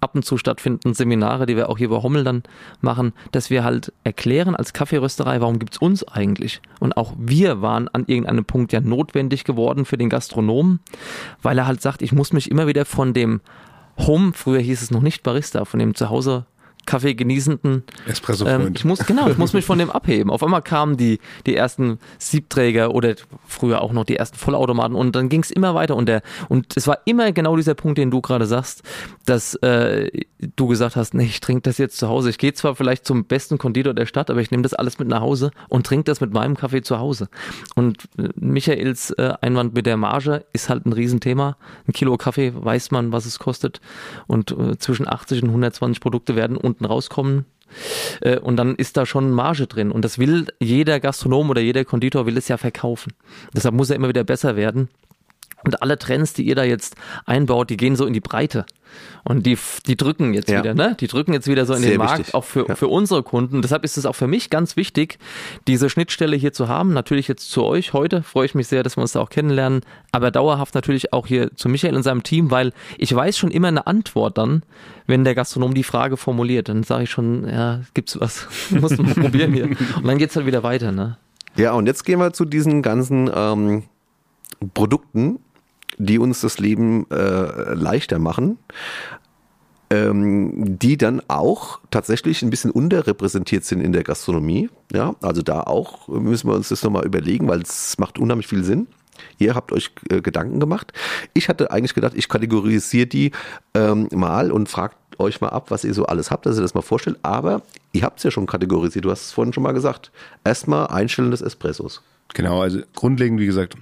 ab 0.00 0.16
und 0.16 0.24
zu 0.24 0.36
stattfindenden 0.36 0.94
Seminare, 0.94 1.46
die 1.46 1.54
wir 1.54 1.68
auch 1.68 1.78
hier 1.78 1.90
bei 1.90 2.02
Hommel 2.02 2.24
dann 2.24 2.42
machen, 2.80 3.12
dass 3.30 3.50
wir 3.50 3.62
halt 3.62 3.92
erklären 4.02 4.56
als 4.56 4.72
Kaffeerösterei, 4.72 5.40
warum 5.40 5.60
gibt's 5.60 5.78
uns 5.78 6.02
eigentlich? 6.08 6.60
Und 6.80 6.96
auch 6.96 7.14
wir 7.18 7.62
waren 7.62 7.86
an 7.86 8.04
irgendeinem 8.08 8.44
Punkt 8.44 8.72
ja 8.72 8.80
notwendig 8.80 9.44
geworden 9.44 9.84
für 9.84 9.98
den 9.98 10.08
Gastronomen, 10.08 10.80
weil 11.40 11.56
er 11.58 11.68
halt 11.68 11.82
sagt, 11.82 12.02
ich 12.02 12.10
muss 12.10 12.32
mich 12.32 12.50
immer 12.50 12.66
wieder 12.66 12.84
von 12.84 13.14
dem 13.14 13.40
Home, 14.06 14.32
früher 14.34 14.60
hieß 14.60 14.82
es 14.82 14.90
noch 14.90 15.02
nicht 15.02 15.22
Barista, 15.22 15.64
von 15.64 15.80
dem 15.80 15.94
Zuhause 15.94 16.46
Kaffee 16.86 17.14
genießenden. 17.14 17.84
Espresso-Freund. 18.06 18.66
Ähm, 18.66 18.72
ich 18.76 18.84
muss, 18.84 19.00
genau, 19.06 19.28
ich 19.28 19.38
muss 19.38 19.52
mich 19.52 19.64
von 19.64 19.78
dem 19.78 19.90
abheben. 19.90 20.30
Auf 20.30 20.42
einmal 20.42 20.62
kamen 20.62 20.96
die, 20.96 21.18
die 21.46 21.54
ersten 21.54 21.98
Siebträger 22.18 22.94
oder 22.94 23.14
früher 23.46 23.82
auch 23.82 23.92
noch 23.92 24.04
die 24.04 24.16
ersten 24.16 24.36
Vollautomaten 24.38 24.96
und 24.96 25.14
dann 25.14 25.28
ging 25.28 25.42
es 25.42 25.50
immer 25.50 25.74
weiter 25.74 25.96
und 25.96 26.08
der, 26.08 26.22
und 26.48 26.76
es 26.76 26.86
war 26.86 26.98
immer 27.04 27.32
genau 27.32 27.56
dieser 27.56 27.74
Punkt, 27.74 27.98
den 27.98 28.10
du 28.10 28.20
gerade 28.20 28.46
sagst, 28.46 28.82
dass 29.26 29.54
äh, 29.56 30.10
du 30.56 30.66
gesagt 30.66 30.96
hast, 30.96 31.14
nee, 31.14 31.24
ich 31.24 31.40
trinke 31.40 31.62
das 31.62 31.78
jetzt 31.78 31.98
zu 31.98 32.08
Hause. 32.08 32.30
Ich 32.30 32.38
gehe 32.38 32.52
zwar 32.52 32.74
vielleicht 32.74 33.06
zum 33.06 33.24
besten 33.24 33.58
Konditor 33.58 33.94
der 33.94 34.06
Stadt, 34.06 34.30
aber 34.30 34.40
ich 34.40 34.50
nehme 34.50 34.62
das 34.62 34.74
alles 34.74 34.98
mit 34.98 35.08
nach 35.08 35.20
Hause 35.20 35.50
und 35.68 35.86
trinke 35.86 36.04
das 36.04 36.20
mit 36.20 36.32
meinem 36.32 36.56
Kaffee 36.56 36.82
zu 36.82 36.98
Hause. 36.98 37.28
Und 37.74 38.08
äh, 38.18 38.28
Michaels 38.36 39.10
äh, 39.12 39.34
Einwand 39.40 39.74
mit 39.74 39.86
der 39.86 39.96
Marge 39.96 40.44
ist 40.52 40.68
halt 40.68 40.86
ein 40.86 40.92
Riesenthema. 40.92 41.56
Ein 41.86 41.92
Kilo 41.92 42.16
Kaffee 42.16 42.52
weiß 42.54 42.90
man, 42.90 43.12
was 43.12 43.26
es 43.26 43.38
kostet 43.38 43.80
und 44.26 44.50
äh, 44.52 44.78
zwischen 44.78 45.08
80 45.08 45.42
und 45.42 45.50
120 45.50 46.00
Produkte 46.00 46.36
werden 46.36 46.56
unten 46.70 46.84
rauskommen. 46.84 47.44
Äh, 48.20 48.38
Und 48.38 48.56
dann 48.56 48.74
ist 48.74 48.96
da 48.96 49.06
schon 49.06 49.30
Marge 49.30 49.66
drin. 49.66 49.90
Und 49.90 50.04
das 50.04 50.18
will 50.18 50.46
jeder 50.60 50.98
Gastronom 51.00 51.50
oder 51.50 51.60
jeder 51.60 51.84
Konditor 51.84 52.26
will 52.26 52.36
es 52.36 52.48
ja 52.48 52.56
verkaufen. 52.56 53.12
Deshalb 53.54 53.74
muss 53.74 53.90
er 53.90 53.96
immer 53.96 54.08
wieder 54.08 54.24
besser 54.24 54.56
werden. 54.56 54.88
Und 55.64 55.82
alle 55.82 55.98
Trends, 55.98 56.32
die 56.32 56.42
ihr 56.44 56.54
da 56.54 56.64
jetzt 56.64 56.96
einbaut, 57.26 57.68
die 57.70 57.76
gehen 57.76 57.94
so 57.96 58.06
in 58.06 58.12
die 58.14 58.20
Breite. 58.20 58.64
Und 59.24 59.44
die, 59.46 59.56
die 59.86 59.96
drücken 59.96 60.32
jetzt 60.34 60.48
Ja. 60.50 60.60
wieder, 60.60 60.74
ne? 60.74 60.96
Die 60.98 61.06
drücken 61.06 61.32
jetzt 61.32 61.46
wieder 61.46 61.64
so 61.66 61.74
in 61.74 61.80
Sehr 61.82 61.90
den 61.92 61.98
Markt, 61.98 62.18
wichtig. 62.20 62.34
auch 62.34 62.44
für, 62.44 62.66
Ja. 62.68 62.74
für 62.74 62.88
unsere 62.88 63.22
Kunden. 63.22 63.62
Deshalb 63.62 63.84
ist 63.84 63.96
es 63.98 64.06
auch 64.06 64.14
für 64.16 64.26
mich 64.26 64.50
ganz 64.50 64.76
wichtig, 64.76 65.18
diese 65.68 65.88
Schnittstelle 65.90 66.34
hier 66.34 66.52
zu 66.52 66.66
haben. 66.68 66.92
Natürlich 66.92 67.28
jetzt 67.28 67.50
zu 67.50 67.62
euch 67.64 67.92
heute, 67.92 68.22
freue 68.22 68.46
ich 68.46 68.54
mich 68.54 68.66
sehr, 68.68 68.82
dass 68.82 68.96
wir 68.96 69.02
uns 69.02 69.12
da 69.12 69.20
auch 69.20 69.28
kennenlernen, 69.30 69.82
aber 70.12 70.30
dauerhaft 70.30 70.74
natürlich 70.74 71.12
auch 71.12 71.26
hier 71.26 71.54
zu 71.54 71.68
Michael 71.68 71.94
und 71.94 72.02
seinem 72.02 72.22
Team, 72.24 72.50
weil 72.50 72.72
ich 72.98 73.14
weiß 73.14 73.36
schon 73.38 73.50
immer 73.50 73.68
eine 73.68 73.86
Antwort 73.86 74.38
dann, 74.38 74.62
wenn 75.06 75.22
der 75.24 75.34
Gastronom 75.34 75.74
die 75.74 75.84
Frage 75.84 76.16
formuliert. 76.16 76.68
Dann 76.68 76.82
sage 76.82 77.04
ich 77.04 77.10
schon, 77.10 77.46
ja, 77.48 77.80
gibt's 77.94 78.18
was? 78.18 78.48
Muss 78.70 78.96
man 78.96 79.14
probieren 79.14 79.52
hier. 79.52 79.64
Und 79.66 80.06
dann 80.06 80.18
geht's 80.18 80.34
halt 80.34 80.46
wieder 80.46 80.62
weiter, 80.62 80.90
ne? 80.90 81.18
Ja, 81.56 81.72
und 81.74 81.86
jetzt 81.86 82.04
gehen 82.04 82.18
wir 82.18 82.32
zu 82.32 82.44
diesen 82.44 82.80
ganzen 82.82 83.30
ähm, 83.32 83.82
Produkten, 84.74 85.38
die 85.98 86.18
uns 86.18 86.40
das 86.40 86.58
Leben 86.58 87.10
äh, 87.10 87.74
leichter 87.74 88.18
machen, 88.18 88.58
ähm, 89.90 90.78
die 90.78 90.96
dann 90.96 91.20
auch 91.28 91.80
tatsächlich 91.90 92.42
ein 92.42 92.50
bisschen 92.50 92.70
unterrepräsentiert 92.70 93.64
sind 93.64 93.80
in 93.80 93.92
der 93.92 94.04
Gastronomie. 94.04 94.70
Ja, 94.92 95.14
also 95.20 95.42
da 95.42 95.62
auch 95.62 96.08
müssen 96.08 96.48
wir 96.48 96.54
uns 96.54 96.68
das 96.68 96.82
nochmal 96.82 97.04
überlegen, 97.04 97.48
weil 97.48 97.62
es 97.62 97.98
macht 97.98 98.18
unheimlich 98.18 98.46
viel 98.46 98.64
Sinn. 98.64 98.86
Ihr 99.38 99.54
habt 99.54 99.72
euch 99.72 99.90
äh, 100.08 100.20
Gedanken 100.20 100.60
gemacht. 100.60 100.92
Ich 101.34 101.48
hatte 101.48 101.70
eigentlich 101.70 101.94
gedacht, 101.94 102.14
ich 102.14 102.28
kategorisiere 102.28 103.06
die 103.06 103.32
ähm, 103.74 104.08
mal 104.12 104.50
und 104.50 104.68
fragt 104.68 104.96
euch 105.18 105.40
mal 105.40 105.48
ab, 105.48 105.70
was 105.70 105.84
ihr 105.84 105.92
so 105.92 106.06
alles 106.06 106.30
habt, 106.30 106.46
dass 106.46 106.56
ihr 106.56 106.62
das 106.62 106.74
mal 106.74 106.82
vorstellt. 106.82 107.18
Aber 107.22 107.62
ihr 107.92 108.02
habt 108.02 108.18
es 108.18 108.24
ja 108.24 108.30
schon 108.30 108.46
kategorisiert. 108.46 109.04
Du 109.04 109.10
hast 109.10 109.26
es 109.26 109.32
vorhin 109.32 109.52
schon 109.52 109.62
mal 109.62 109.72
gesagt. 109.72 110.10
Erstmal 110.44 110.86
Einstellen 110.86 111.30
des 111.30 111.42
Espressos. 111.42 112.02
Genau, 112.32 112.62
also 112.62 112.80
grundlegend, 112.94 113.40
wie 113.40 113.46
gesagt, 113.46 113.76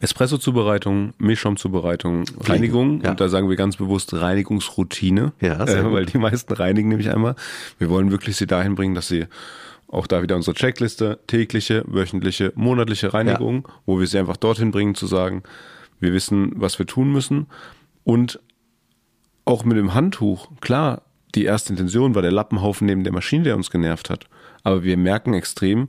Espresso-Zubereitung, 0.00 1.14
Milchschaumzubereitung, 1.18 2.24
Reinigung. 2.40 3.02
ja. 3.02 3.10
Und 3.10 3.20
da 3.20 3.28
sagen 3.28 3.48
wir 3.48 3.56
ganz 3.56 3.76
bewusst 3.76 4.12
Reinigungsroutine. 4.12 5.32
Ja, 5.40 5.64
äh. 5.64 5.92
Weil 5.92 6.06
die 6.06 6.18
meisten 6.18 6.52
reinigen 6.52 6.88
nämlich 6.88 7.10
einmal. 7.10 7.36
Wir 7.78 7.88
wollen 7.88 8.10
wirklich 8.10 8.36
sie 8.36 8.46
dahin 8.46 8.74
bringen, 8.74 8.94
dass 8.94 9.08
sie 9.08 9.26
auch 9.88 10.06
da 10.06 10.22
wieder 10.22 10.36
unsere 10.36 10.54
Checkliste, 10.54 11.18
tägliche, 11.26 11.82
wöchentliche, 11.86 12.52
monatliche 12.54 13.14
Reinigung, 13.14 13.66
wo 13.86 13.98
wir 13.98 14.06
sie 14.06 14.18
einfach 14.18 14.36
dorthin 14.36 14.70
bringen, 14.70 14.94
zu 14.94 15.06
sagen, 15.06 15.42
wir 16.00 16.12
wissen, 16.12 16.52
was 16.56 16.78
wir 16.78 16.86
tun 16.86 17.10
müssen. 17.10 17.46
Und 18.04 18.38
auch 19.44 19.64
mit 19.64 19.78
dem 19.78 19.94
Handtuch, 19.94 20.50
klar, 20.60 21.02
die 21.34 21.44
erste 21.44 21.72
Intention 21.72 22.14
war 22.14 22.22
der 22.22 22.32
Lappenhaufen 22.32 22.86
neben 22.86 23.04
der 23.04 23.12
Maschine, 23.12 23.44
der 23.44 23.56
uns 23.56 23.70
genervt 23.70 24.10
hat. 24.10 24.26
Aber 24.62 24.82
wir 24.82 24.96
merken 24.96 25.34
extrem, 25.34 25.88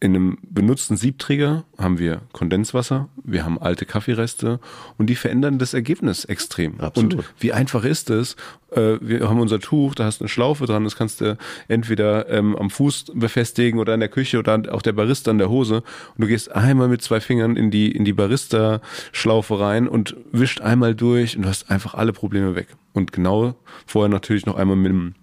in 0.00 0.14
einem 0.14 0.38
benutzten 0.42 0.96
Siebträger 0.96 1.64
haben 1.78 1.98
wir 1.98 2.22
Kondenswasser, 2.32 3.08
wir 3.22 3.44
haben 3.44 3.58
alte 3.58 3.86
Kaffeereste 3.86 4.60
und 4.98 5.08
die 5.08 5.14
verändern 5.14 5.58
das 5.58 5.72
Ergebnis 5.72 6.24
extrem. 6.24 6.78
Absolut. 6.80 7.14
Und 7.14 7.24
wie 7.38 7.52
einfach 7.52 7.84
ist 7.84 8.10
es? 8.10 8.36
Äh, 8.72 8.98
wir 9.00 9.28
haben 9.28 9.40
unser 9.40 9.60
Tuch, 9.60 9.94
da 9.94 10.04
hast 10.04 10.20
du 10.20 10.24
eine 10.24 10.28
Schlaufe 10.28 10.66
dran, 10.66 10.84
das 10.84 10.96
kannst 10.96 11.20
du 11.20 11.38
entweder 11.68 12.28
ähm, 12.28 12.56
am 12.56 12.70
Fuß 12.70 13.12
befestigen 13.14 13.78
oder 13.78 13.94
in 13.94 14.00
der 14.00 14.08
Küche 14.08 14.38
oder 14.38 14.62
auch 14.72 14.82
der 14.82 14.92
Barista 14.92 15.30
in 15.30 15.38
der 15.38 15.48
Hose. 15.48 15.76
Und 15.76 16.20
du 16.20 16.26
gehst 16.26 16.52
einmal 16.52 16.88
mit 16.88 17.00
zwei 17.00 17.20
Fingern 17.20 17.56
in 17.56 17.70
die, 17.70 17.90
in 17.90 18.04
die 18.04 18.12
Barista-Schlaufe 18.12 19.58
rein 19.58 19.88
und 19.88 20.16
wischt 20.32 20.60
einmal 20.60 20.94
durch 20.94 21.36
und 21.36 21.44
du 21.44 21.48
hast 21.48 21.70
einfach 21.70 21.94
alle 21.94 22.12
Probleme 22.12 22.54
weg. 22.54 22.68
Und 22.92 23.12
genau 23.12 23.54
vorher 23.86 24.10
natürlich 24.10 24.46
noch 24.46 24.56
einmal 24.56 24.76
mit 24.76 24.90
dem 24.90 25.14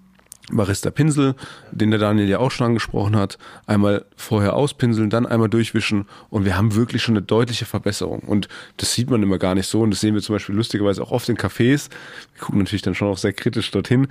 Barista 0.51 0.91
Pinsel, 0.91 1.35
den 1.71 1.91
der 1.91 1.99
Daniel 1.99 2.27
ja 2.27 2.39
auch 2.39 2.51
schon 2.51 2.67
angesprochen 2.67 3.15
hat, 3.15 3.37
einmal 3.67 4.05
vorher 4.15 4.55
auspinseln, 4.55 5.09
dann 5.09 5.25
einmal 5.25 5.49
durchwischen 5.49 6.07
und 6.29 6.45
wir 6.45 6.57
haben 6.57 6.75
wirklich 6.75 7.03
schon 7.03 7.15
eine 7.15 7.25
deutliche 7.25 7.65
Verbesserung. 7.65 8.19
Und 8.21 8.47
das 8.77 8.93
sieht 8.93 9.09
man 9.09 9.21
immer 9.23 9.37
gar 9.37 9.55
nicht 9.55 9.67
so 9.67 9.81
und 9.81 9.91
das 9.91 10.01
sehen 10.01 10.13
wir 10.13 10.21
zum 10.21 10.35
Beispiel 10.35 10.55
lustigerweise 10.55 11.03
auch 11.03 11.11
oft 11.11 11.29
in 11.29 11.37
Cafés. 11.37 11.89
Wir 12.33 12.41
gucken 12.41 12.59
natürlich 12.59 12.81
dann 12.81 12.95
schon 12.95 13.07
auch 13.07 13.17
sehr 13.17 13.33
kritisch 13.33 13.71
dorthin, 13.71 14.07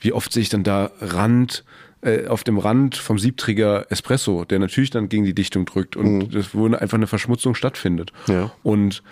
wie 0.00 0.12
oft 0.12 0.32
sehe 0.32 0.42
ich 0.42 0.48
dann 0.48 0.64
da 0.64 0.90
Rand, 1.00 1.64
äh, 2.04 2.26
auf 2.26 2.44
dem 2.44 2.58
Rand 2.58 2.96
vom 2.96 3.18
Siebträger 3.18 3.86
Espresso, 3.90 4.44
der 4.44 4.58
natürlich 4.58 4.90
dann 4.90 5.08
gegen 5.08 5.24
die 5.24 5.34
Dichtung 5.34 5.64
drückt 5.64 5.96
und 5.96 6.34
das, 6.34 6.54
wo 6.54 6.66
einfach 6.66 6.98
eine 6.98 7.06
Verschmutzung 7.06 7.54
stattfindet. 7.54 8.12
Ja. 8.26 8.52
Und 8.62 9.02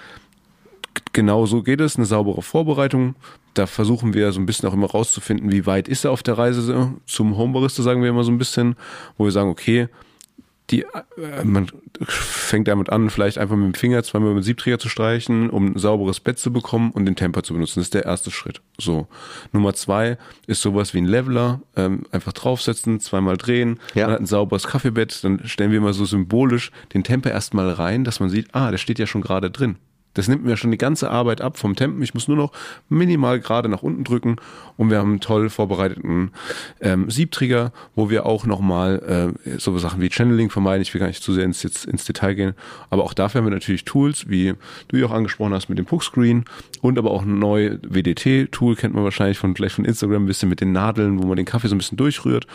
genau 1.12 1.46
so 1.46 1.62
geht 1.62 1.81
es, 1.81 1.96
eine 1.96 2.07
saubere 2.07 2.42
Vorbereitung. 2.42 3.14
Da 3.55 3.66
versuchen 3.66 4.14
wir 4.14 4.33
so 4.33 4.40
ein 4.40 4.46
bisschen 4.46 4.68
auch 4.68 4.72
immer 4.74 4.90
rauszufinden, 4.90 5.52
wie 5.52 5.66
weit 5.66 5.88
ist 5.88 6.05
er 6.05 6.11
auf 6.11 6.22
der 6.22 6.38
Reise 6.38 6.92
zum 7.07 7.37
Homebarista, 7.37 7.83
sagen 7.83 8.02
wir 8.02 8.09
immer 8.09 8.24
so 8.24 8.33
ein 8.33 8.38
bisschen, 8.38 8.76
wo 9.18 9.24
wir 9.24 9.31
sagen, 9.33 9.50
okay, 9.50 9.88
die, 10.70 10.83
äh, 10.85 11.44
man 11.44 11.66
fängt 12.00 12.66
damit 12.68 12.88
an, 12.88 13.11
vielleicht 13.11 13.37
einfach 13.37 13.57
mit 13.57 13.66
dem 13.66 13.74
Finger 13.74 14.02
zweimal 14.05 14.31
mit 14.31 14.42
dem 14.42 14.44
Siebträger 14.44 14.78
zu 14.78 14.88
streichen, 14.88 15.50
um 15.50 15.72
ein 15.74 15.78
sauberes 15.78 16.20
Bett 16.20 16.38
zu 16.38 16.50
bekommen 16.50 16.92
und 16.92 17.05
den 17.05 17.14
Temper 17.16 17.42
zu 17.42 17.52
benutzen. 17.52 17.81
Das 17.81 17.88
ist 17.88 17.94
der 17.94 18.07
erste 18.07 18.31
Schritt. 18.31 18.62
So. 18.78 19.07
Nummer 19.52 19.74
zwei 19.74 20.16
ist 20.46 20.62
sowas 20.62 20.94
wie 20.94 20.98
ein 20.98 21.07
Leveler, 21.07 21.61
ähm, 21.76 22.05
einfach 22.11 22.33
draufsetzen, 22.33 23.00
zweimal 23.00 23.37
drehen, 23.37 23.81
Ja. 23.94 24.07
man 24.07 24.14
hat 24.14 24.20
ein 24.20 24.26
sauberes 24.26 24.66
Kaffeebett, 24.66 25.22
dann 25.24 25.46
stellen 25.46 25.72
wir 25.72 25.81
mal 25.83 25.92
so 25.92 26.07
symbolisch 26.07 26.70
den 26.94 27.05
Temper 27.05 27.31
erstmal 27.33 27.68
rein, 27.70 28.05
dass 28.05 28.20
man 28.20 28.31
sieht, 28.31 28.55
ah, 28.55 28.70
der 28.70 28.78
steht 28.78 28.98
ja 28.98 29.07
schon 29.07 29.20
gerade 29.20 29.50
drin. 29.50 29.76
Das 30.14 30.29
nimmt 30.29 30.44
mir 30.44 30.57
schon 30.57 30.70
die 30.70 30.79
ganze 30.79 31.11
Arbeit 31.11 31.40
ab 31.40 31.59
vom 31.59 31.77
Tempen. 31.77 32.03
Ich 32.03 32.14
muss 32.14 32.29
nur 32.29 32.37
noch 32.37 32.53
minimal 32.88 33.40
gerade 33.40 33.68
nach 33.68 33.83
unten 33.83 34.05
drücken 34.05 34.37
und 34.77 34.90
wir 34.90 34.98
haben 34.98 35.11
einen 35.11 35.20
toll 35.20 35.48
vorbereiteten 35.48 36.33
ähm, 36.81 37.11
Siebträger, 37.11 37.72
wo 37.94 38.11
wir 38.11 38.27
auch 38.27 38.46
nochmal 38.46 39.35
äh, 39.46 39.59
so 39.59 39.77
Sachen 39.79 40.01
wie 40.01 40.11
Channeling 40.11 40.51
vermeiden. 40.51 40.83
Ich 40.83 40.92
will 40.92 41.01
gar 41.01 41.07
nicht 41.07 41.22
zu 41.22 41.33
sehr 41.33 41.44
ins, 41.44 41.64
ins 41.64 42.05
Detail 42.05 42.35
gehen, 42.35 42.55
aber 42.90 43.05
auch 43.05 43.14
dafür 43.14 43.40
haben 43.40 43.46
wir 43.46 43.55
natürlich 43.55 43.85
Tools, 43.85 44.29
wie 44.29 44.55
du 44.88 44.96
ja 44.96 45.07
auch 45.07 45.12
angesprochen 45.12 45.55
hast 45.55 45.68
mit 45.68 45.79
dem 45.79 45.87
Puckscreen 45.87 46.44
und 46.81 46.98
aber 46.98 47.11
auch 47.11 47.22
ein 47.22 47.38
neues 47.38 47.79
WDT-Tool 47.83 48.77
kennt 48.77 48.94
man 48.94 49.05
wahrscheinlich 49.05 49.38
von 49.38 49.55
vielleicht 49.57 49.75
von 49.75 49.85
Instagram 49.85 50.25
ein 50.25 50.27
bisschen 50.27 50.48
mit 50.48 50.61
den 50.61 50.72
Nadeln, 50.72 51.22
wo 51.22 51.27
man 51.27 51.37
den 51.37 51.46
Kaffee 51.46 51.68
so 51.68 51.75
ein 51.75 51.79
bisschen 51.79 51.96
durchrührt 51.96 52.46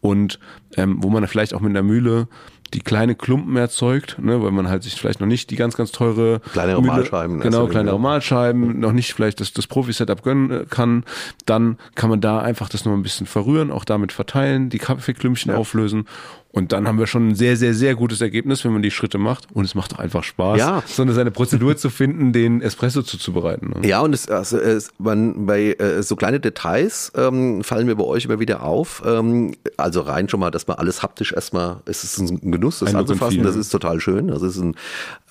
und 0.00 0.38
ähm, 0.76 1.02
wo 1.02 1.10
man 1.10 1.26
vielleicht 1.26 1.54
auch 1.54 1.60
mit 1.60 1.70
einer 1.70 1.82
Mühle 1.82 2.28
die 2.74 2.80
kleine 2.80 3.14
Klumpen 3.14 3.56
erzeugt, 3.56 4.16
ne, 4.20 4.42
weil 4.42 4.50
man 4.50 4.68
halt 4.68 4.82
sich 4.82 4.94
vielleicht 4.94 5.20
noch 5.20 5.26
nicht 5.26 5.50
die 5.50 5.56
ganz, 5.56 5.76
ganz 5.76 5.92
teure 5.92 6.40
Kleinere 6.52 6.80
Mühle- 6.80 6.86
Mahlscheiben 6.88 7.40
Genau, 7.40 7.66
kleinere 7.66 7.94
ja. 7.96 8.00
Mahlscheiben, 8.00 8.80
noch 8.80 8.92
nicht 8.92 9.14
vielleicht 9.14 9.40
das, 9.40 9.52
das 9.52 9.66
Profi-Setup 9.66 10.22
gönnen 10.22 10.50
äh, 10.50 10.64
kann, 10.68 11.04
dann 11.46 11.78
kann 11.94 12.10
man 12.10 12.20
da 12.20 12.40
einfach 12.40 12.68
das 12.68 12.84
noch 12.84 12.92
ein 12.92 13.02
bisschen 13.02 13.26
verrühren, 13.26 13.70
auch 13.70 13.84
damit 13.84 14.12
verteilen, 14.12 14.68
die 14.68 14.78
Kaffeeklümpchen 14.78 15.52
auflösen 15.54 16.06
und 16.54 16.70
dann 16.70 16.86
haben 16.86 17.00
wir 17.00 17.08
schon 17.08 17.28
ein 17.30 17.34
sehr, 17.34 17.56
sehr, 17.56 17.74
sehr 17.74 17.96
gutes 17.96 18.20
Ergebnis, 18.20 18.64
wenn 18.64 18.72
man 18.72 18.82
die 18.82 18.92
Schritte 18.92 19.18
macht 19.18 19.48
und 19.52 19.64
es 19.64 19.74
macht 19.74 19.92
auch 19.94 19.98
einfach 19.98 20.22
Spaß, 20.22 20.56
Ja. 20.58 20.82
so 20.86 21.02
eine 21.02 21.12
seine 21.12 21.32
Prozedur 21.32 21.76
zu 21.76 21.90
finden, 21.90 22.32
den 22.32 22.62
Espresso 22.62 23.02
zuzubereiten. 23.02 23.74
Ne? 23.80 23.88
Ja, 23.88 24.00
und 24.02 24.14
es, 24.14 24.28
also, 24.28 24.58
es, 24.58 24.92
man, 24.98 25.46
bei 25.46 25.72
äh, 25.72 26.02
so 26.04 26.14
kleine 26.14 26.38
Details 26.38 27.10
ähm, 27.16 27.64
fallen 27.64 27.86
mir 27.86 27.96
bei 27.96 28.04
euch 28.04 28.24
immer 28.26 28.38
wieder 28.38 28.62
auf. 28.62 29.02
Ähm, 29.04 29.54
also 29.76 30.02
rein 30.02 30.28
schon 30.28 30.38
mal, 30.38 30.52
dass 30.52 30.68
man 30.68 30.76
alles 30.78 31.02
haptisch 31.02 31.32
erstmal, 31.32 31.78
es 31.86 32.04
ist 32.04 32.18
ein 32.18 32.52
Genuss, 32.52 32.78
das 32.78 32.90
Ein 32.90 32.96
anzufassen, 33.00 33.42
das 33.42 33.56
ne? 33.56 33.60
ist 33.60 33.70
total 33.70 33.98
schön. 34.00 34.28
Das 34.28 34.42
ist 34.42 34.58
ein, 34.58 34.76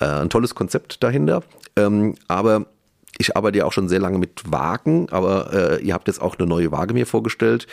äh, 0.00 0.04
ein 0.04 0.28
tolles 0.28 0.54
Konzept 0.54 1.02
dahinter. 1.02 1.42
Ähm, 1.76 2.16
aber 2.28 2.66
ich 3.18 3.36
arbeite 3.36 3.58
ja 3.58 3.64
auch 3.64 3.72
schon 3.72 3.88
sehr 3.88 4.00
lange 4.00 4.18
mit 4.18 4.42
Wagen, 4.50 5.06
aber 5.10 5.52
äh, 5.52 5.82
ihr 5.82 5.94
habt 5.94 6.08
jetzt 6.08 6.20
auch 6.20 6.38
eine 6.38 6.48
neue 6.48 6.72
Waage 6.72 6.94
mir 6.94 7.06
vorgestellt. 7.06 7.66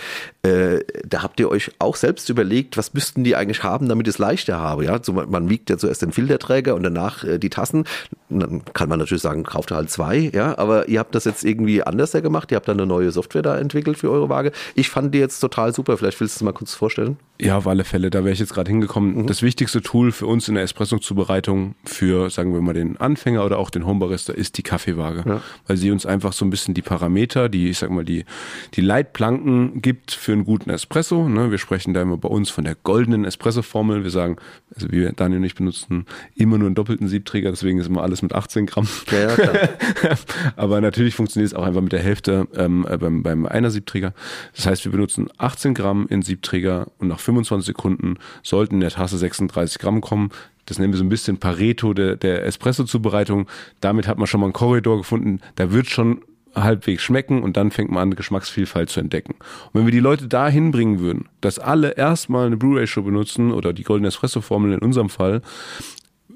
Äh, 0.44 0.80
da 1.06 1.24
habt 1.24 1.40
ihr 1.40 1.50
euch 1.50 1.72
auch 1.80 1.96
selbst 1.96 2.30
überlegt, 2.30 2.78
was 2.78 2.94
müssten 2.94 3.24
die 3.24 3.36
eigentlich 3.36 3.64
haben, 3.64 3.90
damit 3.90 4.08
ich 4.08 4.16
es 4.16 4.20
leichter 4.20 4.60
habe. 4.60 4.86
Ja, 4.86 5.00
so, 5.02 5.14
man, 5.14 5.50
wiegt 5.50 5.70
ja 5.70 5.78
zuerst 5.78 6.02
den 6.04 6.12
Filterträger 6.12 6.76
und 6.76 6.84
danach 6.84 7.24
äh, 7.24 7.40
die 7.40 7.50
Tassen. 7.50 7.86
dann 8.30 8.64
kann 8.74 8.88
man 8.88 9.00
natürlich 9.00 9.24
sagen, 9.24 9.44
kauft 9.44 9.72
halt 9.72 9.90
zwei, 9.90 10.30
ja, 10.34 10.58
aber 10.58 10.88
ihr 10.88 11.00
habt 11.00 11.16
das 11.16 11.26
jetzt 11.26 11.44
irgendwie 11.44 11.84
anders 11.84 12.12
gemacht, 12.12 12.52
ihr 12.52 12.58
habt 12.58 12.68
da 12.68 12.74
eine 12.74 12.86
neue 12.86 13.12
Software 13.12 13.42
da 13.42 13.58
entwickelt 13.58 13.98
für 13.98 14.12
eure 14.12 14.30
Waage. 14.30 14.52
Ich 14.76 14.90
fand 14.90 15.14
die 15.16 15.20
jetzt 15.20 15.40
total 15.40 15.74
super, 15.74 15.98
vielleicht 15.98 16.20
willst 16.20 16.36
du 16.36 16.40
es 16.40 16.44
mal 16.44 16.52
kurz 16.52 16.74
vorstellen? 16.74 17.18
Ja, 17.40 17.58
auf 17.58 17.68
alle 17.68 17.84
Fälle, 17.84 18.12
da 18.12 18.20
wäre 18.20 18.34
ich 18.34 18.40
jetzt 18.40 18.54
gerade 18.54 18.70
hingekommen. 18.70 19.16
Mhm. 19.16 19.28
Das 19.28 19.42
wichtigste 19.42 19.82
Tool 19.82 20.12
für 20.12 20.28
uns 20.28 20.48
in 20.48 20.56
der 20.56 20.64
Espresso-Zubereitung 20.64 21.76
für, 21.86 22.30
sagen 22.30 22.54
wir 22.54 22.62
mal, 22.62 22.74
den 22.74 22.98
Anfänger 22.98 23.44
oder 23.44 23.58
auch 23.58 23.72
den 23.72 23.88
Homebarista 23.88 24.34
ist 24.34 24.58
die 24.58 24.64
Kaffeewaage, 24.64 25.24
ja. 25.36 25.42
weil 25.68 25.78
sie 25.78 25.92
uns 25.92 26.06
einfach 26.06 26.34
so 26.34 26.46
ein 26.46 26.50
bisschen 26.50 26.74
die 26.74 26.82
Parameter, 26.82 27.50
die, 27.50 27.70
ich 27.70 27.80
sag 27.80 27.90
mal, 27.90 28.06
die, 28.06 28.26
die 28.74 28.82
Leitplanken 28.82 29.82
gibt 29.82 30.12
für 30.12 30.34
einen 30.34 30.46
guten 30.46 30.70
Espresso. 30.70 31.28
Ne? 31.28 31.52
Wir 31.52 31.58
sprechen 31.58 31.94
da 31.94 32.02
immer 32.02 32.18
bei 32.18 32.30
uns 32.30 32.50
von 32.50 32.64
der 32.64 32.76
goldenen 32.76 33.26
Espresso-Formel. 33.26 34.04
Wir 34.04 34.12
sagen, 34.12 34.38
also 34.76 34.92
wir, 34.92 35.12
Daniel 35.14 35.40
und 35.40 35.46
ich 35.46 35.56
benutzen 35.56 36.06
immer 36.36 36.58
nur 36.58 36.68
einen 36.68 36.76
doppelten 36.76 37.08
Siebträger, 37.08 37.50
deswegen 37.50 37.80
ist 37.80 37.88
immer 37.88 38.04
alles 38.04 38.22
mit 38.22 38.34
18 38.34 38.66
Gramm. 38.66 38.88
Ja. 39.12 39.30
Aber 40.56 40.82
natürlich 40.82 41.16
funktioniert 41.16 41.52
es 41.52 41.58
auch 41.58 41.64
einfach 41.64 41.82
mit 41.82 41.92
der 41.92 42.02
Hälfte 42.02 42.48
ähm, 42.56 42.86
äh, 42.90 42.98
beim, 42.98 43.24
beim 43.24 43.46
einer 43.46 43.72
Siebträger. 43.72 44.14
Das 44.56 44.66
heißt, 44.66 44.86
wir 44.86 44.92
benutzen 44.92 45.30
18 45.38 45.74
Gramm 45.74 46.08
in 46.10 46.22
Siebträger 46.22 46.88
und 47.00 47.08
nach 47.08 47.20
25 47.20 47.66
Sekunden 47.66 48.18
sollten 48.44 48.76
in 48.76 48.82
der 48.82 48.92
Tasse 48.92 49.18
36 49.18 49.80
Gramm 49.80 50.02
kommen. 50.02 50.30
Das 50.66 50.80
nennen 50.80 50.94
wir 50.94 50.98
so 50.98 51.04
ein 51.04 51.10
bisschen 51.10 51.38
Pareto 51.38 51.94
der, 51.94 52.16
der 52.16 52.46
Espresso-Zubereitung. 52.46 53.48
Damit 53.80 54.08
hat 54.08 54.18
man 54.18 54.28
schon 54.28 54.40
mal 54.40 54.48
einen 54.48 54.54
Korridor 54.54 54.98
gefunden. 54.98 55.42
Da 55.56 55.72
wird 55.72 55.88
schon 55.88 56.22
halbwegs 56.56 57.04
schmecken 57.04 57.44
und 57.44 57.58
dann 57.58 57.72
fängt 57.72 57.92
man 57.92 58.04
an, 58.04 58.16
Geschmacksvielfalt 58.16 58.90
zu 58.90 59.00
entdecken. 59.00 59.36
Und 59.72 59.80
wenn 59.80 59.86
wir 59.86 59.92
die 59.92 60.00
Leute 60.00 60.28
da 60.28 60.50
hinbringen 60.50 61.00
würden, 61.00 61.30
dass 61.40 61.60
alle 61.60 61.92
erstmal 61.92 62.48
eine 62.48 62.58
Brew-Ratio 62.58 63.04
benutzen 63.04 63.52
oder 63.52 63.74
die 63.74 63.84
Golden 63.84 64.06
Espresso-Formel 64.06 64.74
in 64.74 64.80
unserem 64.80 65.10
Fall, 65.10 65.42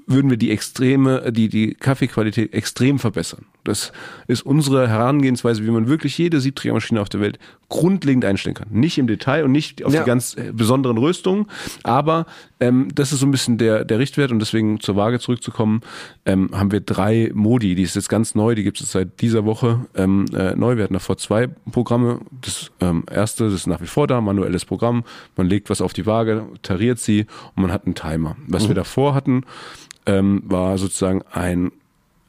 würden 0.06 0.30
wir 0.30 0.36
die 0.36 0.50
extreme, 0.50 1.32
die, 1.32 1.48
die 1.48 1.74
Kaffeequalität 1.74 2.54
extrem 2.54 2.98
verbessern. 2.98 3.46
Das 3.68 3.92
ist 4.26 4.42
unsere 4.42 4.88
Herangehensweise, 4.88 5.64
wie 5.64 5.70
man 5.70 5.88
wirklich 5.88 6.16
jede 6.18 6.40
Siebträgermaschine 6.40 7.00
auf 7.00 7.08
der 7.08 7.20
Welt 7.20 7.38
grundlegend 7.68 8.24
einstellen 8.24 8.54
kann. 8.54 8.68
Nicht 8.70 8.98
im 8.98 9.06
Detail 9.06 9.44
und 9.44 9.52
nicht 9.52 9.84
auf 9.84 9.92
ja. 9.92 10.00
die 10.00 10.06
ganz 10.06 10.34
äh, 10.36 10.52
besonderen 10.52 10.98
Röstungen, 10.98 11.46
aber 11.82 12.26
ähm, 12.60 12.88
das 12.94 13.12
ist 13.12 13.20
so 13.20 13.26
ein 13.26 13.32
bisschen 13.32 13.58
der, 13.58 13.84
der 13.84 13.98
Richtwert 13.98 14.30
und 14.30 14.38
deswegen 14.38 14.80
zur 14.80 14.96
Waage 14.96 15.18
zurückzukommen, 15.18 15.80
ähm, 16.24 16.50
haben 16.52 16.70
wir 16.70 16.80
drei 16.80 17.30
Modi, 17.34 17.74
die 17.74 17.82
ist 17.82 17.96
jetzt 17.96 18.08
ganz 18.08 18.34
neu, 18.34 18.54
die 18.54 18.62
gibt 18.62 18.80
es 18.80 18.92
seit 18.92 19.20
dieser 19.20 19.44
Woche 19.44 19.86
ähm, 19.94 20.26
äh, 20.32 20.54
neu. 20.54 20.76
Wir 20.76 20.84
hatten 20.84 20.94
davor 20.94 21.18
zwei 21.18 21.48
Programme. 21.72 22.20
Das 22.40 22.70
ähm, 22.80 23.04
erste, 23.10 23.44
das 23.44 23.54
ist 23.54 23.66
nach 23.66 23.80
wie 23.80 23.86
vor 23.86 24.06
da, 24.06 24.20
manuelles 24.20 24.64
Programm. 24.64 25.04
Man 25.36 25.48
legt 25.48 25.70
was 25.70 25.80
auf 25.80 25.92
die 25.92 26.06
Waage, 26.06 26.46
tariert 26.62 26.98
sie 26.98 27.26
und 27.54 27.62
man 27.62 27.72
hat 27.72 27.86
einen 27.86 27.94
Timer. 27.94 28.36
Was 28.46 28.64
mhm. 28.64 28.68
wir 28.68 28.74
davor 28.76 29.14
hatten, 29.14 29.42
ähm, 30.06 30.42
war 30.46 30.78
sozusagen 30.78 31.22
ein 31.32 31.72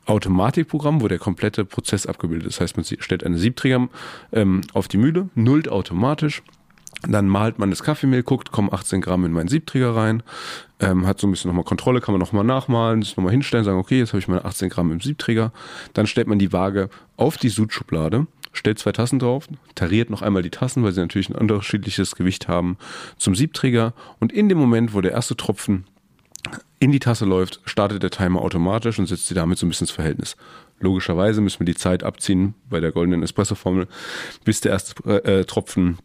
Automatikprogramm, 0.07 1.01
wo 1.01 1.07
der 1.07 1.19
komplette 1.19 1.65
Prozess 1.65 2.05
abgebildet 2.05 2.47
ist. 2.47 2.55
Das 2.55 2.61
heißt, 2.61 2.77
man 2.77 2.85
stellt 2.99 3.23
eine 3.23 3.37
Siebträger 3.37 3.89
ähm, 4.31 4.61
auf 4.73 4.87
die 4.87 4.97
Mühle, 4.97 5.29
nullt 5.35 5.69
automatisch, 5.69 6.41
dann 7.03 7.27
malt 7.27 7.59
man 7.59 7.69
das 7.69 7.83
Kaffeemehl, 7.83 8.23
guckt, 8.23 8.51
kommen 8.51 8.69
18 8.71 9.01
Gramm 9.01 9.25
in 9.25 9.31
meinen 9.31 9.49
Siebträger 9.49 9.95
rein, 9.95 10.23
ähm, 10.79 11.05
hat 11.05 11.19
so 11.19 11.27
ein 11.27 11.31
bisschen 11.31 11.49
nochmal 11.49 11.63
Kontrolle, 11.63 12.01
kann 12.01 12.13
man 12.13 12.19
nochmal 12.19 12.43
nachmalen, 12.43 13.01
das 13.01 13.15
nochmal 13.15 13.31
hinstellen, 13.31 13.65
sagen, 13.65 13.77
okay, 13.77 13.99
jetzt 13.99 14.09
habe 14.09 14.19
ich 14.19 14.27
meine 14.27 14.45
18 14.45 14.69
Gramm 14.69 14.91
im 14.91 14.99
Siebträger. 14.99 15.51
Dann 15.93 16.07
stellt 16.07 16.27
man 16.27 16.39
die 16.39 16.53
Waage 16.53 16.89
auf 17.15 17.37
die 17.37 17.49
Sudschublade, 17.49 18.25
stellt 18.51 18.79
zwei 18.79 18.91
Tassen 18.91 19.19
drauf, 19.19 19.47
tariert 19.75 20.09
noch 20.09 20.21
einmal 20.21 20.41
die 20.41 20.49
Tassen, 20.49 20.83
weil 20.83 20.91
sie 20.91 21.01
natürlich 21.01 21.29
ein 21.29 21.35
unterschiedliches 21.35 22.15
Gewicht 22.15 22.47
haben, 22.47 22.77
zum 23.17 23.35
Siebträger. 23.35 23.93
Und 24.19 24.31
in 24.31 24.49
dem 24.49 24.57
Moment, 24.57 24.93
wo 24.93 25.01
der 25.01 25.11
erste 25.11 25.37
Tropfen 25.37 25.85
in 26.79 26.91
die 26.91 26.99
Tasse 26.99 27.25
läuft, 27.25 27.59
startet 27.65 28.03
der 28.03 28.11
Timer 28.11 28.41
automatisch 28.41 28.99
und 28.99 29.07
setzt 29.07 29.27
sie 29.27 29.33
damit 29.33 29.57
so 29.57 29.65
ein 29.65 29.69
bisschen 29.69 29.85
ins 29.85 29.91
Verhältnis. 29.91 30.35
Logischerweise 30.79 31.41
müssen 31.41 31.59
wir 31.59 31.65
die 31.65 31.75
Zeit 31.75 32.03
abziehen 32.03 32.53
bei 32.69 32.79
der 32.79 32.91
goldenen 32.91 33.23
Espresso-Formel, 33.23 33.87
bis 34.43 34.61
der 34.61 34.73
erste 34.73 35.23
äh, 35.23 35.45
Tropfen 35.45 35.97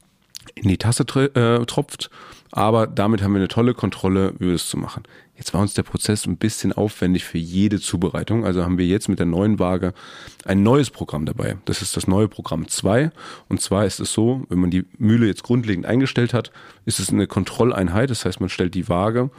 in 0.55 0.69
die 0.69 0.79
Tasse 0.79 1.05
äh, 1.05 1.65
tropft. 1.67 2.11
Aber 2.51 2.87
damit 2.87 3.23
haben 3.23 3.33
wir 3.33 3.39
eine 3.39 3.49
tolle 3.49 3.75
Kontrolle, 3.75 4.35
wie 4.39 4.47
wir 4.47 4.53
das 4.53 4.69
zu 4.69 4.77
machen. 4.77 5.05
Jetzt 5.37 5.55
war 5.55 5.63
uns 5.63 5.75
der 5.75 5.83
Prozess 5.83 6.27
ein 6.27 6.37
bisschen 6.37 6.73
aufwendig 6.73 7.25
für 7.25 7.39
jede 7.39 7.81
Zubereitung. 7.81 8.45
Also 8.45 8.63
haben 8.63 8.79
wir 8.79 8.87
jetzt 8.87 9.09
mit 9.09 9.19
der 9.19 9.27
neuen 9.27 9.59
Waage 9.59 9.95
ein 10.45 10.63
neues 10.63 10.91
Programm 10.91 11.25
dabei. 11.25 11.57
Das 11.65 11.81
ist 11.81 11.97
das 11.97 12.07
neue 12.07 12.29
Programm 12.29 12.69
2. 12.69 13.11
Und 13.49 13.61
zwar 13.61 13.87
ist 13.87 14.01
es 14.01 14.13
so, 14.13 14.45
wenn 14.51 14.59
man 14.59 14.71
die 14.71 14.85
Mühle 14.99 15.27
jetzt 15.27 15.43
grundlegend 15.43 15.87
eingestellt 15.87 16.35
hat, 16.35 16.53
ist 16.85 17.01
es 17.01 17.11
eine 17.11 17.27
Kontrolleinheit. 17.27 18.11
Das 18.11 18.25
heißt, 18.25 18.41
man 18.41 18.51
stellt 18.51 18.75
die 18.75 18.89
Waage 18.89 19.31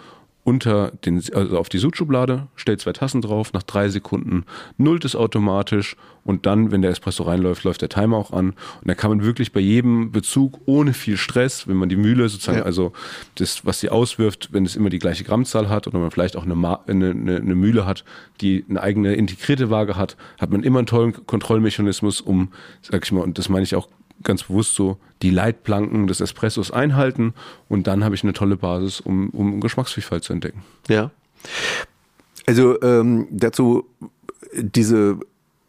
unter 0.44 0.92
den, 1.06 1.22
also 1.34 1.58
auf 1.58 1.70
die 1.70 1.78
Sudschublade, 1.78 2.48
stellt 2.56 2.82
zwei 2.82 2.92
Tassen 2.92 3.22
drauf, 3.22 3.54
nach 3.54 3.64
drei 3.64 3.88
Sekunden 3.88 4.46
nullt 4.78 5.06
es 5.06 5.16
automatisch 5.16 5.96
und 6.26 6.46
dann, 6.46 6.72
wenn 6.72 6.82
der 6.82 6.92
Espresso 6.92 7.24
reinläuft, 7.24 7.64
läuft 7.64 7.82
der 7.82 7.90
Timer 7.90 8.18
auch 8.18 8.32
an. 8.32 8.50
Und 8.50 8.88
dann 8.88 8.98
kann 8.98 9.10
man 9.10 9.24
wirklich 9.24 9.52
bei 9.52 9.60
jedem 9.60 10.12
Bezug 10.12 10.60
ohne 10.66 10.94
viel 10.94 11.18
Stress, 11.18 11.68
wenn 11.68 11.76
man 11.76 11.90
die 11.90 11.96
Mühle 11.96 12.28
sozusagen, 12.30 12.60
ja. 12.60 12.64
also 12.66 12.94
das, 13.36 13.66
was 13.66 13.80
sie 13.80 13.90
auswirft, 13.90 14.50
wenn 14.52 14.66
es 14.66 14.76
immer 14.76 14.90
die 14.90 15.00
gleiche 15.00 15.24
Grammzahl 15.24 15.70
hat 15.70 15.88
oder 15.88 16.00
man 16.00 16.12
vielleicht 16.12 16.36
auch 16.36 16.44
eine, 16.44 16.56
eine, 16.88 17.10
eine, 17.12 17.38
eine 17.38 17.56
Mühle 17.56 17.86
hat, 17.86 18.04
die 18.42 18.66
eine 18.70 18.82
eigene 18.82 19.16
integrierte 19.16 19.70
Waage 19.70 19.96
hat, 19.96 20.18
hat 20.40 20.50
man 20.50 20.64
immer 20.64 20.80
einen 20.80 20.88
tollen 20.88 21.26
Kontrollmechanismus, 21.26 22.22
um, 22.22 22.50
sag 22.82 23.04
ich 23.04 23.12
mal, 23.12 23.22
und 23.22 23.38
das 23.38 23.50
meine 23.50 23.64
ich 23.64 23.76
auch 23.76 23.88
ganz 24.22 24.44
bewusst 24.44 24.76
so 24.76 24.98
die 25.22 25.30
Leitplanken 25.30 26.08
des 26.08 26.22
Espressos 26.22 26.72
einhalten 26.72 27.34
und 27.70 27.88
dann 27.88 28.04
habe 28.04 28.16
ich 28.16 28.24
eine 28.24 28.34
tolle 28.34 28.58
Basis, 28.58 29.00
um, 29.00 29.30
um 29.30 29.60
Geschmacksvielfalt 29.60 30.24
zu 30.24 30.34
entdecken. 30.34 30.64
Ja. 30.88 31.12
Also 32.46 32.82
ähm, 32.82 33.28
dazu 33.32 33.86
diese 34.56 35.18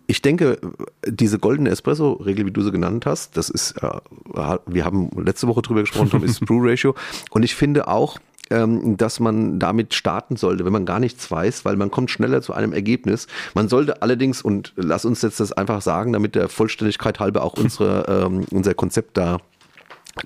ich 0.07 0.21
denke, 0.23 0.59
diese 1.07 1.39
goldene 1.39 1.71
Espresso-Regel, 1.71 2.47
wie 2.47 2.51
du 2.51 2.61
sie 2.61 2.71
genannt 2.71 3.07
hast, 3.07 3.37
das 3.37 3.49
ist, 3.49 3.73
äh, 3.83 4.59
wir 4.67 4.85
haben 4.85 5.11
letzte 5.17 5.49
Woche 5.49 5.63
drüber 5.63 5.81
gesprochen, 5.81 6.11
Tom, 6.11 6.25
ist 6.25 6.41
Brew 6.47 6.61
Ratio. 6.61 6.95
Und 7.31 7.43
ich 7.43 7.55
finde 7.55 7.89
auch, 7.89 8.19
ähm, 8.51 8.97
dass 8.97 9.21
man 9.21 9.59
damit 9.59 9.95
starten 9.95 10.37
sollte, 10.37 10.65
wenn 10.65 10.73
man 10.73 10.87
gar 10.87 11.01
nichts 11.01 11.31
weiß, 11.31 11.65
weil 11.65 11.77
man 11.77 11.91
kommt 11.91 12.11
schneller 12.11 12.43
zu 12.43 12.53
einem 12.53 12.73
Ergebnis. 12.73 13.27
Man 13.55 13.69
sollte 13.69 14.03
allerdings, 14.03 14.43
und 14.43 14.73
lass 14.77 15.05
uns 15.05 15.23
jetzt 15.23 15.41
das 15.41 15.53
einfach 15.53 15.83
sagen, 15.83 16.13
damit 16.13 16.35
der 16.35 16.49
Vollständigkeit 16.49 17.21
halber 17.21 17.43
auch 17.43 17.55
unsere, 17.55 18.05
ähm, 18.27 18.45
unser 18.51 18.75
Konzept 18.75 19.17
da 19.17 19.39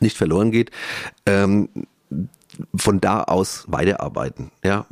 nicht 0.00 0.16
verloren 0.16 0.50
geht, 0.50 0.70
ähm, 1.26 1.68
von 2.74 3.00
da 3.00 3.22
aus 3.22 3.64
weiterarbeiten. 3.68 4.50
Ja, 4.64 4.87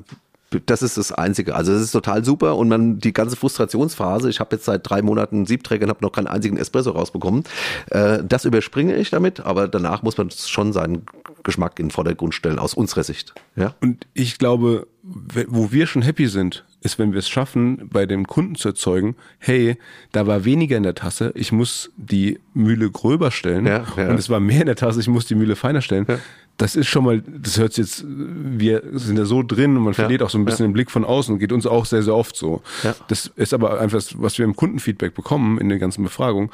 das 0.67 0.83
ist 0.83 0.97
das 0.97 1.13
Einzige. 1.13 1.55
Also 1.55 1.73
es 1.73 1.83
ist 1.83 1.93
total 1.93 2.25
super 2.25 2.57
und 2.57 2.69
man 2.69 2.99
die 2.99 3.13
ganze 3.13 3.37
Frustrationsphase, 3.37 4.31
ich 4.31 4.41
habe 4.41 4.57
jetzt 4.57 4.65
seit 4.65 4.89
drei 4.89 5.03
Monaten 5.03 5.47
Siebträger 5.47 5.85
und 5.85 5.91
habe 5.91 6.05
noch 6.05 6.13
keinen 6.13 6.29
einzigen 6.29 6.57
Espresso 6.57 6.91
rausbekommen, 6.91 7.45
äh, 7.91 8.23
das 8.27 8.45
überspringe 8.45 8.97
ich 8.97 9.11
damit, 9.11 9.41
aber 9.41 9.69
danach 9.69 10.03
muss 10.03 10.17
man 10.17 10.31
schon 10.31 10.73
seinen 10.73 11.07
Geschmack 11.43 11.79
in 11.79 11.87
den 11.87 11.91
Vordergrund 11.91 12.35
stellen, 12.35 12.59
aus 12.59 12.75
unserer 12.75 13.05
Sicht. 13.05 13.35
Ja? 13.57 13.75
Und 13.81 14.07
ich 14.15 14.39
glaube, 14.39 14.87
wo 15.03 15.73
wir 15.73 15.87
schon 15.87 16.03
happy 16.03 16.27
sind, 16.27 16.65
ist, 16.87 16.99
wenn 16.99 17.13
wir 17.13 17.19
es 17.19 17.29
schaffen, 17.29 17.89
bei 17.91 18.07
dem 18.07 18.27
Kunden 18.27 18.55
zu 18.55 18.69
erzeugen, 18.69 19.17
hey, 19.39 19.77
da 20.13 20.27
war 20.27 20.45
weniger 20.45 20.77
in 20.77 20.83
der 20.83 20.95
Tasse, 20.95 21.33
ich 21.35 21.53
muss 21.53 21.91
die 21.97 22.39
Mühle 22.55 22.91
gröber 22.91 23.31
stellen 23.31 23.67
ja, 23.67 23.85
ja. 23.97 24.09
und 24.09 24.19
es 24.19 24.31
war 24.31 24.41
mehr 24.41 24.61
in 24.61 24.67
der 24.67 24.77
Tasse, 24.77 25.01
ich 25.01 25.09
muss 25.09 25.27
die 25.27 25.35
Mühle 25.35 25.57
feiner 25.57 25.83
stellen. 25.83 26.07
Ja 26.09 26.19
das 26.57 26.75
ist 26.75 26.87
schon 26.87 27.05
mal, 27.05 27.23
das 27.27 27.59
hört 27.59 27.75
sich 27.75 27.85
jetzt, 27.85 28.05
wir 28.07 28.83
sind 28.93 29.19
da 29.19 29.27
so 29.27 29.43
drin 29.43 29.77
und 29.77 29.83
man 29.83 29.95
verliert 29.95 30.23
auch 30.23 30.31
so 30.31 30.39
ein 30.39 30.45
bisschen 30.45 30.67
den 30.67 30.73
Blick 30.73 30.91
von 30.91 31.05
außen 31.05 31.35
und 31.35 31.39
geht 31.39 31.53
uns 31.53 31.67
auch 31.67 31.85
sehr, 31.85 32.03
sehr 32.03 32.15
oft 32.15 32.35
so. 32.35 32.63
Das 33.09 33.31
ist 33.37 33.53
aber 33.53 33.79
einfach, 33.79 34.03
was 34.15 34.39
wir 34.39 34.45
im 34.45 34.57
Kundenfeedback 34.57 35.15
bekommen 35.15 35.59
in 35.59 35.69
den 35.69 35.79
ganzen 35.79 36.03
Befragungen, 36.03 36.51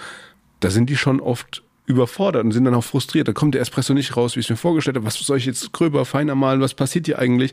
da 0.61 0.71
sind 0.71 0.91
die 0.91 0.97
schon 0.97 1.21
oft 1.21 1.63
überfordert 1.87 2.45
und 2.45 2.53
sind 2.53 2.65
dann 2.65 2.75
auch 2.75 2.85
frustriert. 2.85 3.29
Da 3.29 3.33
kommt 3.33 3.55
der 3.55 3.61
Espresso 3.61 3.93
nicht 3.95 4.17
raus, 4.17 4.37
wie 4.37 4.41
ich 4.41 4.47
es 4.47 4.51
mir 4.51 4.57
vorgestellt 4.57 4.97
habe. 4.97 5.07
Was 5.07 5.15
soll 5.15 5.39
ich 5.39 5.47
jetzt 5.47 5.73
gröber, 5.73 6.05
feiner 6.05 6.35
malen? 6.35 6.61
Was 6.61 6.75
passiert 6.75 7.07
hier 7.07 7.19
eigentlich? 7.19 7.53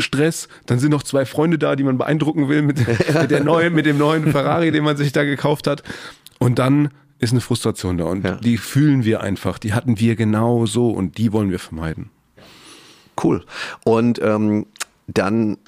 Stress, 0.00 0.48
dann 0.66 0.78
sind 0.78 0.90
noch 0.90 1.02
zwei 1.02 1.24
Freunde 1.24 1.58
da, 1.58 1.76
die 1.76 1.84
man 1.84 1.98
beeindrucken 1.98 2.48
will 2.48 2.62
mit, 2.62 2.86
mit 2.86 3.30
der 3.30 3.44
neuen, 3.44 3.74
mit 3.74 3.86
dem 3.86 3.98
neuen 3.98 4.30
Ferrari, 4.30 4.70
den 4.70 4.84
man 4.84 4.96
sich 4.96 5.12
da 5.12 5.24
gekauft 5.24 5.66
hat. 5.66 5.82
Und 6.38 6.58
dann 6.58 6.90
ist 7.18 7.32
eine 7.32 7.40
Frustration 7.40 7.98
da 7.98 8.04
und 8.04 8.24
ja. 8.24 8.36
die 8.36 8.56
fühlen 8.56 9.04
wir 9.04 9.20
einfach, 9.20 9.58
die 9.58 9.74
hatten 9.74 10.00
wir 10.00 10.16
genau 10.16 10.66
so 10.66 10.90
und 10.90 11.18
die 11.18 11.32
wollen 11.32 11.50
wir 11.50 11.58
vermeiden. 11.58 12.10
Cool. 13.22 13.44
Und 13.84 14.20
ähm, 14.22 14.66
dann 15.06 15.58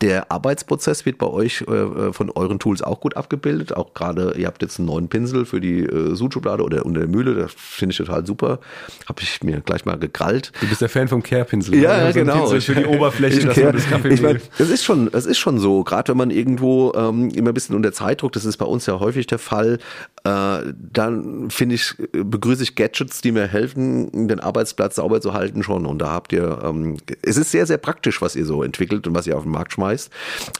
der 0.00 0.30
Arbeitsprozess 0.30 1.04
wird 1.04 1.18
bei 1.18 1.26
euch 1.26 1.64
äh, 1.68 1.72
äh, 1.72 2.12
von 2.12 2.30
euren 2.30 2.58
Tools 2.58 2.80
auch 2.82 3.00
gut 3.00 3.16
abgebildet. 3.16 3.76
Auch 3.76 3.92
gerade, 3.92 4.34
ihr 4.36 4.46
habt 4.46 4.62
jetzt 4.62 4.78
einen 4.78 4.86
neuen 4.86 5.08
Pinsel 5.08 5.44
für 5.44 5.60
die 5.60 5.80
äh, 5.80 6.14
Sudschublade 6.14 6.62
oder 6.62 6.86
unter 6.86 7.00
der 7.00 7.08
Mühle. 7.08 7.34
Das 7.34 7.52
finde 7.56 7.92
ich 7.92 7.98
total 7.98 8.24
super. 8.24 8.60
Habe 9.08 9.22
ich 9.22 9.42
mir 9.42 9.60
gleich 9.60 9.84
mal 9.84 9.98
gekrallt. 9.98 10.52
Du 10.60 10.68
bist 10.68 10.80
der 10.80 10.88
Fan 10.88 11.08
vom 11.08 11.22
Care-Pinsel. 11.22 11.74
Ja, 11.74 12.04
ja 12.04 12.12
genau. 12.12 12.46
So 12.46 12.60
für 12.60 12.74
die 12.74 12.84
Oberfläche, 12.84 13.40
dass 13.46 13.56
man 13.56 13.72
das 13.72 13.88
Kaffee 13.88 14.08
ich 14.14 14.22
mein, 14.22 14.40
Das 14.58 14.70
ist 14.70 14.84
schon, 14.84 15.10
das 15.10 15.26
ist 15.26 15.38
schon 15.38 15.58
so. 15.58 15.82
Gerade 15.82 16.08
wenn 16.10 16.18
man 16.18 16.30
irgendwo 16.30 16.92
ähm, 16.94 17.30
immer 17.30 17.50
ein 17.50 17.54
bisschen 17.54 17.74
unter 17.74 17.92
Zeitdruck, 17.92 18.32
das 18.32 18.44
ist 18.44 18.58
bei 18.58 18.66
uns 18.66 18.86
ja 18.86 19.00
häufig 19.00 19.26
der 19.26 19.38
Fall, 19.38 19.78
äh, 20.24 20.58
dann 20.92 21.50
finde 21.50 21.74
ich, 21.74 21.94
begrüße 22.12 22.62
ich 22.62 22.76
Gadgets, 22.76 23.22
die 23.22 23.32
mir 23.32 23.48
helfen, 23.48 24.28
den 24.28 24.38
Arbeitsplatz 24.38 24.96
sauber 24.96 25.20
zu 25.20 25.34
halten 25.34 25.62
schon. 25.62 25.84
Und 25.84 25.98
da 25.98 26.10
habt 26.10 26.32
ihr, 26.32 26.60
ähm, 26.62 26.98
es 27.22 27.36
ist 27.36 27.50
sehr, 27.50 27.66
sehr 27.66 27.78
praktisch, 27.78 28.22
was 28.22 28.36
ihr 28.36 28.46
so 28.46 28.62
entwickelt 28.62 29.06
und 29.08 29.14
was 29.14 29.26
ihr 29.26 29.36
auf 29.36 29.42
den 29.42 29.52
Markt 29.52 29.72
schmeißt. 29.80 30.10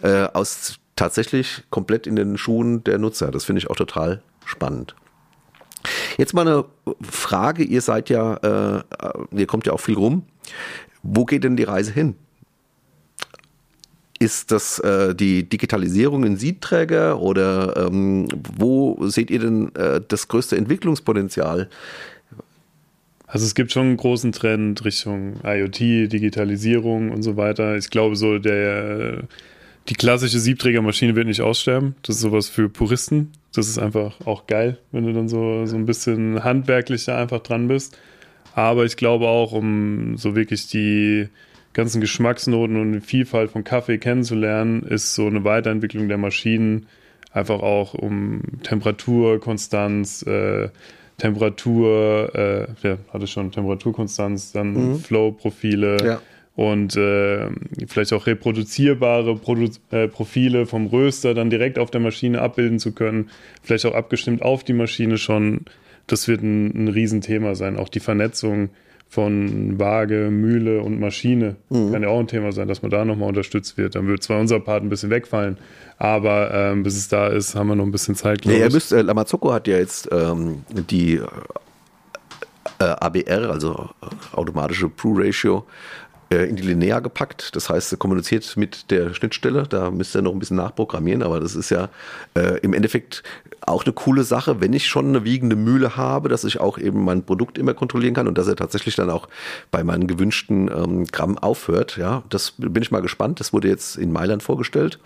Äh, 0.03 0.29
aus 0.33 0.79
tatsächlich 0.97 1.63
komplett 1.71 2.07
in 2.07 2.17
den 2.17 2.39
Schuhen 2.39 2.85
der 2.85 2.99
Nutzer. 2.99 3.31
Das 3.31 3.45
finde 3.45 3.59
ich 3.61 3.71
auch 3.71 3.77
total 3.77 4.23
spannend. 4.45 4.95
Jetzt 6.19 6.35
mal 6.35 6.47
eine 6.47 6.65
Frage, 7.03 7.63
ihr 7.63 7.81
seid 7.81 8.11
ja, 8.11 8.35
äh, 8.35 8.83
ihr 9.33 9.47
kommt 9.47 9.67
ja 9.67 9.73
auch 9.73 9.81
viel 9.81 9.97
rum. 9.97 10.25
Wo 11.03 11.25
geht 11.25 11.45
denn 11.45 11.57
die 11.57 11.65
Reise 11.65 11.93
hin? 11.93 12.17
Ist 14.19 14.53
das 14.53 14.79
äh, 14.81 15.15
die 15.15 15.49
Digitalisierung 15.49 16.25
in 16.25 16.37
Siebträger 16.37 17.21
oder 17.21 17.75
ähm, 17.79 18.29
wo 18.59 18.99
seht 19.09 19.31
ihr 19.31 19.39
denn 19.39 19.75
äh, 19.75 20.03
das 20.07 20.29
größte 20.29 20.59
Entwicklungspotenzial? 20.59 21.71
Also 23.33 23.47
es 23.47 23.55
gibt 23.55 23.71
schon 23.71 23.87
einen 23.87 23.97
großen 23.97 24.33
Trend 24.33 24.85
Richtung 24.85 25.35
IoT, 25.45 25.79
Digitalisierung 26.13 27.13
und 27.13 27.23
so 27.23 27.37
weiter. 27.37 27.77
Ich 27.77 27.91
glaube, 27.91 28.17
so 28.17 28.39
der 28.41 29.23
die 29.89 29.95
klassische 29.95 30.41
Siebträgermaschine 30.41 31.15
wird 31.15 31.29
nicht 31.29 31.41
aussterben. 31.41 31.95
Das 32.03 32.17
ist 32.17 32.23
sowas 32.23 32.49
für 32.49 32.69
Puristen. 32.69 33.31
Das 33.55 33.69
ist 33.69 33.79
einfach 33.79 34.15
auch 34.27 34.47
geil, 34.47 34.79
wenn 34.91 35.07
du 35.07 35.13
dann 35.13 35.29
so, 35.29 35.65
so 35.67 35.77
ein 35.77 35.87
bisschen 35.87 36.43
handwerklich 36.43 37.05
da 37.05 37.21
einfach 37.21 37.41
dran 37.41 37.69
bist. 37.69 37.97
Aber 38.55 38.85
ich 38.85 38.97
glaube 38.97 39.29
auch, 39.29 39.53
um 39.53 40.17
so 40.17 40.35
wirklich 40.35 40.67
die 40.67 41.29
ganzen 41.73 42.01
Geschmacksnoten 42.01 42.77
und 42.77 42.93
die 42.93 43.01
Vielfalt 43.01 43.53
von 43.53 43.63
Kaffee 43.63 43.99
kennenzulernen, 43.99 44.83
ist 44.83 45.15
so 45.15 45.27
eine 45.27 45.45
Weiterentwicklung 45.45 46.09
der 46.09 46.19
Maschinen 46.19 46.87
einfach 47.33 47.61
auch 47.61 47.95
um 47.95 48.43
Temperatur, 48.65 49.41
Konstanz, 49.41 50.23
äh, 50.23 50.69
Temperatur, 51.21 52.31
äh, 52.35 52.67
ja, 52.83 52.99
hatte 53.13 53.27
schon 53.27 53.53
Temperaturkonstanz, 53.53 54.53
dann 54.53 54.73
mhm. 54.73 54.99
Flow-Profile, 54.99 55.97
ja 56.05 56.21
und 56.61 56.95
äh, 56.97 57.49
vielleicht 57.87 58.13
auch 58.13 58.27
reproduzierbare 58.27 59.37
Produ 59.37 59.71
äh, 59.91 60.09
Profile 60.09 60.67
vom 60.67 60.89
Röster 60.89 61.33
dann 61.33 61.49
direkt 61.49 61.79
auf 61.79 61.91
der 61.91 62.03
Maschine 62.03 62.43
abbilden 62.43 62.79
zu 62.79 62.93
können, 62.93 63.31
vielleicht 63.63 63.87
auch 63.87 63.95
abgestimmt 63.95 64.43
auf 64.43 64.63
die 64.63 64.75
Maschine 64.75 65.17
schon. 65.17 65.63
Das 66.07 66.29
wird 66.29 66.43
ein, 66.43 66.67
ein 66.85 66.89
Riesenthema 66.89 67.55
sein. 67.55 67.79
Auch 67.79 67.89
die 67.89 68.01
Vernetzung 68.01 68.69
von 69.11 69.77
Waage, 69.81 70.31
Mühle 70.31 70.83
und 70.83 71.01
Maschine 71.01 71.57
mhm. 71.69 71.93
kann 71.93 72.03
ja 72.03 72.09
auch 72.09 72.21
ein 72.21 72.29
Thema 72.29 72.53
sein, 72.53 72.69
dass 72.69 72.81
man 72.81 72.93
da 72.93 73.05
nochmal 73.05 73.29
unterstützt 73.29 73.77
wird. 73.77 73.97
Dann 73.97 74.07
wird 74.07 74.23
zwar 74.23 74.39
unser 74.39 74.61
Part 74.61 74.85
ein 74.85 74.89
bisschen 74.89 75.11
wegfallen, 75.11 75.59
aber 75.99 76.55
ähm, 76.55 76.85
bis 76.85 76.97
es 76.97 77.09
da 77.09 77.27
ist, 77.27 77.57
haben 77.57 77.67
wir 77.67 77.75
noch 77.75 77.85
ein 77.85 77.91
bisschen 77.91 78.15
Zeit. 78.15 78.45
Ja, 78.45 78.53
ihr 78.53 78.71
müsst, 78.71 78.93
äh, 78.93 79.03
Lamazocco 79.03 79.53
hat 79.53 79.67
ja 79.67 79.79
jetzt 79.79 80.09
ähm, 80.13 80.63
die 80.71 81.21
äh, 82.79 82.85
ABR, 82.85 83.51
also 83.51 83.91
äh, 84.01 84.37
automatische 84.37 84.89
Pro 84.89 85.15
Ratio, 85.17 85.67
in 86.31 86.55
die 86.55 86.63
Linear 86.63 87.01
gepackt. 87.01 87.57
Das 87.57 87.69
heißt, 87.69 87.93
er 87.93 87.99
kommuniziert 87.99 88.57
mit 88.57 88.91
der 88.93 89.15
Schnittstelle. 89.15 89.65
Da 89.69 89.91
müsst 89.91 90.15
ihr 90.15 90.23
noch 90.23 90.33
ein 90.33 90.39
bisschen 90.39 90.59
nachprogrammieren, 90.59 91.25
aber 91.25 91.41
das 91.41 91.57
ist 91.57 91.71
ja 91.71 91.89
äh, 92.35 92.59
im 92.61 92.73
Endeffekt 92.73 93.25
auch 93.63 93.85
eine 93.85 93.93
coole 93.93 94.23
Sache, 94.23 94.61
wenn 94.61 94.73
ich 94.73 94.87
schon 94.87 95.09
eine 95.09 95.25
wiegende 95.25 95.57
Mühle 95.57 95.97
habe, 95.97 96.29
dass 96.29 96.45
ich 96.45 96.61
auch 96.61 96.79
eben 96.79 97.05
mein 97.05 97.25
Produkt 97.25 97.59
immer 97.59 97.75
kontrollieren 97.75 98.15
kann 98.15 98.29
und 98.29 98.39
dass 98.39 98.47
er 98.47 98.55
tatsächlich 98.55 98.95
dann 98.95 99.11
auch 99.11 99.29
bei 99.73 99.83
meinen 99.83 100.07
gewünschten 100.07 100.69
ähm, 100.69 101.07
Gramm 101.07 101.37
aufhört. 101.37 101.97
Ja, 101.97 102.23
das 102.29 102.53
bin 102.57 102.81
ich 102.81 102.93
mal 102.93 103.03
gespannt. 103.03 103.41
Das 103.41 103.53
wurde 103.53 103.67
jetzt 103.67 103.97
in 103.97 104.13
Mailand 104.13 104.45
vorgestellt. 104.45 105.01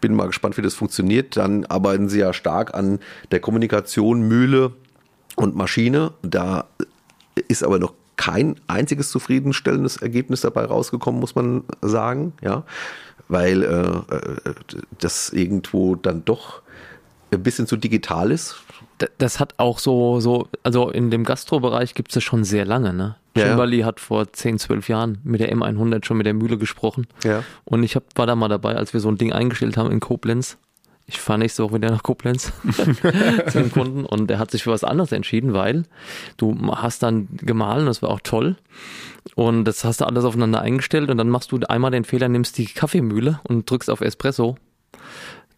Bin 0.00 0.14
mal 0.14 0.26
gespannt, 0.26 0.56
wie 0.56 0.62
das 0.62 0.74
funktioniert. 0.74 1.36
Dann 1.36 1.66
arbeiten 1.66 2.08
sie 2.08 2.18
ja 2.18 2.32
stark 2.32 2.74
an 2.74 2.98
der 3.30 3.38
Kommunikation 3.38 4.22
Mühle 4.22 4.72
und 5.36 5.54
Maschine. 5.54 6.12
Da 6.22 6.66
ist 7.46 7.62
aber 7.62 7.78
noch 7.78 7.94
kein 8.18 8.56
einziges 8.66 9.10
zufriedenstellendes 9.10 9.96
Ergebnis 9.96 10.42
dabei 10.42 10.66
rausgekommen, 10.66 11.20
muss 11.20 11.34
man 11.34 11.62
sagen, 11.80 12.34
ja, 12.42 12.64
weil 13.28 13.62
äh, 13.62 14.14
äh, 14.14 14.54
das 14.98 15.30
irgendwo 15.30 15.94
dann 15.94 16.24
doch 16.26 16.60
ein 17.30 17.42
bisschen 17.42 17.66
zu 17.66 17.76
digital 17.76 18.30
ist. 18.30 18.56
Das 19.18 19.38
hat 19.38 19.54
auch 19.58 19.78
so, 19.78 20.18
so, 20.18 20.48
also 20.64 20.90
in 20.90 21.10
dem 21.10 21.24
Gastrobereich 21.24 21.94
gibt 21.94 22.10
es 22.10 22.14
das 22.14 22.24
schon 22.24 22.44
sehr 22.44 22.64
lange, 22.64 22.92
ne? 22.92 23.16
Ja. 23.36 23.46
Kimberly 23.46 23.80
hat 23.80 24.00
vor 24.00 24.32
10, 24.32 24.58
12 24.58 24.88
Jahren 24.88 25.18
mit 25.22 25.40
der 25.40 25.54
M100 25.54 26.04
schon 26.04 26.16
mit 26.16 26.26
der 26.26 26.34
Mühle 26.34 26.58
gesprochen. 26.58 27.06
Ja. 27.22 27.44
Und 27.64 27.84
ich 27.84 27.94
hab, 27.94 28.02
war 28.16 28.26
da 28.26 28.34
mal 28.34 28.48
dabei, 28.48 28.74
als 28.74 28.92
wir 28.92 28.98
so 28.98 29.08
ein 29.08 29.16
Ding 29.16 29.32
eingestellt 29.32 29.76
haben 29.76 29.92
in 29.92 30.00
Koblenz 30.00 30.58
ich 31.08 31.18
fahre 31.18 31.38
nächste 31.38 31.64
Woche 31.64 31.74
wieder 31.74 31.90
nach 31.90 32.02
Koblenz 32.02 32.52
zu 32.72 33.58
dem 33.58 33.72
Kunden 33.72 34.04
und 34.04 34.28
der 34.28 34.38
hat 34.38 34.50
sich 34.50 34.62
für 34.62 34.70
was 34.70 34.84
anderes 34.84 35.10
entschieden, 35.10 35.54
weil 35.54 35.84
du 36.36 36.56
hast 36.76 37.02
dann 37.02 37.28
gemahlen, 37.32 37.86
das 37.86 38.02
war 38.02 38.10
auch 38.10 38.20
toll. 38.22 38.56
Und 39.34 39.64
das 39.64 39.84
hast 39.84 40.00
du 40.00 40.06
alles 40.06 40.24
aufeinander 40.24 40.60
eingestellt 40.60 41.10
und 41.10 41.16
dann 41.16 41.28
machst 41.28 41.52
du 41.52 41.58
einmal 41.68 41.90
den 41.90 42.04
Fehler, 42.04 42.28
nimmst 42.28 42.58
die 42.58 42.66
Kaffeemühle 42.66 43.40
und 43.44 43.70
drückst 43.70 43.90
auf 43.90 44.00
Espresso 44.00 44.56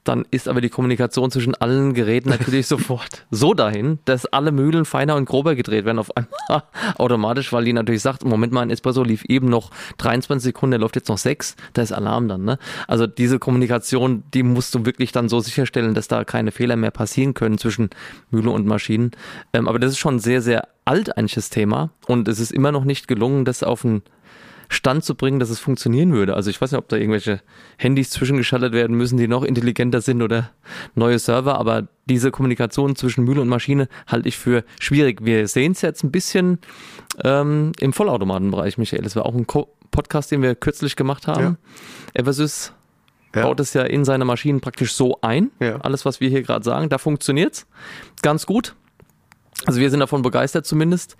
dann 0.05 0.25
ist 0.31 0.49
aber 0.49 0.61
die 0.61 0.69
Kommunikation 0.69 1.31
zwischen 1.31 1.55
allen 1.55 1.95
Geräten 1.95 2.31
natürlich 2.31 2.67
sofort 2.69 3.27
so 3.31 3.55
dahin, 3.55 3.99
dass 4.05 4.27
alle 4.27 4.53
Mühlen 4.53 4.85
feiner 4.85 5.17
und 5.17 5.27
grober 5.27 5.55
gedreht 5.55 5.85
werden 5.85 5.99
auf 5.99 6.17
einmal 6.17 6.63
automatisch, 6.97 7.53
weil 7.53 7.65
die 7.65 7.73
natürlich 7.73 8.03
sagt, 8.03 8.25
Moment 8.25 8.53
mal, 8.53 8.63
ein 8.63 8.71
Espresso 8.71 9.03
lief 9.03 9.25
eben 9.27 9.49
noch 9.49 9.71
23 9.99 10.45
Sekunden, 10.45 10.73
der 10.73 10.81
läuft 10.81 10.97
jetzt 10.97 11.09
noch 11.09 11.19
6, 11.19 11.57
da 11.75 11.83
ist 11.83 11.93
Alarm 11.93 12.29
dann. 12.29 12.45
Ne? 12.45 12.59
Also 12.87 13.07
diese 13.07 13.39
Kommunikation, 13.39 14.23
die 14.35 14.43
musst 14.43 14.75
du 14.75 14.87
wirklich 14.87 15.13
dann 15.13 15.29
so 15.29 15.41
sicherstellen, 15.41 15.95
dass 15.95 16.09
da 16.09 16.25
keine 16.25 16.53
Fehler 16.53 16.77
mehr 16.77 16.91
passieren 16.91 17.35
können 17.35 17.59
zwischen 17.59 17.91
Mühle 18.31 18.51
und 18.51 18.67
Maschinen. 18.67 19.11
Ähm, 19.53 19.69
aber 19.69 19.79
das 19.79 19.93
ist 19.93 19.99
schon 19.99 20.19
sehr, 20.19 20.43
sehr 20.43 20.69
alt 20.85 21.17
eigentlich 21.17 21.35
das 21.35 21.51
Thema 21.51 21.91
und 22.07 22.27
es 22.27 22.41
ist 22.41 22.53
immer 22.53 22.73
noch 22.73 22.85
nicht 22.85 23.07
gelungen, 23.07 23.45
das 23.45 23.63
auf 23.63 23.85
ein 23.85 24.03
Stand 24.73 25.05
zu 25.05 25.17
bringen, 25.17 25.41
dass 25.41 25.51
es 25.51 25.59
funktionieren 25.59 26.13
würde. 26.13 26.35
Also 26.35 26.49
ich 26.49 26.61
weiß 26.61 26.71
nicht, 26.71 26.79
ob 26.79 26.89
da 26.89 26.97
irgendwelche 26.97 27.41
Handys 27.77 28.11
zwischengeschaltet 28.11 28.73
werden 28.73 28.97
müssen, 28.97 29.17
die 29.17 29.27
noch 29.27 29.43
intelligenter 29.43 30.01
sind 30.01 30.23
oder 30.23 30.53
neue 30.95 31.19
Server, 31.19 31.59
aber 31.59 31.89
diese 32.09 32.31
Kommunikation 32.31 32.95
zwischen 32.95 33.25
Mühle 33.25 33.41
und 33.41 33.49
Maschine 33.49 33.89
halte 34.07 34.29
ich 34.29 34.39
für 34.39 34.65
schwierig. 34.79 35.25
Wir 35.25 35.49
sehen 35.49 35.73
es 35.73 35.83
jetzt 35.83 36.05
ein 36.05 36.13
bisschen 36.13 36.61
ähm, 37.25 37.73
im 37.81 37.93
Vollautomatenbereich, 37.93 38.79
Michael. 38.79 39.03
Das 39.03 39.17
war 39.17 39.27
auch 39.27 39.35
ein 39.35 39.47
Co 39.47 39.69
Podcast, 39.91 40.31
den 40.31 40.41
wir 40.41 40.55
kürzlich 40.55 40.95
gemacht 40.95 41.27
haben. 41.27 41.59
Ja. 42.15 42.21
Eversys 42.21 42.73
ja. 43.35 43.43
baut 43.43 43.59
es 43.59 43.75
ja 43.75 43.83
in 43.83 44.05
seine 44.05 44.25
Maschinen 44.25 44.61
praktisch 44.61 44.95
so 44.95 45.19
ein. 45.21 45.51
Ja. 45.59 45.79
Alles, 45.81 46.05
was 46.05 46.21
wir 46.21 46.29
hier 46.29 46.43
gerade 46.43 46.65
sagen, 46.65 46.89
da 46.89 46.99
funktioniert's 46.99 47.67
ganz 48.23 48.47
gut. 48.47 48.77
Also 49.67 49.81
wir 49.81 49.91
sind 49.91 50.01
davon 50.01 50.23
begeistert 50.23 50.67
zumindest. 50.67 51.17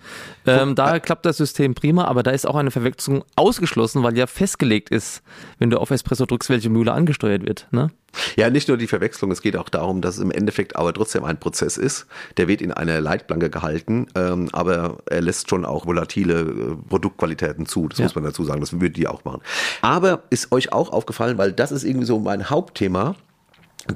Ähm, 0.47 0.73
da 0.73 0.99
klappt 0.99 1.25
das 1.25 1.37
System 1.37 1.75
prima, 1.75 2.05
aber 2.05 2.23
da 2.23 2.31
ist 2.31 2.47
auch 2.47 2.55
eine 2.55 2.71
Verwechslung 2.71 3.23
ausgeschlossen, 3.35 4.01
weil 4.03 4.17
ja 4.17 4.25
festgelegt 4.25 4.89
ist, 4.89 5.21
wenn 5.59 5.69
du 5.69 5.77
auf 5.77 5.91
Espresso 5.91 6.25
drückst, 6.25 6.49
welche 6.49 6.69
Mühle 6.69 6.91
angesteuert 6.91 7.45
wird. 7.45 7.67
Ne? 7.71 7.91
Ja, 8.35 8.49
nicht 8.49 8.67
nur 8.67 8.77
die 8.77 8.87
Verwechslung, 8.87 9.31
es 9.31 9.41
geht 9.41 9.55
auch 9.55 9.69
darum, 9.69 10.01
dass 10.01 10.15
es 10.15 10.21
im 10.21 10.31
Endeffekt 10.31 10.75
aber 10.75 10.93
trotzdem 10.93 11.23
ein 11.23 11.39
Prozess 11.39 11.77
ist. 11.77 12.07
Der 12.37 12.47
wird 12.47 12.61
in 12.61 12.71
einer 12.71 12.99
Leitplanke 12.99 13.49
gehalten, 13.49 14.07
ähm, 14.15 14.49
aber 14.51 14.97
er 15.05 15.21
lässt 15.21 15.49
schon 15.49 15.63
auch 15.63 15.85
volatile 15.85 16.41
äh, 16.41 16.75
Produktqualitäten 16.89 17.67
zu. 17.67 17.87
Das 17.87 17.99
ja. 17.99 18.05
muss 18.05 18.15
man 18.15 18.23
dazu 18.23 18.43
sagen, 18.43 18.59
das 18.59 18.73
würde 18.73 18.89
die 18.89 19.07
auch 19.07 19.23
machen. 19.23 19.41
Aber 19.81 20.23
ist 20.29 20.51
euch 20.51 20.73
auch 20.73 20.91
aufgefallen, 20.91 21.37
weil 21.37 21.53
das 21.53 21.71
ist 21.71 21.83
irgendwie 21.83 22.07
so 22.07 22.19
mein 22.19 22.49
Hauptthema, 22.49 23.15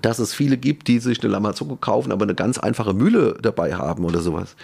dass 0.01 0.19
es 0.19 0.33
viele 0.33 0.57
gibt, 0.57 0.87
die 0.87 0.99
sich 0.99 1.21
eine 1.21 1.31
Lamazocco 1.31 1.75
kaufen, 1.75 2.11
aber 2.11 2.23
eine 2.23 2.35
ganz 2.35 2.57
einfache 2.57 2.93
Mühle 2.93 3.37
dabei 3.41 3.75
haben 3.75 4.03
oder 4.05 4.19
sowas. 4.19 4.55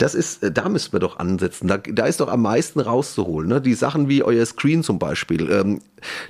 Das 0.00 0.14
ist, 0.14 0.42
äh, 0.42 0.50
da 0.50 0.68
müssen 0.68 0.92
wir 0.92 0.98
doch 0.98 1.18
ansetzen. 1.18 1.68
Da, 1.68 1.76
da 1.76 2.06
ist 2.06 2.20
doch 2.20 2.28
am 2.28 2.42
meisten 2.42 2.80
rauszuholen. 2.80 3.48
Ne? 3.48 3.60
Die 3.60 3.74
Sachen 3.74 4.08
wie 4.08 4.22
euer 4.22 4.44
Screen 4.46 4.82
zum 4.82 4.98
Beispiel. 4.98 5.50
Ähm, 5.50 5.80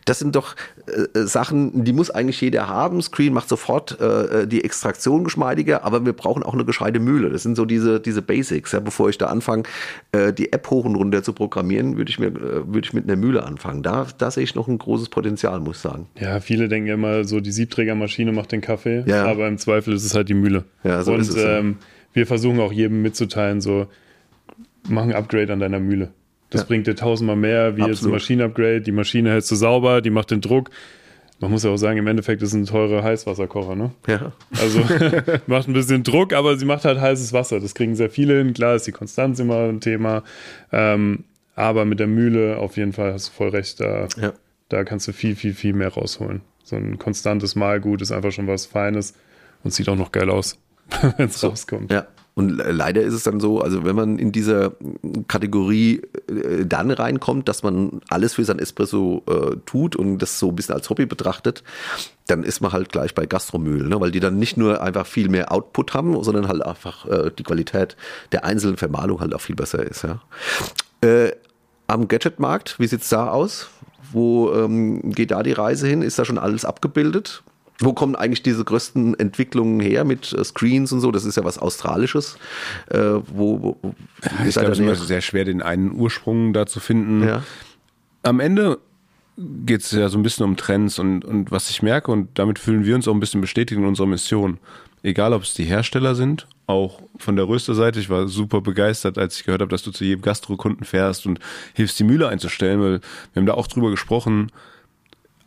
das 0.04 0.18
sind 0.18 0.34
doch 0.34 0.56
äh, 0.86 1.18
äh, 1.18 1.26
Sachen, 1.26 1.84
die 1.84 1.92
muss 1.92 2.10
eigentlich 2.10 2.40
jeder 2.40 2.68
haben. 2.68 3.00
Screen 3.00 3.32
macht 3.32 3.48
sofort 3.48 4.00
äh, 4.00 4.42
äh, 4.42 4.46
die 4.48 4.64
Extraktion 4.64 5.22
geschmeidiger, 5.22 5.84
aber 5.84 6.04
wir 6.04 6.12
brauchen 6.12 6.42
auch 6.42 6.52
eine 6.52 6.64
gescheite 6.64 6.98
Mühle. 6.98 7.30
Das 7.30 7.44
sind 7.44 7.54
so 7.54 7.64
diese, 7.64 8.00
diese 8.00 8.22
Basics. 8.22 8.72
Ja? 8.72 8.80
Bevor 8.80 9.08
ich 9.08 9.18
da 9.18 9.26
anfange, 9.26 9.62
äh, 10.10 10.32
die 10.32 10.52
App 10.52 10.68
hoch 10.68 10.84
und 10.84 10.96
runter 10.96 11.22
zu 11.22 11.32
programmieren, 11.32 11.96
würde 11.96 12.10
ich 12.10 12.18
mir, 12.18 12.34
würde 12.34 12.82
ich 12.82 12.92
mit 12.92 13.04
einer 13.04 13.16
Mühle 13.16 13.44
anfangen. 13.44 13.84
Da, 13.84 14.08
da 14.18 14.32
sehe 14.32 14.42
ich 14.42 14.56
noch 14.56 14.66
ein 14.66 14.78
großes 14.78 15.10
Potenzial, 15.10 15.60
muss 15.60 15.76
ich 15.76 15.82
sagen. 15.82 16.08
Ja, 16.18 16.40
viele 16.40 16.68
denken 16.68 16.88
immer 16.88 17.22
so, 17.22 17.38
die 17.38 17.52
Siebträgermaschine 17.52 18.32
macht 18.32 18.50
den 18.50 18.62
Kaffee, 18.62 19.04
ja. 19.06 19.26
aber 19.26 19.46
im 19.46 19.58
Zweifel 19.58 19.94
ist 19.94 20.04
es 20.04 20.16
halt 20.16 20.28
die 20.28 20.34
Mühle. 20.34 20.64
Ja, 20.82 21.04
so 21.04 21.12
und, 21.12 21.20
ist 21.20 21.28
es. 21.28 21.36
Ähm, 21.36 21.76
ja 21.80 21.86
wir 22.12 22.26
versuchen 22.26 22.60
auch 22.60 22.72
jedem 22.72 23.02
mitzuteilen, 23.02 23.60
so, 23.60 23.86
mach 24.88 25.02
ein 25.02 25.12
Upgrade 25.12 25.52
an 25.52 25.60
deiner 25.60 25.80
Mühle. 25.80 26.10
Das 26.50 26.62
ja. 26.62 26.66
bringt 26.66 26.86
dir 26.86 26.96
tausendmal 26.96 27.36
mehr, 27.36 27.76
wie 27.76 27.82
Absolut. 27.82 27.90
jetzt 27.90 28.04
ein 28.04 28.10
Maschinenupgrade. 28.10 28.80
Die 28.80 28.92
Maschine 28.92 29.30
hältst 29.30 29.50
du 29.50 29.54
sauber, 29.54 30.00
die 30.00 30.10
macht 30.10 30.30
den 30.30 30.40
Druck. 30.40 30.70
Man 31.38 31.50
muss 31.50 31.64
ja 31.64 31.70
auch 31.70 31.76
sagen, 31.76 31.98
im 31.98 32.06
Endeffekt 32.06 32.42
ist 32.42 32.50
es 32.50 32.54
ein 32.54 32.66
teurer 32.66 33.02
Heißwasserkocher, 33.02 33.74
ne? 33.74 33.92
Ja. 34.06 34.32
Also 34.60 34.80
macht 35.46 35.68
ein 35.68 35.72
bisschen 35.72 36.02
Druck, 36.02 36.32
aber 36.32 36.58
sie 36.58 36.66
macht 36.66 36.84
halt 36.84 37.00
heißes 37.00 37.32
Wasser. 37.32 37.60
Das 37.60 37.74
kriegen 37.74 37.94
sehr 37.94 38.10
viele 38.10 38.36
hin. 38.38 38.52
Klar 38.52 38.74
ist 38.74 38.86
die 38.86 38.92
Konstanz 38.92 39.38
immer 39.38 39.68
ein 39.68 39.80
Thema. 39.80 40.22
Ähm, 40.70 41.24
aber 41.54 41.84
mit 41.84 42.00
der 42.00 42.08
Mühle 42.08 42.58
auf 42.58 42.76
jeden 42.76 42.92
Fall 42.92 43.12
hast 43.12 43.28
du 43.28 43.32
voll 43.32 43.48
recht. 43.50 43.80
Da, 43.80 44.08
ja. 44.20 44.32
da 44.68 44.84
kannst 44.84 45.08
du 45.08 45.12
viel, 45.12 45.34
viel, 45.36 45.54
viel 45.54 45.72
mehr 45.72 45.88
rausholen. 45.88 46.42
So 46.62 46.76
ein 46.76 46.98
konstantes 46.98 47.54
Malgut 47.56 48.02
ist 48.02 48.12
einfach 48.12 48.32
schon 48.32 48.46
was 48.46 48.66
Feines 48.66 49.14
und 49.64 49.72
sieht 49.72 49.88
auch 49.88 49.96
noch 49.96 50.12
geil 50.12 50.30
aus. 50.30 50.58
wenn 51.16 51.28
es 51.28 51.40
so, 51.40 51.48
rauskommt. 51.48 51.92
Ja. 51.92 52.06
Und 52.34 52.56
leider 52.56 53.02
ist 53.02 53.12
es 53.12 53.24
dann 53.24 53.40
so, 53.40 53.60
also 53.60 53.84
wenn 53.84 53.96
man 53.96 54.18
in 54.18 54.32
dieser 54.32 54.72
Kategorie 55.28 56.00
äh, 56.28 56.64
dann 56.64 56.90
reinkommt, 56.90 57.48
dass 57.48 57.62
man 57.62 58.00
alles 58.08 58.34
für 58.34 58.44
sein 58.44 58.58
Espresso 58.58 59.22
äh, 59.28 59.56
tut 59.66 59.96
und 59.96 60.18
das 60.18 60.38
so 60.38 60.48
ein 60.48 60.56
bisschen 60.56 60.74
als 60.74 60.88
Hobby 60.88 61.06
betrachtet, 61.06 61.64
dann 62.28 62.44
ist 62.44 62.60
man 62.60 62.72
halt 62.72 62.90
gleich 62.92 63.14
bei 63.14 63.26
Gastromühl, 63.26 63.86
ne? 63.88 64.00
weil 64.00 64.12
die 64.12 64.20
dann 64.20 64.38
nicht 64.38 64.56
nur 64.56 64.80
einfach 64.80 65.06
viel 65.06 65.28
mehr 65.28 65.52
Output 65.52 65.92
haben, 65.92 66.22
sondern 66.22 66.48
halt 66.48 66.64
einfach 66.64 67.04
äh, 67.06 67.30
die 67.36 67.42
Qualität 67.42 67.96
der 68.32 68.44
einzelnen 68.44 68.76
Vermahlung 68.76 69.20
halt 69.20 69.34
auch 69.34 69.40
viel 69.40 69.56
besser 69.56 69.82
ist. 69.82 70.04
Ja? 70.04 70.20
Äh, 71.02 71.32
am 71.88 72.06
Gadgetmarkt, 72.06 72.78
wie 72.78 72.86
sieht's 72.86 73.08
da 73.08 73.28
aus? 73.28 73.68
Wo 74.12 74.52
ähm, 74.54 75.10
geht 75.12 75.32
da 75.32 75.42
die 75.42 75.52
Reise 75.52 75.88
hin? 75.88 76.02
Ist 76.02 76.18
da 76.18 76.24
schon 76.24 76.38
alles 76.38 76.64
abgebildet? 76.64 77.42
Wo 77.80 77.92
kommen 77.94 78.14
eigentlich 78.14 78.42
diese 78.42 78.64
größten 78.64 79.18
Entwicklungen 79.18 79.80
her 79.80 80.04
mit 80.04 80.32
äh, 80.32 80.44
Screens 80.44 80.92
und 80.92 81.00
so? 81.00 81.10
Das 81.10 81.24
ist 81.24 81.36
ja 81.36 81.44
was 81.44 81.58
Australisches. 81.58 82.36
Äh, 82.88 82.98
wo, 82.98 83.62
wo, 83.62 83.94
ich 84.46 84.54
glaube, 84.54 84.70
es 84.70 84.78
ist 84.78 84.84
immer 84.84 84.94
sehr 84.94 85.22
schwer, 85.22 85.44
den 85.44 85.62
einen 85.62 85.92
Ursprung 85.92 86.52
da 86.52 86.66
zu 86.66 86.78
finden. 86.80 87.26
Ja. 87.26 87.42
Am 88.22 88.40
Ende 88.40 88.78
geht 89.64 89.80
es 89.80 89.90
ja 89.92 90.08
so 90.08 90.18
ein 90.18 90.22
bisschen 90.22 90.44
um 90.44 90.56
Trends 90.56 90.98
und, 90.98 91.24
und 91.24 91.50
was 91.50 91.70
ich 91.70 91.82
merke, 91.82 92.10
und 92.12 92.38
damit 92.38 92.58
fühlen 92.58 92.84
wir 92.84 92.94
uns 92.94 93.08
auch 93.08 93.14
ein 93.14 93.20
bisschen 93.20 93.40
bestätigt 93.40 93.78
in 93.80 93.86
unserer 93.86 94.06
Mission. 94.06 94.58
Egal, 95.02 95.32
ob 95.32 95.44
es 95.44 95.54
die 95.54 95.64
Hersteller 95.64 96.14
sind, 96.14 96.46
auch 96.66 97.00
von 97.16 97.36
der 97.36 97.48
Rösterseite. 97.48 97.98
Ich 97.98 98.10
war 98.10 98.28
super 98.28 98.60
begeistert, 98.60 99.16
als 99.16 99.36
ich 99.36 99.44
gehört 99.44 99.62
habe, 99.62 99.70
dass 99.70 99.82
du 99.82 99.90
zu 99.90 100.04
jedem 100.04 100.20
Gastrokunden 100.20 100.84
fährst 100.84 101.26
und 101.26 101.40
hilfst, 101.72 101.98
die 101.98 102.04
Mühle 102.04 102.28
einzustellen, 102.28 102.80
weil 102.80 103.00
wir 103.32 103.40
haben 103.40 103.46
da 103.46 103.54
auch 103.54 103.66
drüber 103.66 103.90
gesprochen, 103.90 104.52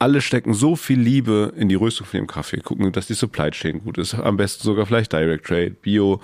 alle 0.04 0.20
stecken 0.20 0.54
so 0.54 0.76
viel 0.76 0.99
Liebe 0.99 1.54
in 1.56 1.70
die 1.70 1.76
Röstung 1.76 2.06
von 2.06 2.20
dem 2.20 2.28
Kaffee, 2.28 2.60
gucken, 2.60 2.91
dass 2.91 3.08
die 3.08 3.14
Supply 3.14 3.51
Chain 3.51 3.82
gut 3.86 3.97
ist, 3.97 4.16
am 4.16 4.36
besten 4.36 4.62
sogar 4.62 4.86
vielleicht 4.86 5.14
Direct 5.14 5.45
Trade, 5.45 5.78
Bio, 5.82 6.20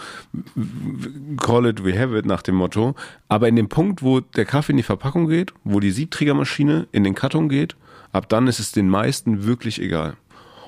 call 1.38 1.66
it, 1.66 1.86
we 1.86 1.98
have 1.98 2.18
it 2.18 2.26
nach 2.26 2.42
dem 2.42 2.56
Motto. 2.56 2.94
Aber 3.30 3.48
in 3.48 3.56
dem 3.56 3.70
Punkt, 3.70 4.04
wo 4.04 4.20
der 4.20 4.44
Kaffee 4.44 4.74
in 4.74 4.78
die 4.78 4.84
Verpackung 4.84 5.30
geht, 5.30 5.54
wo 5.64 5.80
die 5.80 5.92
Siebträgermaschine 5.92 6.90
in 6.92 7.06
den 7.06 7.16
Karton 7.16 7.48
geht, 7.48 7.78
ab 8.12 8.28
dann 8.28 8.48
ist 8.48 8.60
es 8.60 8.74
den 8.74 8.90
meisten 8.90 9.46
wirklich 9.46 9.82
egal. 9.82 10.18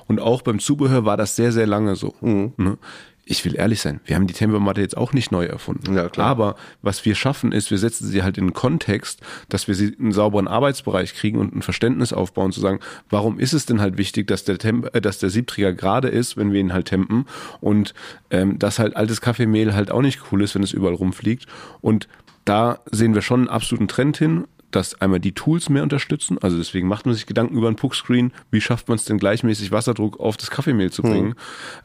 Und 0.06 0.18
auch 0.18 0.40
beim 0.40 0.58
Zubehör 0.58 1.04
war 1.04 1.18
das 1.18 1.36
sehr, 1.36 1.52
sehr 1.52 1.66
lange 1.66 1.96
so. 1.96 2.14
Mhm. 2.22 2.78
Ich 3.24 3.44
will 3.44 3.54
ehrlich 3.54 3.80
sein, 3.80 4.00
wir 4.04 4.16
haben 4.16 4.26
die 4.26 4.34
Tempomatte 4.34 4.80
jetzt 4.80 4.96
auch 4.96 5.12
nicht 5.12 5.30
neu 5.30 5.44
erfunden. 5.44 5.94
Ja, 5.94 6.08
klar. 6.08 6.26
Aber 6.26 6.56
was 6.82 7.04
wir 7.04 7.14
schaffen 7.14 7.52
ist, 7.52 7.70
wir 7.70 7.78
setzen 7.78 8.08
sie 8.08 8.24
halt 8.24 8.36
in 8.36 8.44
einen 8.44 8.52
Kontext, 8.52 9.20
dass 9.48 9.68
wir 9.68 9.76
sie 9.76 9.90
in 9.90 10.00
einen 10.00 10.12
sauberen 10.12 10.48
Arbeitsbereich 10.48 11.14
kriegen 11.14 11.38
und 11.38 11.54
ein 11.54 11.62
Verständnis 11.62 12.12
aufbauen, 12.12 12.50
zu 12.50 12.60
sagen, 12.60 12.80
warum 13.10 13.38
ist 13.38 13.52
es 13.52 13.64
denn 13.64 13.80
halt 13.80 13.96
wichtig, 13.96 14.26
dass 14.26 14.42
der, 14.42 14.58
Temp 14.58 14.92
äh, 14.92 15.00
dass 15.00 15.18
der 15.18 15.30
Siebträger 15.30 15.72
gerade 15.72 16.08
ist, 16.08 16.36
wenn 16.36 16.52
wir 16.52 16.60
ihn 16.60 16.72
halt 16.72 16.86
tempen 16.88 17.26
und 17.60 17.94
ähm, 18.30 18.58
dass 18.58 18.80
halt 18.80 18.96
altes 18.96 19.20
Kaffeemehl 19.20 19.72
halt 19.72 19.92
auch 19.92 20.02
nicht 20.02 20.20
cool 20.32 20.42
ist, 20.42 20.56
wenn 20.56 20.64
es 20.64 20.72
überall 20.72 20.94
rumfliegt. 20.94 21.46
Und 21.80 22.08
da 22.44 22.80
sehen 22.90 23.14
wir 23.14 23.22
schon 23.22 23.42
einen 23.42 23.48
absoluten 23.48 23.86
Trend 23.86 24.16
hin 24.16 24.44
dass 24.72 25.00
einmal 25.00 25.20
die 25.20 25.32
Tools 25.32 25.68
mehr 25.68 25.82
unterstützen. 25.82 26.38
Also 26.40 26.58
deswegen 26.58 26.88
macht 26.88 27.06
man 27.06 27.14
sich 27.14 27.26
Gedanken 27.26 27.56
über 27.56 27.68
einen 27.68 27.76
Puckscreen. 27.76 28.32
Wie 28.50 28.60
schafft 28.60 28.88
man 28.88 28.96
es 28.96 29.04
denn 29.04 29.18
gleichmäßig 29.18 29.70
Wasserdruck 29.70 30.18
auf 30.18 30.36
das 30.36 30.50
Kaffeemehl 30.50 30.90
zu 30.90 31.02
bringen? 31.02 31.28
Mhm. 31.28 31.34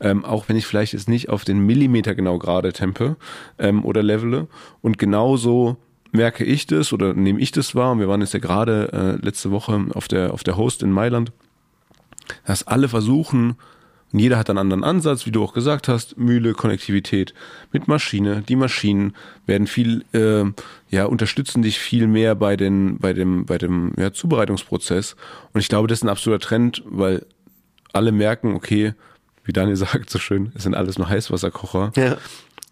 Ähm, 0.01 0.25
auch 0.25 0.49
wenn 0.49 0.55
ich 0.55 0.65
vielleicht 0.65 0.93
jetzt 0.93 1.09
nicht 1.09 1.29
auf 1.29 1.45
den 1.45 1.59
Millimeter 1.59 2.15
genau 2.15 2.39
gerade 2.39 2.73
tempe 2.73 3.17
ähm, 3.59 3.85
oder 3.85 4.01
levele. 4.01 4.47
Und 4.81 4.97
genauso 4.97 5.77
merke 6.11 6.43
ich 6.43 6.67
das 6.67 6.93
oder 6.93 7.13
nehme 7.13 7.39
ich 7.39 7.51
das 7.51 7.75
wahr. 7.75 7.91
Und 7.91 7.99
wir 7.99 8.07
waren 8.07 8.21
jetzt 8.21 8.33
ja 8.33 8.39
gerade 8.39 9.17
äh, 9.21 9.25
letzte 9.25 9.51
Woche 9.51 9.87
auf 9.93 10.07
der, 10.07 10.33
auf 10.33 10.43
der 10.43 10.57
Host 10.57 10.83
in 10.83 10.91
Mailand, 10.91 11.31
dass 12.45 12.65
alle 12.65 12.89
versuchen, 12.89 13.55
und 14.13 14.19
jeder 14.19 14.37
hat 14.37 14.49
einen 14.49 14.59
anderen 14.59 14.83
Ansatz, 14.83 15.25
wie 15.25 15.31
du 15.31 15.43
auch 15.43 15.53
gesagt 15.53 15.89
hast, 15.89 16.17
Mühle, 16.17 16.53
Konnektivität 16.53 17.33
mit 17.73 17.89
Maschine. 17.89 18.41
Die 18.47 18.55
Maschinen 18.55 19.13
werden 19.45 19.67
viel, 19.67 20.05
äh, 20.13 20.45
ja, 20.89 21.05
unterstützen 21.05 21.61
dich 21.61 21.79
viel 21.79 22.07
mehr 22.07 22.35
bei 22.35 22.55
den, 22.55 22.99
bei 22.99 23.11
dem, 23.11 23.45
bei 23.45 23.57
dem 23.57 23.91
ja, 23.97 24.13
Zubereitungsprozess. 24.13 25.17
Und 25.53 25.59
ich 25.59 25.67
glaube, 25.67 25.89
das 25.89 25.99
ist 25.99 26.03
ein 26.03 26.09
absoluter 26.09 26.39
Trend, 26.39 26.83
weil 26.85 27.25
alle 27.91 28.13
merken, 28.13 28.53
okay, 28.53 28.93
wie 29.43 29.53
Daniel 29.53 29.75
sagt 29.75 30.09
so 30.09 30.19
schön, 30.19 30.53
es 30.55 30.63
sind 30.63 30.73
alles 30.73 30.97
nur 30.97 31.09
Heißwasserkocher. 31.09 31.91
Ja. 31.97 32.17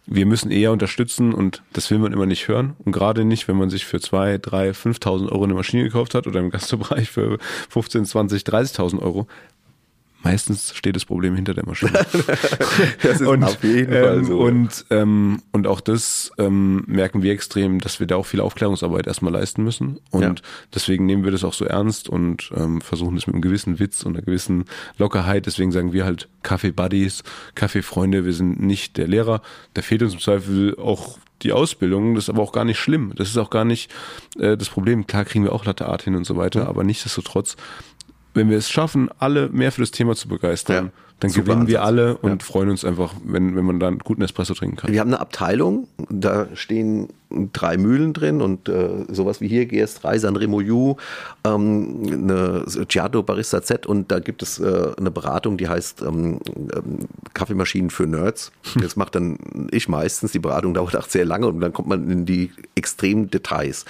Wir 0.08 0.24
müssen 0.24 0.52
eher 0.52 0.70
unterstützen 0.70 1.34
und 1.34 1.62
das 1.72 1.90
will 1.90 1.98
man 1.98 2.12
immer 2.12 2.26
nicht 2.26 2.46
hören. 2.48 2.76
Und 2.84 2.92
gerade 2.92 3.24
nicht, 3.24 3.48
wenn 3.48 3.56
man 3.56 3.70
sich 3.70 3.84
für 3.84 4.00
zwei, 4.00 4.38
drei, 4.38 4.70
5.000 4.70 5.32
Euro 5.32 5.44
eine 5.44 5.54
Maschine 5.54 5.82
gekauft 5.82 6.14
hat 6.14 6.28
oder 6.28 6.38
im 6.40 6.50
Gastbereich 6.50 7.10
für 7.10 7.38
15, 7.68 8.06
20, 8.06 8.42
30.000 8.44 9.00
Euro 9.00 9.26
meistens 10.26 10.74
steht 10.74 10.96
das 10.96 11.04
Problem 11.04 11.36
hinter 11.36 11.54
der 11.54 11.64
Maschine. 11.64 11.92
das 13.02 13.20
ist 13.20 13.26
und, 13.26 13.44
auf 13.44 13.62
jeden 13.62 13.92
Fall 13.92 14.18
ähm, 14.18 14.24
so. 14.24 14.38
Und, 14.38 14.84
ähm, 14.90 15.42
und 15.52 15.68
auch 15.68 15.80
das 15.80 16.32
ähm, 16.36 16.82
merken 16.88 17.22
wir 17.22 17.32
extrem, 17.32 17.80
dass 17.80 18.00
wir 18.00 18.08
da 18.08 18.16
auch 18.16 18.26
viel 18.26 18.40
Aufklärungsarbeit 18.40 19.06
erstmal 19.06 19.32
leisten 19.32 19.62
müssen. 19.62 20.00
Und 20.10 20.22
ja. 20.22 20.34
deswegen 20.74 21.06
nehmen 21.06 21.24
wir 21.24 21.30
das 21.30 21.44
auch 21.44 21.52
so 21.52 21.64
ernst 21.64 22.08
und 22.08 22.50
ähm, 22.56 22.80
versuchen 22.80 23.14
das 23.14 23.28
mit 23.28 23.34
einem 23.34 23.42
gewissen 23.42 23.78
Witz 23.78 24.02
und 24.02 24.16
einer 24.16 24.24
gewissen 24.24 24.64
Lockerheit. 24.98 25.46
Deswegen 25.46 25.70
sagen 25.70 25.92
wir 25.92 26.04
halt 26.04 26.28
Kaffee-Buddies, 26.42 27.22
Kaffee-Freunde. 27.54 28.24
Wir 28.24 28.32
sind 28.32 28.60
nicht 28.60 28.96
der 28.96 29.06
Lehrer. 29.06 29.42
Da 29.74 29.82
fehlt 29.82 30.02
uns 30.02 30.14
im 30.14 30.20
Zweifel 30.20 30.76
auch 30.76 31.18
die 31.42 31.52
Ausbildung, 31.52 32.14
das 32.14 32.24
ist 32.24 32.30
aber 32.30 32.42
auch 32.42 32.52
gar 32.52 32.64
nicht 32.64 32.78
schlimm. 32.78 33.12
Das 33.14 33.28
ist 33.28 33.36
auch 33.36 33.50
gar 33.50 33.64
nicht 33.64 33.92
äh, 34.38 34.56
das 34.56 34.70
Problem. 34.70 35.06
Klar 35.06 35.24
kriegen 35.24 35.44
wir 35.44 35.52
auch 35.52 35.66
Latte 35.66 35.86
Art 35.86 36.02
hin 36.02 36.16
und 36.16 36.24
so 36.24 36.36
weiter, 36.36 36.66
aber 36.66 36.82
nichtsdestotrotz 36.82 37.56
wenn 38.36 38.50
wir 38.50 38.58
es 38.58 38.70
schaffen, 38.70 39.10
alle 39.18 39.48
mehr 39.48 39.72
für 39.72 39.80
das 39.80 39.90
Thema 39.90 40.14
zu 40.14 40.28
begeistern, 40.28 40.86
ja, 40.86 40.92
dann 41.20 41.32
gewinnen 41.32 41.60
Ansatz. 41.60 41.68
wir 41.68 41.82
alle 41.82 42.16
und 42.18 42.42
ja. 42.42 42.46
freuen 42.46 42.68
uns 42.68 42.84
einfach, 42.84 43.14
wenn, 43.24 43.56
wenn 43.56 43.64
man 43.64 43.80
dann 43.80 43.98
guten 43.98 44.20
Espresso 44.20 44.52
trinken 44.52 44.76
kann. 44.76 44.92
Wir 44.92 45.00
haben 45.00 45.08
eine 45.08 45.20
Abteilung, 45.20 45.88
da 46.10 46.46
stehen 46.54 47.08
drei 47.52 47.78
Mühlen 47.78 48.12
drin 48.12 48.42
und 48.42 48.68
äh, 48.68 49.04
sowas 49.08 49.40
wie 49.40 49.48
hier 49.48 49.64
GS3, 49.64 50.18
Sanremo 50.18 50.60
U, 50.60 50.96
ähm, 51.44 52.02
eine 52.12 52.64
Giato 52.86 53.22
Barista 53.22 53.62
Z 53.62 53.86
und 53.86 54.12
da 54.12 54.18
gibt 54.20 54.42
es 54.42 54.58
äh, 54.58 54.92
eine 54.98 55.10
Beratung, 55.10 55.56
die 55.56 55.68
heißt 55.68 56.02
ähm, 56.02 56.38
ähm, 56.54 56.98
Kaffeemaschinen 57.34 57.90
für 57.90 58.06
Nerds. 58.06 58.52
Das 58.86 58.94
macht 58.94 59.14
dann 59.14 59.38
ich 59.72 59.88
meistens, 59.88 60.32
die 60.32 60.38
Beratung 60.38 60.74
dauert 60.74 60.96
auch 60.96 61.08
sehr 61.08 61.24
lange 61.24 61.46
und 61.46 61.60
dann 61.60 61.72
kommt 61.72 61.88
man 61.88 62.10
in 62.10 62.26
die 62.26 62.52
extremen 62.74 63.30
Details. 63.30 63.84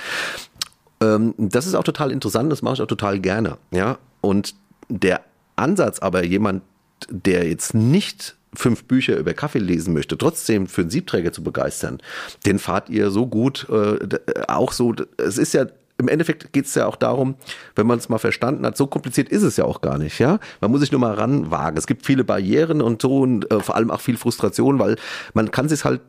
Ähm, 1.00 1.34
das 1.38 1.66
ist 1.66 1.74
auch 1.74 1.84
total 1.84 2.10
interessant, 2.10 2.50
das 2.50 2.62
mache 2.62 2.74
ich 2.74 2.82
auch 2.82 2.86
total 2.86 3.20
gerne. 3.20 3.58
Ja, 3.70 3.98
und 4.20 4.54
der 4.88 5.20
Ansatz 5.56 5.98
aber 5.98 6.24
jemand, 6.24 6.62
der 7.08 7.48
jetzt 7.48 7.74
nicht 7.74 8.36
fünf 8.54 8.84
Bücher 8.84 9.16
über 9.16 9.34
Kaffee 9.34 9.58
lesen 9.58 9.92
möchte, 9.92 10.16
trotzdem 10.16 10.66
für 10.66 10.82
einen 10.82 10.90
Siebträger 10.90 11.32
zu 11.32 11.42
begeistern, 11.42 11.98
den 12.46 12.58
fahrt 12.58 12.88
ihr 12.88 13.10
so 13.10 13.26
gut, 13.26 13.66
äh, 13.68 13.98
auch 14.48 14.72
so, 14.72 14.94
es 15.18 15.38
ist 15.38 15.52
ja 15.54 15.66
im 15.98 16.08
Endeffekt 16.08 16.52
geht 16.52 16.66
es 16.66 16.74
ja 16.74 16.86
auch 16.86 16.96
darum, 16.96 17.36
wenn 17.74 17.86
man 17.86 17.98
es 17.98 18.08
mal 18.08 18.18
verstanden 18.18 18.66
hat, 18.66 18.76
so 18.76 18.86
kompliziert 18.86 19.30
ist 19.30 19.42
es 19.42 19.56
ja 19.56 19.64
auch 19.64 19.80
gar 19.80 19.96
nicht, 19.98 20.18
ja. 20.18 20.38
Man 20.60 20.70
muss 20.70 20.80
sich 20.80 20.92
nur 20.92 21.00
mal 21.00 21.14
ranwagen. 21.14 21.78
Es 21.78 21.86
gibt 21.86 22.04
viele 22.04 22.22
Barrieren 22.22 22.82
und 22.82 23.00
so 23.00 23.20
und 23.20 23.50
äh, 23.50 23.60
vor 23.60 23.76
allem 23.76 23.90
auch 23.90 24.00
viel 24.00 24.18
Frustration, 24.18 24.78
weil 24.78 24.96
man 25.32 25.50
kann 25.50 25.68
sich 25.68 25.84
halt 25.84 26.02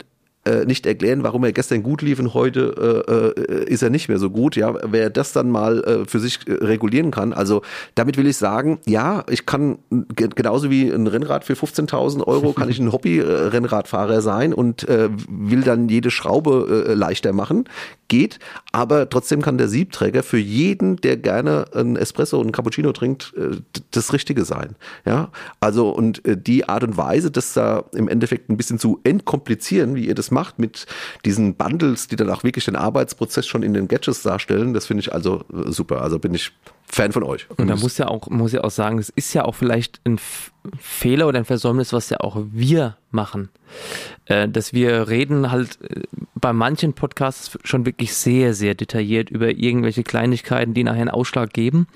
äh, 0.48 0.66
nicht 0.66 0.86
erklären, 0.86 1.24
warum 1.24 1.44
er 1.44 1.52
gestern 1.52 1.84
gut 1.84 2.02
lief 2.02 2.20
und 2.20 2.34
heute 2.34 3.04
äh, 3.38 3.42
äh, 3.42 3.64
ist 3.66 3.84
er 3.84 3.90
nicht 3.90 4.08
mehr 4.08 4.20
so 4.20 4.30
gut. 4.30 4.56
Ja, 4.56 4.74
wer 4.84 5.10
das 5.10 5.34
dann 5.34 5.50
mal 5.50 5.84
äh, 5.84 6.06
für 6.06 6.20
sich 6.20 6.40
äh, 6.48 6.54
regulieren 6.54 7.12
kann. 7.12 7.34
Also 7.34 7.62
damit 7.96 8.18
will 8.18 8.28
ich 8.28 8.38
sagen, 8.38 8.80
ja, 8.86 9.24
ich 9.30 9.46
kann 9.46 9.80
genauso 10.16 10.70
wie 10.70 10.90
ein 10.90 11.08
Rennrad 11.08 11.44
für 11.44 11.54
15.000 11.54 12.26
Euro 12.26 12.54
kann 12.54 12.70
ich 12.70 12.80
ein 12.80 12.92
Hobby-Rennradfahrer 12.92 14.22
sein 14.22 14.54
und 14.54 14.88
äh, 14.88 15.10
will 15.30 15.62
dann 15.62 15.90
jede 15.90 16.12
Schraube 16.12 16.86
äh, 16.88 16.94
leichter 16.94 17.34
machen. 17.34 17.66
Geht, 18.10 18.40
aber 18.72 19.10
trotzdem 19.10 19.42
kann 19.42 19.58
der 19.58 19.68
Siebträger 19.68 20.24
für 20.24 20.38
jeden, 20.38 20.96
der 20.96 21.18
gerne 21.18 21.66
ein 21.76 21.98
Espresso 21.98 22.40
und 22.40 22.48
ein 22.48 22.52
Cappuccino 22.54 22.94
trinkt, 22.94 23.34
äh, 23.36 23.58
das 23.92 24.14
Richtige 24.14 24.46
sein. 24.46 24.76
Ja, 25.06 25.30
also 25.60 25.90
und 25.90 26.26
äh, 26.26 26.38
die 26.38 26.70
Art 26.70 26.84
und 26.84 26.96
Weise, 26.96 27.32
das 27.32 27.54
da 27.54 27.84
im 27.94 28.08
Endeffekt 28.08 28.50
ein 28.50 28.56
bisschen 28.56 28.80
zu 28.80 29.02
entkomplizieren, 29.04 29.96
wie 29.96 30.08
ihr 30.08 30.16
das 30.16 30.32
macht, 30.32 30.37
macht 30.38 30.60
mit 30.60 30.86
diesen 31.26 31.56
Bundles, 31.56 32.08
die 32.08 32.16
dann 32.16 32.30
auch 32.30 32.44
wirklich 32.44 32.66
den 32.66 32.76
Arbeitsprozess 32.76 33.48
schon 33.48 33.64
in 33.64 33.74
den 33.74 33.88
Gadgets 33.88 34.22
darstellen. 34.22 34.76
Das 34.76 34.86
finde 34.86 35.02
ich 35.02 35.12
also 35.12 35.44
äh, 35.52 35.72
super. 35.72 36.04
Also 36.04 36.20
bin 36.20 36.36
ich 36.36 36.52
Fan 36.90 37.12
von 37.12 37.24
euch. 37.24 37.48
Und 37.58 37.68
da 37.68 37.76
muss 37.76 37.98
ja 37.98 38.08
auch, 38.08 38.30
muss 38.30 38.54
ja 38.54 38.64
auch 38.64 38.72
sagen, 38.72 38.98
es 38.98 39.10
ist 39.10 39.34
ja 39.34 39.44
auch 39.44 39.56
vielleicht 39.56 40.00
ein 40.06 40.20
Fehler 40.80 41.28
oder 41.28 41.38
ein 41.40 41.46
Versäumnis, 41.46 41.92
was 41.92 42.10
ja 42.10 42.22
auch 42.22 42.38
wir 42.52 42.98
machen. 43.12 43.50
Äh, 44.26 44.48
dass 44.48 44.72
wir 44.72 45.10
reden 45.10 45.52
halt 45.52 45.80
äh, 45.82 46.04
bei 46.36 46.54
manchen 46.54 46.94
Podcasts 46.94 47.58
schon 47.66 47.86
wirklich 47.86 48.14
sehr, 48.14 48.54
sehr 48.54 48.74
detailliert 48.74 49.30
über 49.30 49.50
irgendwelche 49.50 50.04
Kleinigkeiten, 50.04 50.74
die 50.74 50.86
nachher 50.86 51.02
einen 51.02 51.10
Ausschlag 51.10 51.52
geben. 51.52 51.88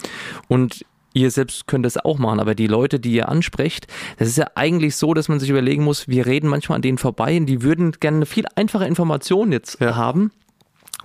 Und 0.49 0.85
ihr 1.13 1.31
selbst 1.31 1.67
könnt 1.67 1.85
es 1.85 1.97
auch 1.97 2.17
machen, 2.17 2.39
aber 2.39 2.55
die 2.55 2.67
Leute, 2.67 2.99
die 2.99 3.13
ihr 3.13 3.29
ansprecht, 3.29 3.87
das 4.17 4.27
ist 4.27 4.37
ja 4.37 4.47
eigentlich 4.55 4.95
so, 4.95 5.13
dass 5.13 5.27
man 5.29 5.39
sich 5.39 5.49
überlegen 5.49 5.83
muss, 5.83 6.07
wir 6.07 6.25
reden 6.25 6.47
manchmal 6.47 6.77
an 6.77 6.81
denen 6.81 6.97
vorbei 6.97 7.37
und 7.37 7.45
die 7.45 7.61
würden 7.61 7.91
gerne 7.93 8.17
eine 8.17 8.25
viel 8.25 8.45
einfache 8.55 8.85
Information 8.85 9.51
jetzt 9.51 9.79
ja. 9.79 9.95
haben. 9.95 10.31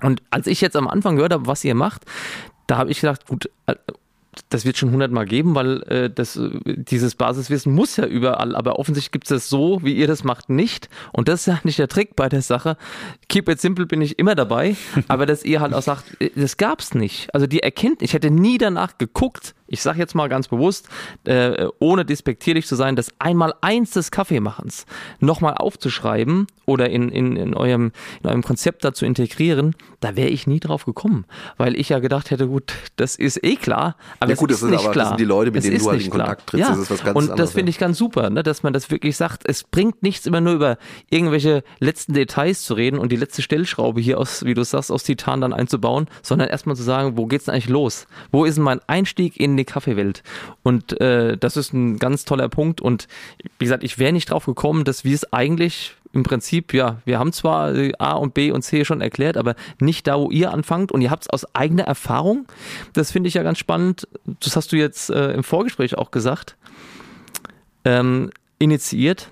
Und 0.02 0.22
als 0.30 0.46
ich 0.46 0.60
jetzt 0.60 0.76
am 0.76 0.88
Anfang 0.88 1.16
gehört 1.16 1.32
habe, 1.32 1.46
was 1.46 1.64
ihr 1.64 1.74
macht, 1.74 2.02
da 2.66 2.76
habe 2.76 2.90
ich 2.90 3.00
gedacht, 3.00 3.26
gut, 3.26 3.50
äh, 3.66 3.74
das 4.48 4.64
wird 4.64 4.76
schon 4.76 4.90
hundertmal 4.90 5.24
geben, 5.24 5.54
weil 5.54 5.82
äh, 5.84 6.10
das, 6.10 6.38
dieses 6.64 7.14
Basiswissen 7.14 7.74
muss 7.74 7.96
ja 7.96 8.06
überall, 8.06 8.54
aber 8.54 8.78
offensichtlich 8.78 9.12
gibt 9.12 9.24
es 9.24 9.28
das 9.30 9.48
so, 9.48 9.80
wie 9.82 9.94
ihr 9.94 10.06
das 10.06 10.24
macht, 10.24 10.50
nicht. 10.50 10.88
Und 11.12 11.28
das 11.28 11.40
ist 11.40 11.46
ja 11.46 11.60
nicht 11.64 11.78
der 11.78 11.88
Trick 11.88 12.16
bei 12.16 12.28
der 12.28 12.42
Sache. 12.42 12.76
Keep 13.28 13.48
it 13.48 13.60
simple 13.60 13.86
bin 13.86 14.00
ich 14.02 14.18
immer 14.18 14.34
dabei, 14.34 14.76
aber 15.08 15.26
dass 15.26 15.44
ihr 15.44 15.60
halt 15.60 15.74
auch 15.74 15.82
sagt, 15.82 16.20
äh, 16.20 16.30
das 16.34 16.56
gab's 16.56 16.94
nicht. 16.94 17.34
Also 17.34 17.46
die 17.46 17.62
Erkenntnis, 17.62 18.10
ich 18.10 18.14
hätte 18.14 18.30
nie 18.30 18.58
danach 18.58 18.98
geguckt, 18.98 19.54
ich 19.68 19.82
sage 19.82 19.98
jetzt 19.98 20.14
mal 20.14 20.28
ganz 20.28 20.48
bewusst, 20.48 20.88
äh, 21.24 21.66
ohne 21.78 22.04
despektierlich 22.04 22.66
zu 22.66 22.76
sein, 22.76 22.96
das 22.96 23.10
einmal 23.18 23.54
eins 23.60 23.90
des 23.90 24.10
Kaffeemachens 24.10 24.86
nochmal 25.20 25.54
aufzuschreiben 25.54 26.46
oder 26.66 26.90
in, 26.90 27.08
in, 27.10 27.36
in, 27.36 27.54
eurem, 27.54 27.92
in 28.22 28.28
eurem 28.28 28.42
Konzept 28.42 28.84
dazu 28.84 29.04
integrieren, 29.04 29.74
da 30.00 30.16
wäre 30.16 30.28
ich 30.28 30.46
nie 30.46 30.60
drauf 30.60 30.84
gekommen, 30.84 31.24
weil 31.56 31.76
ich 31.76 31.88
ja 31.88 31.98
gedacht 31.98 32.30
hätte, 32.30 32.48
gut, 32.48 32.72
das 32.96 33.16
ist 33.16 33.42
eh 33.44 33.56
klar, 33.56 33.96
aber 34.20 34.32
ja, 34.32 34.36
gut, 34.36 34.50
es 34.50 34.56
ist 34.56 34.62
das 34.62 34.70
nicht 34.70 34.84
aber, 34.84 34.92
klar. 34.92 35.04
Das 35.04 35.08
sind 35.10 35.20
die 35.20 35.24
Leute, 35.24 35.50
mit 35.50 35.58
es 35.58 35.64
denen 35.64 35.76
ist 35.76 35.84
du 35.84 35.90
halt 35.90 36.02
in 36.04 36.10
klar. 36.10 36.26
Kontakt 36.26 36.50
trittst, 36.50 36.68
ja. 36.68 36.74
das 36.74 36.82
ist 36.82 36.90
was 36.90 37.04
ganz 37.04 37.16
Und 37.16 37.22
anderes. 37.30 37.38
das 37.38 37.52
finde 37.52 37.70
ich 37.70 37.78
ganz 37.78 37.98
super, 37.98 38.30
ne, 38.30 38.42
dass 38.42 38.62
man 38.62 38.72
das 38.72 38.90
wirklich 38.90 39.16
sagt, 39.16 39.42
es 39.48 39.64
bringt 39.64 40.02
nichts 40.02 40.26
immer 40.26 40.40
nur 40.40 40.54
über 40.54 40.78
irgendwelche 41.10 41.62
letzten 41.78 42.12
Details 42.14 42.62
zu 42.62 42.74
reden 42.74 42.98
und 42.98 43.10
die 43.12 43.16
letzte 43.16 43.42
Stellschraube 43.42 44.00
hier 44.00 44.18
aus, 44.18 44.44
wie 44.44 44.54
du 44.54 44.64
sagst, 44.64 44.90
aus 44.90 45.04
Titan 45.04 45.40
dann 45.40 45.52
einzubauen, 45.52 46.06
sondern 46.22 46.48
erstmal 46.48 46.76
zu 46.76 46.82
sagen, 46.82 47.16
wo 47.16 47.26
geht's 47.26 47.46
denn 47.46 47.54
eigentlich 47.54 47.68
los? 47.68 48.06
Wo 48.32 48.44
ist 48.44 48.56
denn 48.56 48.64
mein 48.64 48.80
Einstieg 48.86 49.38
in 49.38 49.55
die 49.56 49.64
Kaffeewelt? 49.64 50.22
Und 50.62 51.00
äh, 51.00 51.36
das 51.36 51.56
ist 51.56 51.72
ein 51.72 51.98
ganz 51.98 52.24
toller 52.24 52.48
Punkt. 52.48 52.80
Und 52.80 53.08
wie 53.58 53.64
gesagt, 53.64 53.84
ich 53.84 53.98
wäre 53.98 54.12
nicht 54.12 54.30
drauf 54.30 54.46
gekommen, 54.46 54.84
dass 54.84 55.04
wir 55.04 55.14
es 55.14 55.32
eigentlich 55.32 55.94
im 56.16 56.22
Prinzip, 56.22 56.72
ja, 56.72 56.96
wir 57.04 57.18
haben 57.18 57.32
zwar 57.32 57.74
äh, 57.74 57.92
A 57.98 58.12
und 58.12 58.34
B 58.34 58.50
und 58.50 58.62
C 58.62 58.84
schon 58.84 59.00
erklärt, 59.00 59.36
aber 59.36 59.54
nicht 59.78 60.06
da, 60.06 60.18
wo 60.18 60.30
ihr 60.30 60.52
anfangt. 60.52 60.90
Und 60.90 61.02
ihr 61.02 61.10
habt 61.10 61.24
es 61.24 61.30
aus 61.30 61.54
eigener 61.54 61.84
Erfahrung. 61.84 62.46
Das 62.94 63.12
finde 63.12 63.28
ich 63.28 63.34
ja 63.34 63.42
ganz 63.42 63.58
spannend. 63.58 64.08
Das 64.40 64.56
hast 64.56 64.72
du 64.72 64.76
jetzt 64.76 65.10
äh, 65.10 65.32
im 65.32 65.44
Vorgespräch 65.44 65.96
auch 65.96 66.10
gesagt. 66.10 66.56
Ähm, 67.84 68.30
initiiert 68.58 69.30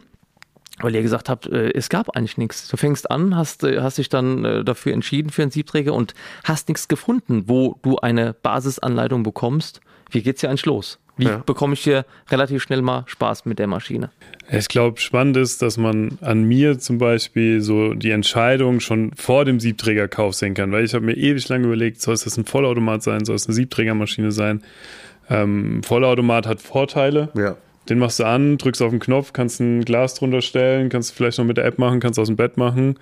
weil 0.80 0.92
ihr 0.96 1.02
gesagt 1.02 1.28
habt, 1.28 1.46
äh, 1.46 1.70
es 1.72 1.88
gab 1.88 2.16
eigentlich 2.16 2.36
nichts. 2.36 2.66
Du 2.66 2.76
fängst 2.76 3.08
an, 3.08 3.36
hast, 3.36 3.62
äh, 3.62 3.80
hast 3.80 3.96
dich 3.98 4.08
dann 4.08 4.64
dafür 4.64 4.92
entschieden 4.92 5.30
für 5.30 5.42
einen 5.42 5.52
Siebträger 5.52 5.94
und 5.94 6.14
hast 6.42 6.68
nichts 6.68 6.88
gefunden, 6.88 7.44
wo 7.46 7.78
du 7.82 7.98
eine 7.98 8.32
Basisanleitung 8.32 9.22
bekommst. 9.22 9.80
Wie 10.14 10.22
geht's 10.22 10.40
hier 10.40 10.48
eigentlich 10.50 10.64
los? 10.66 10.98
Wie 11.16 11.24
Ja. 11.26 11.42
bekomme 11.44 11.74
ich 11.74 11.80
hier 11.80 12.04
relativ 12.30 12.62
schnell 12.62 12.82
mal 12.82 13.04
Spaß 13.06 13.44
mit 13.44 13.58
der 13.58 13.66
Maschine? 13.66 14.10
Ich 14.50 14.68
glaube, 14.68 15.00
spannend 15.00 15.36
ist, 15.36 15.60
dass 15.62 15.76
man 15.76 16.18
an 16.20 16.44
mir 16.44 16.78
zum 16.78 16.98
Beispiel 16.98 17.60
so 17.60 17.94
die 17.94 18.10
Entscheidung 18.10 18.80
schon 18.80 19.12
vor 19.16 19.44
dem 19.44 19.60
Siebträgerkauf 19.60 20.34
sehen 20.34 20.54
kann, 20.54 20.72
weil 20.72 20.84
ich 20.84 20.94
habe 20.94 21.04
mir 21.04 21.16
ewig 21.16 21.48
lange 21.48 21.66
überlegt, 21.66 22.00
soll 22.00 22.14
es 22.14 22.24
das 22.24 22.36
ein 22.36 22.44
Vollautomat 22.44 23.02
sein, 23.02 23.24
soll 23.24 23.36
es 23.36 23.46
eine 23.46 23.54
Siebträgermaschine 23.54 24.32
sein? 24.32 24.62
Ähm, 25.30 25.82
Vollautomat 25.82 26.46
hat 26.46 26.60
Vorteile. 26.60 27.30
Ja. 27.36 27.56
Den 27.88 27.98
machst 27.98 28.18
du 28.18 28.24
an, 28.24 28.56
drückst 28.58 28.82
auf 28.82 28.90
den 28.90 29.00
Knopf, 29.00 29.32
kannst 29.32 29.60
ein 29.60 29.84
Glas 29.84 30.14
drunter 30.14 30.40
stellen, 30.42 30.88
kannst 30.88 31.10
du 31.10 31.14
vielleicht 31.16 31.38
noch 31.38 31.44
mit 31.44 31.56
der 31.58 31.64
App 31.66 31.78
machen, 31.78 32.00
kannst 32.00 32.18
aus 32.18 32.28
dem 32.28 32.36
Bett 32.36 32.56
machen. 32.56 32.98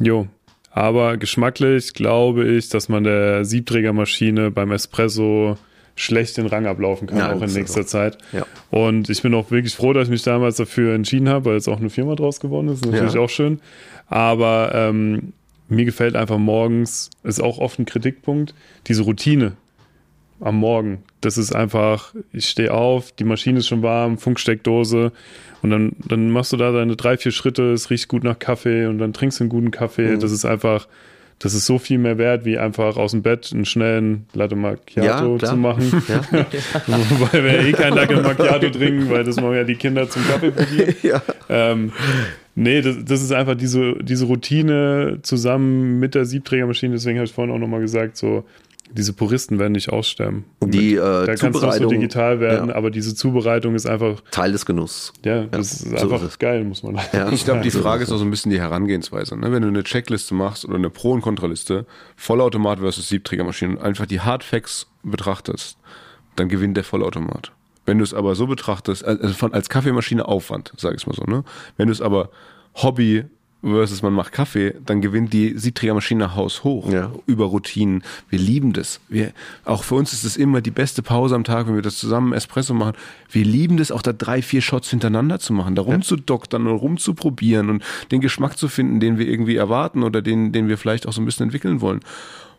Jo. 0.00 0.26
Aber 0.70 1.16
geschmacklich 1.16 1.94
glaube 1.94 2.44
ich, 2.46 2.68
dass 2.68 2.88
man 2.88 3.04
der 3.04 3.44
Siebträgermaschine 3.44 4.50
beim 4.50 4.70
Espresso 4.72 5.56
schlecht 5.98 6.36
den 6.36 6.46
Rang 6.46 6.66
ablaufen 6.66 7.06
kann, 7.08 7.18
Ja, 7.18 7.32
auch 7.32 7.42
in 7.42 7.52
nächster 7.52 7.82
so. 7.82 7.88
Zeit. 7.88 8.18
Ja. 8.32 8.46
Und 8.70 9.10
ich 9.10 9.20
bin 9.22 9.34
auch 9.34 9.50
wirklich 9.50 9.74
froh, 9.74 9.92
dass 9.92 10.04
ich 10.04 10.10
mich 10.10 10.22
damals 10.22 10.56
dafür 10.56 10.94
entschieden 10.94 11.28
habe, 11.28 11.46
weil 11.46 11.54
jetzt 11.54 11.68
auch 11.68 11.80
eine 11.80 11.90
Firma 11.90 12.14
draus 12.14 12.40
geworden 12.40 12.68
ist. 12.68 12.86
Natürlich 12.86 13.14
Ja. 13.14 13.20
auch 13.20 13.30
schön. 13.30 13.60
Aber 14.06 14.70
ähm, 14.74 15.32
mir 15.68 15.84
gefällt 15.84 16.16
einfach 16.16 16.38
morgens, 16.38 17.10
ist 17.24 17.42
auch 17.42 17.58
oft 17.58 17.78
ein 17.78 17.84
Kritikpunkt, 17.84 18.54
diese 18.86 19.02
Routine 19.02 19.52
am 20.40 20.56
Morgen. 20.56 21.02
Das 21.20 21.36
ist 21.36 21.52
einfach, 21.54 22.14
ich 22.32 22.48
stehe 22.48 22.72
auf, 22.72 23.10
die 23.12 23.24
Maschine 23.24 23.58
ist 23.58 23.66
schon 23.66 23.82
warm, 23.82 24.18
Funksteckdose 24.18 25.10
und 25.62 25.70
dann, 25.70 25.92
dann 26.06 26.30
machst 26.30 26.52
du 26.52 26.56
da 26.56 26.70
deine 26.70 26.94
drei, 26.94 27.16
vier 27.16 27.32
Schritte, 27.32 27.72
es 27.72 27.90
riecht 27.90 28.06
gut 28.08 28.22
nach 28.22 28.38
Kaffee 28.38 28.86
und 28.86 28.98
dann 28.98 29.12
trinkst 29.12 29.40
du 29.40 29.44
einen 29.44 29.50
guten 29.50 29.72
Kaffee. 29.72 30.14
Mhm. 30.14 30.20
Das 30.20 30.30
ist 30.30 30.44
einfach, 30.44 30.86
das 31.38 31.54
ist 31.54 31.66
so 31.66 31.78
viel 31.78 31.98
mehr 31.98 32.18
wert, 32.18 32.44
wie 32.44 32.58
einfach 32.58 32.96
aus 32.96 33.12
dem 33.12 33.22
Bett 33.22 33.50
einen 33.52 33.64
schnellen 33.64 34.26
Latte 34.34 34.56
Macchiato 34.56 35.36
Ja, 35.36 35.48
zu 35.48 35.56
machen. 35.56 36.02
Ja. 36.08 36.20
weil 36.86 37.44
wir 37.44 37.60
eh 37.60 37.72
kein 37.72 37.94
Latte 37.94 38.20
Macchiato 38.20 38.70
trinken, 38.70 39.08
weil 39.08 39.24
das 39.24 39.36
machen 39.36 39.54
ja 39.54 39.64
die 39.64 39.76
Kinder 39.76 40.08
zum 40.10 40.26
Kaffee 40.26 40.50
probieren. 40.50 40.94
ja. 41.02 41.22
Ähm, 41.48 41.92
nee, 42.56 42.80
das, 42.80 42.96
das 43.04 43.22
ist 43.22 43.32
einfach 43.32 43.54
diese, 43.54 43.94
diese 44.02 44.26
Routine 44.26 45.20
zusammen 45.22 46.00
mit 46.00 46.16
der 46.16 46.24
Siebträgermaschine. 46.24 46.94
Deswegen 46.94 47.18
habe 47.18 47.26
ich 47.26 47.32
vorhin 47.32 47.54
auch 47.54 47.58
nochmal 47.58 47.80
gesagt, 47.80 48.16
so 48.16 48.44
diese 48.90 49.12
Puristen 49.12 49.58
werden 49.58 49.72
nicht 49.72 49.90
aussterben. 49.90 50.44
Die, 50.64 50.94
äh, 50.94 50.96
da 50.96 51.34
kannst 51.34 51.62
du 51.62 51.66
auch 51.66 51.72
so 51.72 51.88
digital 51.88 52.40
werden, 52.40 52.70
ja. 52.70 52.74
aber 52.74 52.90
diese 52.90 53.14
Zubereitung 53.14 53.74
ist 53.74 53.86
einfach, 53.86 54.22
Teil 54.30 54.52
des 54.52 54.66
Genusses. 54.66 55.12
ja, 55.24 55.44
das 55.44 55.72
ist 55.72 55.90
so 55.90 55.96
einfach 55.96 56.22
ist 56.22 56.30
es. 56.30 56.38
geil, 56.38 56.64
muss 56.64 56.82
man 56.82 56.98
Ja. 57.12 57.30
Ich 57.30 57.44
glaube, 57.44 57.60
die 57.60 57.70
Frage 57.70 58.02
ist 58.02 58.08
ist 58.08 58.14
auch 58.14 58.18
so 58.18 58.24
ein 58.24 58.30
bisschen 58.30 58.50
die 58.50 58.60
Herangehensweise. 58.60 59.36
Ne? 59.36 59.52
Wenn 59.52 59.62
du 59.62 59.68
eine 59.68 59.84
Checkliste 59.84 60.34
machst 60.34 60.64
oder 60.64 60.76
eine 60.76 60.90
Pro- 60.90 61.12
und 61.12 61.20
Kontraliste, 61.20 61.86
Vollautomat 62.16 62.80
versus 62.80 63.08
Siebträgermaschine 63.08 63.76
und 63.76 63.82
einfach 63.82 64.06
die 64.06 64.20
Hardfacts 64.20 64.88
betrachtest, 65.02 65.78
dann 66.36 66.48
gewinnt 66.48 66.76
der 66.76 66.84
Vollautomat. 66.84 67.52
Wenn 67.86 67.98
du 67.98 68.04
es 68.04 68.12
aber 68.12 68.34
so 68.34 68.46
betrachtest, 68.46 69.04
also 69.04 69.28
von, 69.34 69.54
als 69.54 69.68
Kaffeemaschine 69.68 70.26
Aufwand, 70.26 70.72
sage 70.76 70.96
ich 70.96 71.06
mal 71.06 71.14
so, 71.14 71.24
ne? 71.24 71.44
Wenn 71.76 71.86
du 71.86 71.92
es 71.92 72.02
aber 72.02 72.30
Hobby 72.74 73.24
versus 73.62 74.02
man 74.02 74.12
macht 74.12 74.32
Kaffee, 74.32 74.74
dann 74.86 75.00
gewinnt 75.00 75.32
die 75.32 75.58
Siebträgermaschine 75.58 76.36
Haus 76.36 76.62
hoch 76.62 76.90
Ja. 76.92 77.12
über 77.26 77.46
Routinen. 77.46 78.04
Wir 78.28 78.38
lieben 78.38 78.72
das. 78.72 79.00
Wir, 79.08 79.32
auch 79.64 79.82
für 79.82 79.96
uns 79.96 80.12
ist 80.12 80.24
es 80.24 80.36
immer 80.36 80.60
die 80.60 80.70
beste 80.70 81.02
Pause 81.02 81.34
am 81.34 81.42
Tag, 81.44 81.66
wenn 81.66 81.74
wir 81.74 81.82
das 81.82 81.96
zusammen 81.98 82.32
Espresso 82.32 82.72
machen. 82.74 82.94
Wir 83.30 83.44
lieben 83.44 83.76
das 83.76 83.90
auch 83.90 84.02
da 84.02 84.12
drei, 84.12 84.42
vier 84.42 84.62
Shots 84.62 84.90
hintereinander 84.90 85.40
zu 85.40 85.52
machen, 85.52 85.74
da 85.74 85.82
rumzudoktern 85.82 86.66
und 86.68 86.76
rumzuprobieren 86.76 87.68
und 87.70 87.82
den 88.12 88.20
Geschmack 88.20 88.56
zu 88.56 88.68
finden, 88.68 89.00
den 89.00 89.18
wir 89.18 89.26
irgendwie 89.28 89.56
erwarten 89.56 90.02
oder 90.04 90.22
den, 90.22 90.52
den 90.52 90.68
wir 90.68 90.78
vielleicht 90.78 91.08
auch 91.08 91.12
so 91.12 91.20
ein 91.20 91.24
bisschen 91.24 91.44
entwickeln 91.44 91.80
wollen. 91.80 92.00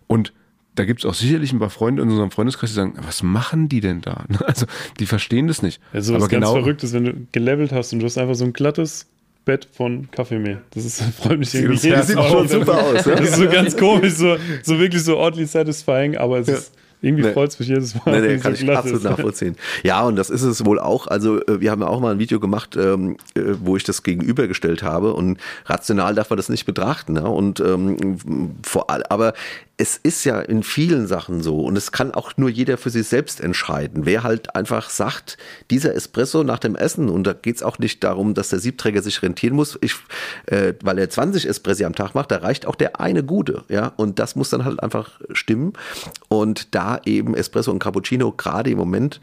Und 0.08 0.34
da 0.76 0.86
gibt 0.86 1.00
es 1.00 1.06
auch 1.06 1.14
sicherlich 1.14 1.52
ein 1.54 1.60
paar 1.60 1.70
Freunde 1.70 2.02
in 2.04 2.10
unserem 2.10 2.32
Freundeskreis, 2.32 2.70
die 2.72 2.76
sagen, 2.76 2.94
was 3.02 3.24
machen 3.24 3.70
die 3.70 3.80
denn 3.82 4.02
da? 4.02 4.26
Also 4.46 4.66
die 5.00 5.06
verstehen 5.06 5.48
das 5.48 5.62
nicht. 5.62 5.82
Ja, 5.94 6.02
so 6.02 6.14
Aber 6.14 6.24
was 6.24 6.30
ganz 6.30 6.46
genau, 6.46 6.54
Verrücktes, 6.56 6.94
wenn 6.94 7.06
du 7.06 7.14
gelevelt 7.32 7.72
hast 7.72 7.94
und 7.94 8.00
du 8.00 8.06
hast 8.06 8.18
einfach 8.18 8.36
so 8.36 8.46
ein 8.46 8.54
glattes 8.54 9.08
Bett 9.46 9.68
von 9.72 10.10
Kaffeemehl. 10.12 10.62
Das 10.72 10.86
ist, 10.86 11.02
freut 11.22 11.40
mich 11.40 11.54
irgendwie 11.56 11.90
das 11.90 12.08
Sieht 12.08 12.16
Mal. 12.16 12.28
schon 12.30 12.38
auf, 12.38 12.52
wenn- 12.52 12.60
super 12.60 12.84
aus. 12.84 13.06
Ja? 13.06 13.16
Das 13.16 13.30
ist 13.30 13.36
so 13.38 13.48
ganz 13.50 13.78
komisch, 13.78 14.14
so, 14.14 14.38
so 14.64 14.80
wirklich 14.80 15.04
so 15.04 15.20
oddly 15.20 15.46
satisfying, 15.46 16.18
aber 16.18 16.40
es 16.40 16.48
ist, 16.48 16.74
irgendwie 17.02 17.24
Nee. 17.24 17.34
freut 17.34 17.50
es 17.50 17.60
mich 17.60 17.70
jedes 17.70 17.96
Mal. 17.96 18.20
Nee, 18.20 18.28
nee, 18.28 18.34
es 18.36 18.44
kann 18.44 18.56
so 18.56 18.64
ich 18.64 18.72
absolut 18.72 18.98
ist. 19.00 19.04
nachvollziehen. 19.04 19.56
Ja, 19.84 20.04
und 20.04 20.16
das 20.16 20.30
ist 20.30 20.44
es 20.44 20.66
wohl 20.66 20.80
auch. 20.80 21.08
Also, 21.08 21.40
äh, 21.46 21.62
wir 21.62 21.72
haben 21.72 21.82
ja 21.82 21.88
auch 21.88 22.00
mal 22.00 22.12
ein 22.14 22.20
Video 22.20 22.40
gemacht, 22.40 22.76
ähm, 22.76 23.18
äh, 23.36 23.42
wo 23.62 23.76
ich 23.78 23.84
das 23.84 24.04
gegenübergestellt 24.04 24.84
habe. 24.84 25.14
Und 25.14 25.38
rational 25.66 26.16
darf 26.16 26.30
man 26.30 26.38
das 26.38 26.50
nicht 26.50 26.66
betrachten. 26.66 27.14
Ne? 27.14 27.28
Und 27.28 27.60
ähm, 27.60 28.56
vor 28.64 28.90
allem, 28.90 29.04
aber 29.10 29.34
es 29.82 29.96
ist 29.96 30.26
ja 30.26 30.42
in 30.42 30.62
vielen 30.62 31.08
Sachen 31.08 31.42
so. 31.42 31.62
Und 31.62 31.78
es 31.78 31.94
kann 31.94 32.14
auch 32.14 32.34
nur 32.36 32.50
jeder 32.50 32.78
für 32.78 32.90
sich 32.90 33.08
selbst 33.08 33.40
entscheiden. 33.40 34.06
Wer 34.06 34.24
halt 34.24 34.54
einfach 34.54 34.90
sagt, 34.90 35.38
dieser 35.72 35.96
Espresso 35.96 36.44
nach 36.44 36.60
dem 36.60 36.76
Essen, 36.76 37.08
und 37.08 37.24
da 37.24 37.32
geht's 37.32 37.64
auch 37.64 37.80
nicht 37.80 38.04
darum, 38.04 38.34
dass 38.34 38.50
der 38.50 38.60
Siebträger 38.60 39.02
sich 39.02 39.22
rentieren 39.24 39.56
muss, 39.56 39.78
ich, 39.80 39.96
äh, 40.48 40.74
weil 40.84 41.00
er 41.00 41.10
20 41.10 41.48
Espressi 41.48 41.86
am 41.86 41.96
Tag 41.96 42.14
macht, 42.14 42.30
da 42.32 42.38
reicht 42.40 42.66
auch 42.66 42.76
der 42.76 43.00
eine 43.00 43.24
gute. 43.24 43.64
Ja, 43.70 43.94
und 43.96 44.20
das 44.20 44.36
muss 44.36 44.50
dann 44.50 44.66
halt 44.66 44.84
einfach 44.84 45.12
stimmen. 45.32 45.72
Und 46.28 46.76
da 46.76 46.89
eben 47.06 47.36
Espresso 47.36 47.72
und 47.72 47.80
Cappuccino 47.80 48.32
gerade 48.32 48.70
im 48.70 48.78
Moment 48.78 49.22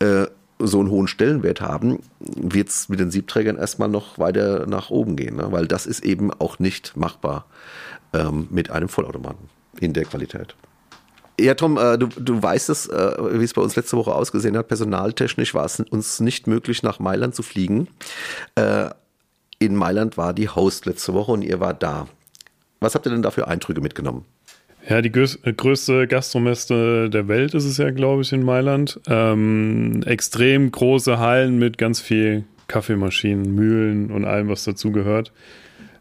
äh, 0.00 0.26
so 0.58 0.80
einen 0.80 0.90
hohen 0.90 1.08
Stellenwert 1.08 1.60
haben, 1.60 2.00
wird's 2.18 2.88
mit 2.88 3.00
den 3.00 3.10
Siebträgern 3.10 3.56
erstmal 3.56 3.88
noch 3.88 4.18
weiter 4.18 4.66
nach 4.66 4.90
oben 4.90 5.16
gehen, 5.16 5.36
ne? 5.36 5.52
weil 5.52 5.66
das 5.66 5.86
ist 5.86 6.04
eben 6.04 6.32
auch 6.32 6.58
nicht 6.58 6.96
machbar 6.96 7.46
ähm, 8.12 8.48
mit 8.50 8.70
einem 8.70 8.88
Vollautomaten 8.88 9.48
in 9.80 9.92
der 9.92 10.04
Qualität. 10.04 10.56
Ja, 11.40 11.54
Tom, 11.54 11.78
äh, 11.78 11.96
du, 11.96 12.08
du 12.08 12.42
weißt 12.42 12.68
es, 12.68 12.88
äh, 12.88 13.16
wie 13.38 13.44
es 13.44 13.54
bei 13.54 13.62
uns 13.62 13.76
letzte 13.76 13.96
Woche 13.96 14.12
ausgesehen 14.12 14.56
hat. 14.56 14.66
Personaltechnisch 14.66 15.54
war 15.54 15.64
es 15.64 15.78
uns 15.78 16.18
nicht 16.18 16.48
möglich, 16.48 16.82
nach 16.82 16.98
Mailand 16.98 17.36
zu 17.36 17.44
fliegen. 17.44 17.86
Äh, 18.56 18.90
in 19.60 19.76
Mailand 19.76 20.16
war 20.16 20.34
die 20.34 20.48
Host 20.48 20.86
letzte 20.86 21.14
Woche 21.14 21.30
und 21.30 21.42
ihr 21.42 21.60
wart 21.60 21.82
da. 21.82 22.08
Was 22.80 22.94
habt 22.94 23.06
ihr 23.06 23.12
denn 23.12 23.22
da 23.22 23.30
für 23.30 23.46
Eindrücke 23.46 23.80
mitgenommen? 23.80 24.24
Ja, 24.88 25.02
die 25.02 25.12
größ 25.12 25.40
größte 25.42 26.06
Gastromesse 26.06 27.10
der 27.10 27.28
Welt 27.28 27.52
ist 27.52 27.64
es 27.64 27.76
ja, 27.76 27.90
glaube 27.90 28.22
ich, 28.22 28.32
in 28.32 28.42
Mailand. 28.42 28.98
Ähm, 29.06 30.02
extrem 30.06 30.70
große 30.70 31.18
Hallen 31.18 31.58
mit 31.58 31.76
ganz 31.76 32.00
viel 32.00 32.44
Kaffeemaschinen, 32.68 33.54
Mühlen 33.54 34.10
und 34.10 34.24
allem, 34.24 34.48
was 34.48 34.64
dazugehört. 34.64 35.32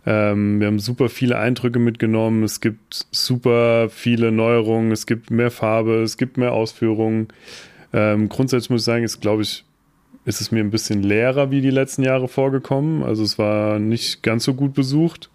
Ähm, 0.06 0.62
wir 0.62 0.68
haben 0.68 0.80
super 0.80 1.10
viele 1.10 1.38
Eindrücke 1.38 1.80
mitgenommen. 1.80 2.44
Es 2.44 2.62
gibt 2.62 3.08
super 3.12 3.90
viele 3.90 4.32
Neuerungen. 4.32 4.94
Es 4.94 5.06
gibt 5.06 5.32
mehr 5.32 5.52
Farbe. 5.52 6.02
Es 6.02 6.16
gibt 6.16 6.38
mehr 6.38 6.54
Ausführungen. 6.54 7.28
Ähm, 7.92 8.30
grundsätzlich 8.30 8.70
muss 8.70 8.82
ich 8.82 8.86
sagen, 8.86 9.04
ist, 9.04 9.20
glaube 9.20 9.42
ich, 9.42 9.66
ist 10.24 10.40
es 10.40 10.52
mir 10.52 10.62
ein 10.62 10.72
bisschen 10.72 11.04
leerer 11.04 11.52
wie 11.52 11.60
die 11.60 11.72
letzten 11.72 12.04
Jahre 12.04 12.30
vorgekommen. 12.30 13.04
Also 13.04 13.24
es 13.24 13.38
war 13.38 13.80
nicht 13.80 14.24
ganz 14.24 14.46
so 14.46 14.54
gut 14.54 14.74
besucht. 14.74 15.30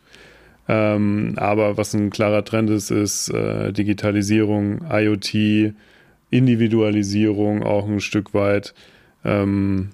Ähm, 0.69 1.35
aber 1.37 1.77
was 1.77 1.95
ein 1.95 2.11
klarer 2.11 2.45
Trend 2.45 2.71
ist, 2.71 2.91
ist 2.91 3.29
äh, 3.31 3.73
Digitalisierung, 3.73 4.83
IoT, 4.91 5.75
Individualisierung 6.31 7.63
auch 7.63 7.87
ein 7.87 8.01
Stück 8.01 8.33
weit. 8.33 8.75
Ähm, 9.25 9.91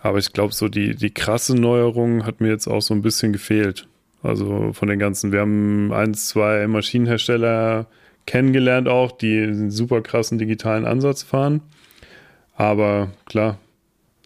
aber 0.00 0.18
ich 0.18 0.32
glaube, 0.32 0.52
so 0.52 0.68
die, 0.68 0.94
die 0.94 1.10
krasse 1.10 1.56
Neuerung 1.56 2.26
hat 2.26 2.40
mir 2.40 2.48
jetzt 2.48 2.66
auch 2.66 2.82
so 2.82 2.94
ein 2.94 3.02
bisschen 3.02 3.32
gefehlt. 3.32 3.88
Also 4.22 4.72
von 4.72 4.88
den 4.88 4.98
ganzen, 4.98 5.32
wir 5.32 5.40
haben 5.40 5.92
ein, 5.92 6.14
zwei 6.14 6.66
Maschinenhersteller 6.66 7.86
kennengelernt 8.26 8.88
auch, 8.88 9.12
die 9.12 9.42
einen 9.42 9.70
super 9.70 10.00
krassen 10.00 10.38
digitalen 10.38 10.86
Ansatz 10.86 11.22
fahren. 11.22 11.62
Aber 12.56 13.10
klar, 13.26 13.58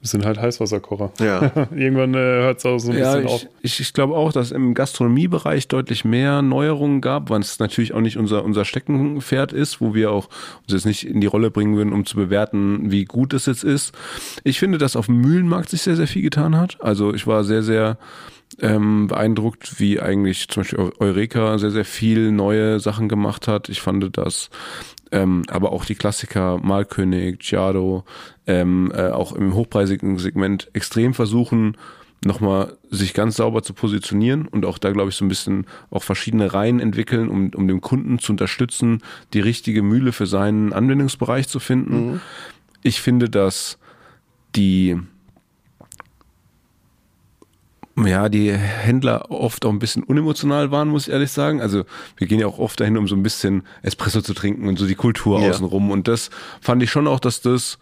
das 0.00 0.12
sind 0.12 0.24
halt 0.24 0.40
Heißwasserkocher. 0.40 1.12
Ja. 1.18 1.68
Irgendwann 1.74 2.14
äh, 2.14 2.18
hört 2.18 2.58
es 2.58 2.66
auch 2.66 2.78
so 2.78 2.92
ein 2.92 2.98
Ja, 2.98 3.16
bisschen 3.16 3.26
ich, 3.26 3.32
auf. 3.32 3.46
ich, 3.62 3.80
ich 3.80 3.92
glaube 3.92 4.14
auch, 4.14 4.32
dass 4.32 4.52
im 4.52 4.74
Gastronomiebereich 4.74 5.66
deutlich 5.66 6.04
mehr 6.04 6.40
Neuerungen 6.40 7.00
gab, 7.00 7.30
weil 7.30 7.40
es 7.40 7.58
natürlich 7.58 7.94
auch 7.94 8.00
nicht 8.00 8.16
unser, 8.16 8.44
unser 8.44 8.64
Steckenpferd 8.64 9.52
ist, 9.52 9.80
wo 9.80 9.94
wir 9.94 10.12
auch 10.12 10.28
uns 10.62 10.72
jetzt 10.72 10.86
nicht 10.86 11.04
in 11.04 11.20
die 11.20 11.26
Rolle 11.26 11.50
bringen 11.50 11.76
würden, 11.76 11.92
um 11.92 12.06
zu 12.06 12.16
bewerten, 12.16 12.90
wie 12.92 13.06
gut 13.06 13.34
es 13.34 13.46
jetzt 13.46 13.64
ist. 13.64 13.92
Ich 14.44 14.60
finde, 14.60 14.78
dass 14.78 14.94
auf 14.94 15.06
dem 15.06 15.20
Mühlenmarkt 15.20 15.68
sich 15.70 15.82
sehr, 15.82 15.96
sehr 15.96 16.06
viel 16.06 16.22
getan 16.22 16.56
hat. 16.56 16.78
Also 16.80 17.12
ich 17.12 17.26
war 17.26 17.42
sehr, 17.42 17.62
sehr 17.64 17.98
ähm, 18.60 19.08
beeindruckt, 19.08 19.78
wie 19.80 20.00
eigentlich 20.00 20.48
zum 20.48 20.62
Beispiel 20.62 20.92
Eureka 21.00 21.58
sehr, 21.58 21.70
sehr 21.70 21.84
viel 21.84 22.30
neue 22.30 22.80
Sachen 22.80 23.08
gemacht 23.08 23.48
hat. 23.48 23.68
Ich 23.68 23.80
fand, 23.80 24.16
dass 24.16 24.50
ähm, 25.10 25.42
aber 25.48 25.72
auch 25.72 25.84
die 25.84 25.94
Klassiker 25.94 26.58
Malkönig, 26.58 27.38
Giado, 27.38 28.04
ähm, 28.48 28.90
äh, 28.94 29.10
auch 29.10 29.32
im 29.32 29.54
hochpreisigen 29.54 30.18
Segment 30.18 30.68
extrem 30.72 31.14
versuchen, 31.14 31.76
nochmal 32.24 32.76
sich 32.90 33.14
ganz 33.14 33.36
sauber 33.36 33.62
zu 33.62 33.74
positionieren 33.74 34.48
und 34.48 34.64
auch 34.64 34.78
da, 34.78 34.90
glaube 34.90 35.10
ich, 35.10 35.16
so 35.16 35.24
ein 35.24 35.28
bisschen 35.28 35.66
auch 35.90 36.02
verschiedene 36.02 36.52
Reihen 36.52 36.80
entwickeln, 36.80 37.28
um, 37.28 37.50
um 37.54 37.68
dem 37.68 37.80
Kunden 37.80 38.18
zu 38.18 38.32
unterstützen, 38.32 39.02
die 39.34 39.40
richtige 39.40 39.82
Mühle 39.82 40.10
für 40.12 40.26
seinen 40.26 40.72
Anwendungsbereich 40.72 41.46
zu 41.46 41.60
finden. 41.60 42.20
Ich 42.82 43.00
finde, 43.00 43.30
dass 43.30 43.78
die 44.56 44.98
ja, 48.04 48.28
die 48.28 48.52
Händler 48.52 49.30
oft 49.30 49.64
auch 49.64 49.70
ein 49.70 49.80
bisschen 49.80 50.04
unemotional 50.04 50.70
waren, 50.70 50.88
muss 50.88 51.08
ich 51.08 51.12
ehrlich 51.12 51.32
sagen. 51.32 51.60
Also 51.60 51.84
wir 52.16 52.26
gehen 52.28 52.38
ja 52.38 52.46
auch 52.46 52.58
oft 52.60 52.78
dahin, 52.78 52.96
um 52.96 53.08
so 53.08 53.16
ein 53.16 53.24
bisschen 53.24 53.64
Espresso 53.82 54.22
zu 54.22 54.34
trinken 54.34 54.68
und 54.68 54.78
so 54.78 54.86
die 54.86 54.94
Kultur 54.94 55.40
Ja. 55.40 55.50
außenrum. 55.50 55.90
Und 55.90 56.06
das 56.06 56.30
fand 56.60 56.82
ich 56.82 56.90
schon 56.92 57.08
auch, 57.08 57.18
dass 57.18 57.40
das 57.40 57.78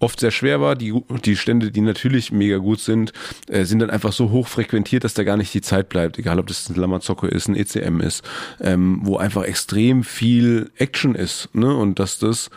oft 0.00 0.18
sehr 0.18 0.32
schwer 0.32 0.60
war. 0.60 0.74
Die, 0.74 0.92
die 1.24 1.36
Stände, 1.36 1.70
die 1.70 1.80
natürlich 1.80 2.32
mega 2.32 2.56
gut 2.56 2.80
sind, 2.80 3.12
äh, 3.48 3.64
sind 3.64 3.78
dann 3.78 3.90
einfach 3.90 4.12
so 4.12 4.30
hoch 4.30 4.48
frequentiert, 4.48 5.04
dass 5.04 5.14
da 5.14 5.22
gar 5.22 5.36
nicht 5.36 5.54
die 5.54 5.60
Zeit 5.60 5.88
bleibt. 5.88 6.18
Egal, 6.18 6.40
ob 6.40 6.48
das 6.48 6.68
ein 6.68 6.74
Lamazocco 6.74 7.26
ist, 7.26 7.48
ein 7.48 7.54
ECM 7.54 8.00
ist, 8.00 8.24
ähm, 8.60 9.00
wo 9.02 9.18
einfach 9.18 9.44
extrem 9.44 10.02
viel 10.02 10.70
Action 10.76 11.14
ist. 11.14 11.48
Ne? 11.54 11.72
Und 11.74 11.98
dass 12.00 12.18
das 12.18 12.50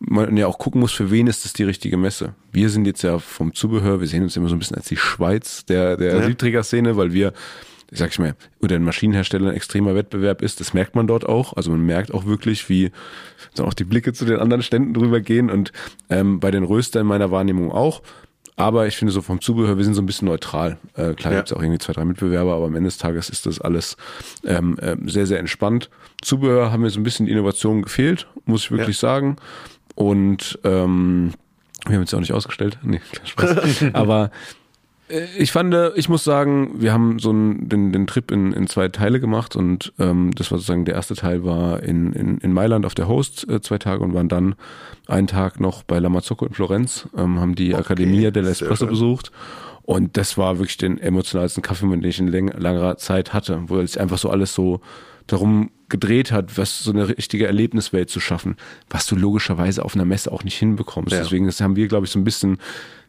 man 0.00 0.36
ja 0.36 0.46
auch 0.46 0.58
gucken 0.58 0.80
muss, 0.80 0.92
für 0.92 1.10
wen 1.10 1.26
ist 1.26 1.44
das 1.44 1.52
die 1.52 1.64
richtige 1.64 1.96
Messe. 1.96 2.34
Wir 2.52 2.70
sind 2.70 2.86
jetzt 2.86 3.02
ja 3.02 3.18
vom 3.18 3.52
Zubehör, 3.54 4.00
wir 4.00 4.06
sehen 4.06 4.22
uns 4.22 4.36
immer 4.36 4.48
so 4.48 4.54
ein 4.54 4.60
bisschen 4.60 4.76
als 4.76 4.86
die 4.86 4.96
Schweiz 4.96 5.64
der, 5.66 5.96
der 5.96 6.18
Ja. 6.18 6.22
Siebträger-Szene, 6.24 6.96
weil 6.96 7.12
wir, 7.12 7.32
sag 7.90 8.10
ich 8.10 8.18
mal, 8.18 8.34
unter 8.60 8.74
den 8.76 8.84
Maschinenherstellern 8.84 9.48
ein 9.48 9.54
extremer 9.54 9.94
Wettbewerb 9.94 10.42
ist. 10.42 10.60
Das 10.60 10.74
merkt 10.74 10.94
man 10.94 11.06
dort 11.06 11.26
auch. 11.26 11.54
Also 11.54 11.70
man 11.70 11.80
merkt 11.80 12.12
auch 12.12 12.26
wirklich, 12.26 12.68
wie 12.68 12.90
dann 13.54 13.66
auch 13.66 13.74
die 13.74 13.84
Blicke 13.84 14.12
zu 14.12 14.24
den 14.24 14.38
anderen 14.38 14.62
Ständen 14.62 14.94
drüber 14.94 15.20
gehen 15.20 15.50
und 15.50 15.72
ähm, 16.10 16.40
bei 16.40 16.50
den 16.50 16.64
Röster 16.64 17.00
in 17.00 17.06
meiner 17.06 17.30
Wahrnehmung 17.30 17.72
auch. 17.72 18.02
Aber 18.56 18.88
ich 18.88 18.96
finde 18.96 19.12
so 19.12 19.22
vom 19.22 19.40
Zubehör, 19.40 19.76
wir 19.78 19.84
sind 19.84 19.94
so 19.94 20.02
ein 20.02 20.06
bisschen 20.06 20.26
neutral. 20.26 20.78
Äh, 20.94 21.14
klar 21.14 21.32
Ja. 21.32 21.38
gibt's 21.38 21.52
auch 21.52 21.62
irgendwie 21.62 21.78
zwei, 21.78 21.92
drei 21.92 22.04
Mitbewerber, 22.04 22.54
aber 22.54 22.66
am 22.66 22.74
Ende 22.74 22.88
des 22.88 22.98
Tages 22.98 23.30
ist 23.30 23.46
das 23.46 23.60
alles 23.60 23.96
ähm, 24.44 24.76
ähm, 24.82 25.08
sehr, 25.08 25.26
sehr 25.26 25.38
entspannt. 25.38 25.90
Zubehör 26.22 26.72
haben 26.72 26.82
mir 26.82 26.90
so 26.90 26.98
ein 26.98 27.04
bisschen 27.04 27.26
die 27.26 27.32
Innovation 27.32 27.82
gefehlt, 27.82 28.26
muss 28.46 28.64
ich 28.64 28.70
wirklich 28.72 28.98
sagen. 28.98 29.36
Und 29.94 30.58
ähm, 30.64 31.34
wir 31.86 31.94
haben 31.94 32.02
jetzt 32.02 32.14
auch 32.14 32.20
nicht 32.20 32.32
ausgestellt. 32.32 32.78
Nee, 32.82 33.00
Spaß. 33.24 33.84
aber 33.92 34.24
äh, 34.24 34.30
ich 35.38 35.52
fand, 35.52 35.72
äh, 35.74 35.90
ich 35.94 36.08
muss 36.08 36.24
sagen, 36.24 36.72
wir 36.78 36.92
haben 36.92 37.18
so 37.18 37.30
einen, 37.30 37.68
den, 37.68 37.92
den 37.92 38.06
Trip 38.06 38.30
in, 38.30 38.52
in 38.52 38.66
zwei 38.66 38.88
Teile 38.88 39.20
gemacht 39.20 39.56
und 39.56 39.92
ähm, 39.98 40.32
das 40.34 40.50
war 40.50 40.58
sozusagen 40.58 40.84
der 40.84 40.94
erste 40.94 41.14
Teil 41.14 41.44
war 41.44 41.82
in, 41.82 42.12
in, 42.12 42.38
in 42.38 42.52
Mailand 42.52 42.84
auf 42.86 42.94
der 42.94 43.08
Host 43.08 43.48
äh, 43.48 43.60
zwei 43.60 43.78
Tage 43.78 44.02
und 44.04 44.14
waren 44.14 44.28
dann 44.28 44.54
einen 45.06 45.26
Tag 45.26 45.60
noch 45.60 45.82
bei 45.82 45.98
Lamazzocco 45.98 46.46
in 46.46 46.54
Florenz, 46.54 47.08
ähm, 47.16 47.40
haben 47.40 47.54
die 47.54 47.74
Accademia 47.74 48.30
dell'Espresso 48.30 48.86
besucht. 48.86 49.32
Und 49.82 50.18
das 50.18 50.36
war 50.36 50.58
wirklich 50.58 50.76
den 50.76 50.98
emotionalsten 50.98 51.62
Kaffee, 51.62 51.88
den 51.88 52.04
ich 52.04 52.18
in 52.18 52.28
läng- 52.28 52.54
langer 52.58 52.98
Zeit 52.98 53.32
hatte, 53.32 53.62
wo 53.68 53.80
sich 53.80 53.98
einfach 53.98 54.18
so 54.18 54.28
alles 54.28 54.52
so 54.52 54.80
darum 55.26 55.70
gedreht 55.88 56.32
hat, 56.32 56.58
was 56.58 56.80
so 56.80 56.90
eine 56.92 57.08
richtige 57.08 57.46
Erlebniswelt 57.46 58.10
zu 58.10 58.20
schaffen, 58.20 58.56
was 58.90 59.06
du 59.06 59.16
logischerweise 59.16 59.84
auf 59.84 59.94
einer 59.94 60.04
Messe 60.04 60.30
auch 60.32 60.44
nicht 60.44 60.58
hinbekommst. 60.58 61.12
Ja. 61.12 61.20
Deswegen 61.20 61.48
haben 61.50 61.76
wir, 61.76 61.88
glaube 61.88 62.06
ich, 62.06 62.12
so 62.12 62.18
ein 62.18 62.24
bisschen 62.24 62.58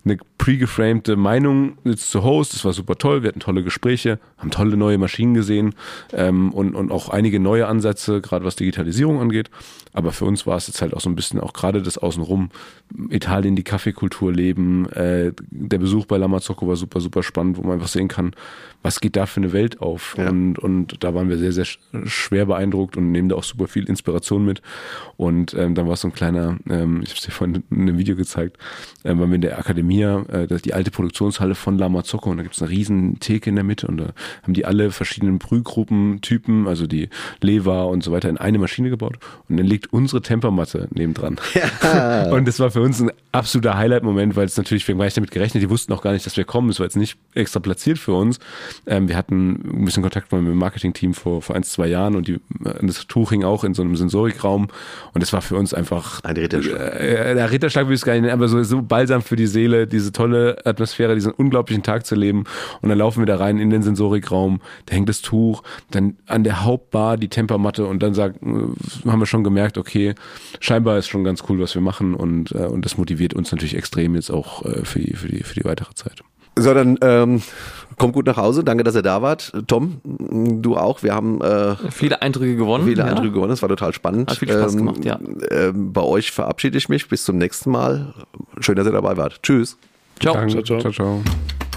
eine 0.05 0.17
pre-geframte 0.37 1.17
Meinung 1.17 1.77
jetzt 1.83 2.09
zu 2.09 2.23
Host. 2.23 2.53
Das 2.53 2.63
war 2.63 2.71
super 2.71 2.95
toll. 2.95 3.21
Wir 3.21 3.27
hatten 3.27 3.41
tolle 3.41 3.63
Gespräche, 3.63 4.17
haben 4.37 4.49
tolle 4.49 4.77
neue 4.77 4.97
Maschinen 4.97 5.33
gesehen 5.33 5.75
ähm, 6.13 6.53
und, 6.53 6.73
und 6.73 6.89
auch 6.89 7.09
einige 7.09 7.39
neue 7.41 7.67
Ansätze, 7.67 8.21
gerade 8.21 8.45
was 8.45 8.55
Digitalisierung 8.55 9.19
angeht. 9.19 9.49
Aber 9.91 10.13
für 10.13 10.23
uns 10.23 10.47
war 10.47 10.55
es 10.55 10.67
jetzt 10.67 10.81
halt 10.81 10.93
auch 10.93 11.01
so 11.01 11.09
ein 11.09 11.15
bisschen 11.15 11.41
auch 11.41 11.51
gerade 11.51 11.81
das 11.81 11.97
Außenrum. 11.97 12.49
Italien, 13.09 13.57
die 13.57 13.63
Kaffeekultur 13.63 14.31
leben. 14.31 14.87
Äh, 14.91 15.33
der 15.49 15.79
Besuch 15.79 16.05
bei 16.05 16.15
Lamazocco 16.17 16.65
war 16.67 16.77
super, 16.77 17.01
super 17.01 17.21
spannend, 17.21 17.57
wo 17.57 17.63
man 17.63 17.73
einfach 17.73 17.87
sehen 17.89 18.07
kann, 18.07 18.31
was 18.81 19.01
geht 19.01 19.17
da 19.17 19.25
für 19.25 19.41
eine 19.41 19.51
Welt 19.51 19.81
auf. 19.81 20.15
Ja. 20.17 20.29
Und, 20.29 20.59
und 20.59 21.03
da 21.03 21.13
waren 21.13 21.27
wir 21.27 21.37
sehr, 21.37 21.51
sehr 21.51 21.65
sch- 21.65 21.79
schwer 22.05 22.45
beeindruckt 22.45 22.68
und 22.73 23.11
nehmen 23.11 23.29
da 23.29 23.35
auch 23.35 23.43
super 23.43 23.67
viel 23.67 23.87
Inspiration 23.87 24.45
mit. 24.45 24.61
Und 25.17 25.53
ähm, 25.53 25.75
dann 25.75 25.87
war 25.87 25.93
es 25.93 26.01
so 26.01 26.07
ein 26.07 26.13
kleiner, 26.13 26.57
ähm, 26.69 27.01
ich 27.03 27.09
habe 27.09 27.17
es 27.17 27.25
dir 27.25 27.31
vorhin 27.31 27.63
in 27.71 27.81
einem 27.81 27.97
Video 27.97 28.15
gezeigt, 28.15 28.57
ähm, 29.03 29.19
waren 29.19 29.29
wir 29.29 29.35
in 29.35 29.41
der 29.41 29.57
Academia, 29.57 30.23
äh, 30.29 30.47
das 30.47 30.57
ist 30.57 30.65
die 30.65 30.73
alte 30.73 30.91
Produktionshalle 30.91 31.55
von 31.55 31.77
La 31.77 31.89
Mazzocco 31.89 32.29
und 32.29 32.37
da 32.37 32.43
gibt 32.43 32.55
es 32.55 32.61
eine 32.61 32.71
riesen 32.71 33.19
Theke 33.19 33.49
in 33.49 33.55
der 33.55 33.63
Mitte 33.63 33.87
und 33.87 33.97
da 33.97 34.13
haben 34.43 34.53
die 34.53 34.65
alle 34.65 34.91
verschiedenen 34.91 35.39
Brühgruppen, 35.39 36.21
Typen, 36.21 36.67
also 36.67 36.87
die 36.87 37.09
Lever 37.41 37.87
und 37.87 38.03
so 38.03 38.11
weiter 38.11 38.29
in 38.29 38.37
eine 38.37 38.57
Maschine 38.57 38.89
gebaut 38.89 39.17
und 39.47 39.57
dann 39.57 39.65
liegt 39.65 39.91
unsere 39.93 40.21
Tempermatte 40.21 40.87
nebendran. 40.91 41.37
und 42.31 42.47
das 42.47 42.59
war 42.59 42.71
für 42.71 42.81
uns 42.81 43.01
ein 43.01 43.11
absoluter 43.31 43.77
Highlight-Moment, 43.77 44.35
weil 44.35 44.45
es 44.45 44.57
natürlich, 44.57 44.87
wir 44.87 44.93
haben 44.93 44.99
gar 44.99 45.05
nicht 45.05 45.17
damit 45.17 45.31
gerechnet, 45.31 45.63
die 45.63 45.69
wussten 45.69 45.93
auch 45.93 46.01
gar 46.01 46.13
nicht, 46.13 46.25
dass 46.25 46.37
wir 46.37 46.43
kommen, 46.43 46.69
es 46.69 46.79
war 46.79 46.85
jetzt 46.85 46.97
nicht 46.97 47.17
extra 47.33 47.59
platziert 47.59 47.99
für 47.99 48.13
uns. 48.13 48.39
Ähm, 48.85 49.07
wir 49.07 49.15
hatten 49.15 49.79
ein 49.81 49.85
bisschen 49.85 50.03
Kontakt 50.03 50.31
mit 50.31 50.41
dem 50.41 50.57
Marketing-Team 50.57 51.13
vor, 51.13 51.41
vor 51.41 51.55
ein, 51.55 51.63
zwei 51.63 51.87
Jahren 51.87 52.15
und 52.15 52.27
die, 52.27 52.39
das 52.59 53.07
Tuch 53.07 53.29
hing 53.31 53.43
auch 53.43 53.63
in 53.63 53.73
so 53.73 53.81
einem 53.81 53.95
Sensorikraum 53.95 54.67
und 55.13 55.21
das 55.21 55.33
war 55.33 55.41
für 55.41 55.55
uns 55.55 55.73
einfach 55.73 56.23
Ein 56.23 56.37
Ritterschlag. 56.37 56.99
äh, 56.99 57.35
der 57.35 57.51
Ritterschlag 57.51 57.87
will 57.87 57.93
ich 57.93 58.01
es 58.01 58.05
gar 58.05 58.13
nicht 58.13 58.23
nennen, 58.23 58.33
aber 58.33 58.47
so, 58.47 58.61
so 58.63 58.81
balsam 58.81 59.21
für 59.21 59.35
die 59.35 59.47
Seele, 59.47 59.87
diese 59.87 60.11
tolle 60.11 60.57
Atmosphäre, 60.65 61.15
diesen 61.15 61.31
unglaublichen 61.31 61.83
Tag 61.83 62.05
zu 62.05 62.15
leben. 62.15 62.43
Und 62.81 62.89
dann 62.89 62.97
laufen 62.97 63.21
wir 63.21 63.25
da 63.25 63.37
rein 63.37 63.57
in 63.57 63.69
den 63.69 63.81
Sensorikraum, 63.83 64.61
da 64.85 64.95
hängt 64.95 65.09
das 65.09 65.21
Tuch, 65.21 65.63
dann 65.91 66.17
an 66.27 66.43
der 66.43 66.63
Hauptbar 66.63 67.17
die 67.17 67.29
Tempermatte 67.29 67.85
und 67.85 68.03
dann 68.03 68.13
sagt, 68.13 68.41
äh, 68.43 69.09
haben 69.09 69.19
wir 69.19 69.25
schon 69.25 69.43
gemerkt, 69.43 69.77
okay, 69.77 70.15
scheinbar 70.59 70.97
ist 70.97 71.07
schon 71.07 71.23
ganz 71.23 71.43
cool, 71.49 71.59
was 71.59 71.75
wir 71.75 71.81
machen 71.81 72.13
und, 72.13 72.51
äh, 72.51 72.65
und 72.65 72.85
das 72.85 72.97
motiviert 72.97 73.33
uns 73.33 73.51
natürlich 73.51 73.75
extrem 73.75 74.15
jetzt 74.15 74.29
auch 74.29 74.65
äh, 74.65 74.83
für, 74.85 74.99
die, 74.99 75.15
für, 75.15 75.27
die, 75.27 75.43
für 75.43 75.55
die 75.55 75.65
weitere 75.65 75.93
Zeit. 75.93 76.21
So, 76.57 76.73
dann 76.73 76.97
ähm, 77.01 77.41
kommt 77.99 78.13
gut 78.13 78.25
nach 78.25 78.37
Hause. 78.37 78.63
Danke, 78.63 78.83
dass 78.83 78.95
ihr 78.95 79.03
da 79.03 79.21
wart. 79.21 79.53
Tom, 79.67 80.01
du 80.03 80.75
auch. 80.75 81.03
Wir 81.03 81.13
haben 81.13 81.41
äh, 81.41 81.75
Viele 81.91 82.21
Eindrücke 82.23 82.55
gewonnen. 82.55 82.85
viele 82.85 83.03
ja. 83.03 83.07
Eindrücke 83.09 83.33
gewonnen. 83.33 83.53
Es 83.53 83.61
war 83.61 83.69
total 83.69 83.93
spannend. 83.93 84.31
Hat 84.31 84.37
viel 84.37 84.49
Spaß 84.49 84.75
gemacht, 84.75 85.05
ja. 85.05 85.19
ähm, 85.51 85.93
bei 85.93 86.01
euch 86.01 86.31
verabschiede 86.31 86.77
ich 86.77 86.89
mich. 86.89 87.07
Bis 87.07 87.23
zum 87.23 87.37
nächsten 87.37 87.69
Mal. 87.69 88.13
Schön, 88.59 88.75
dass 88.75 88.87
ihr 88.87 88.93
dabei 88.93 89.17
wart. 89.17 89.43
Tschüss. 89.43 89.77
Ciao. 90.19 90.33
Danke. 90.33 90.63
Ciao, 90.63 90.63
ciao. 90.63 90.79
ciao. 90.79 90.91
ciao. 90.91 91.68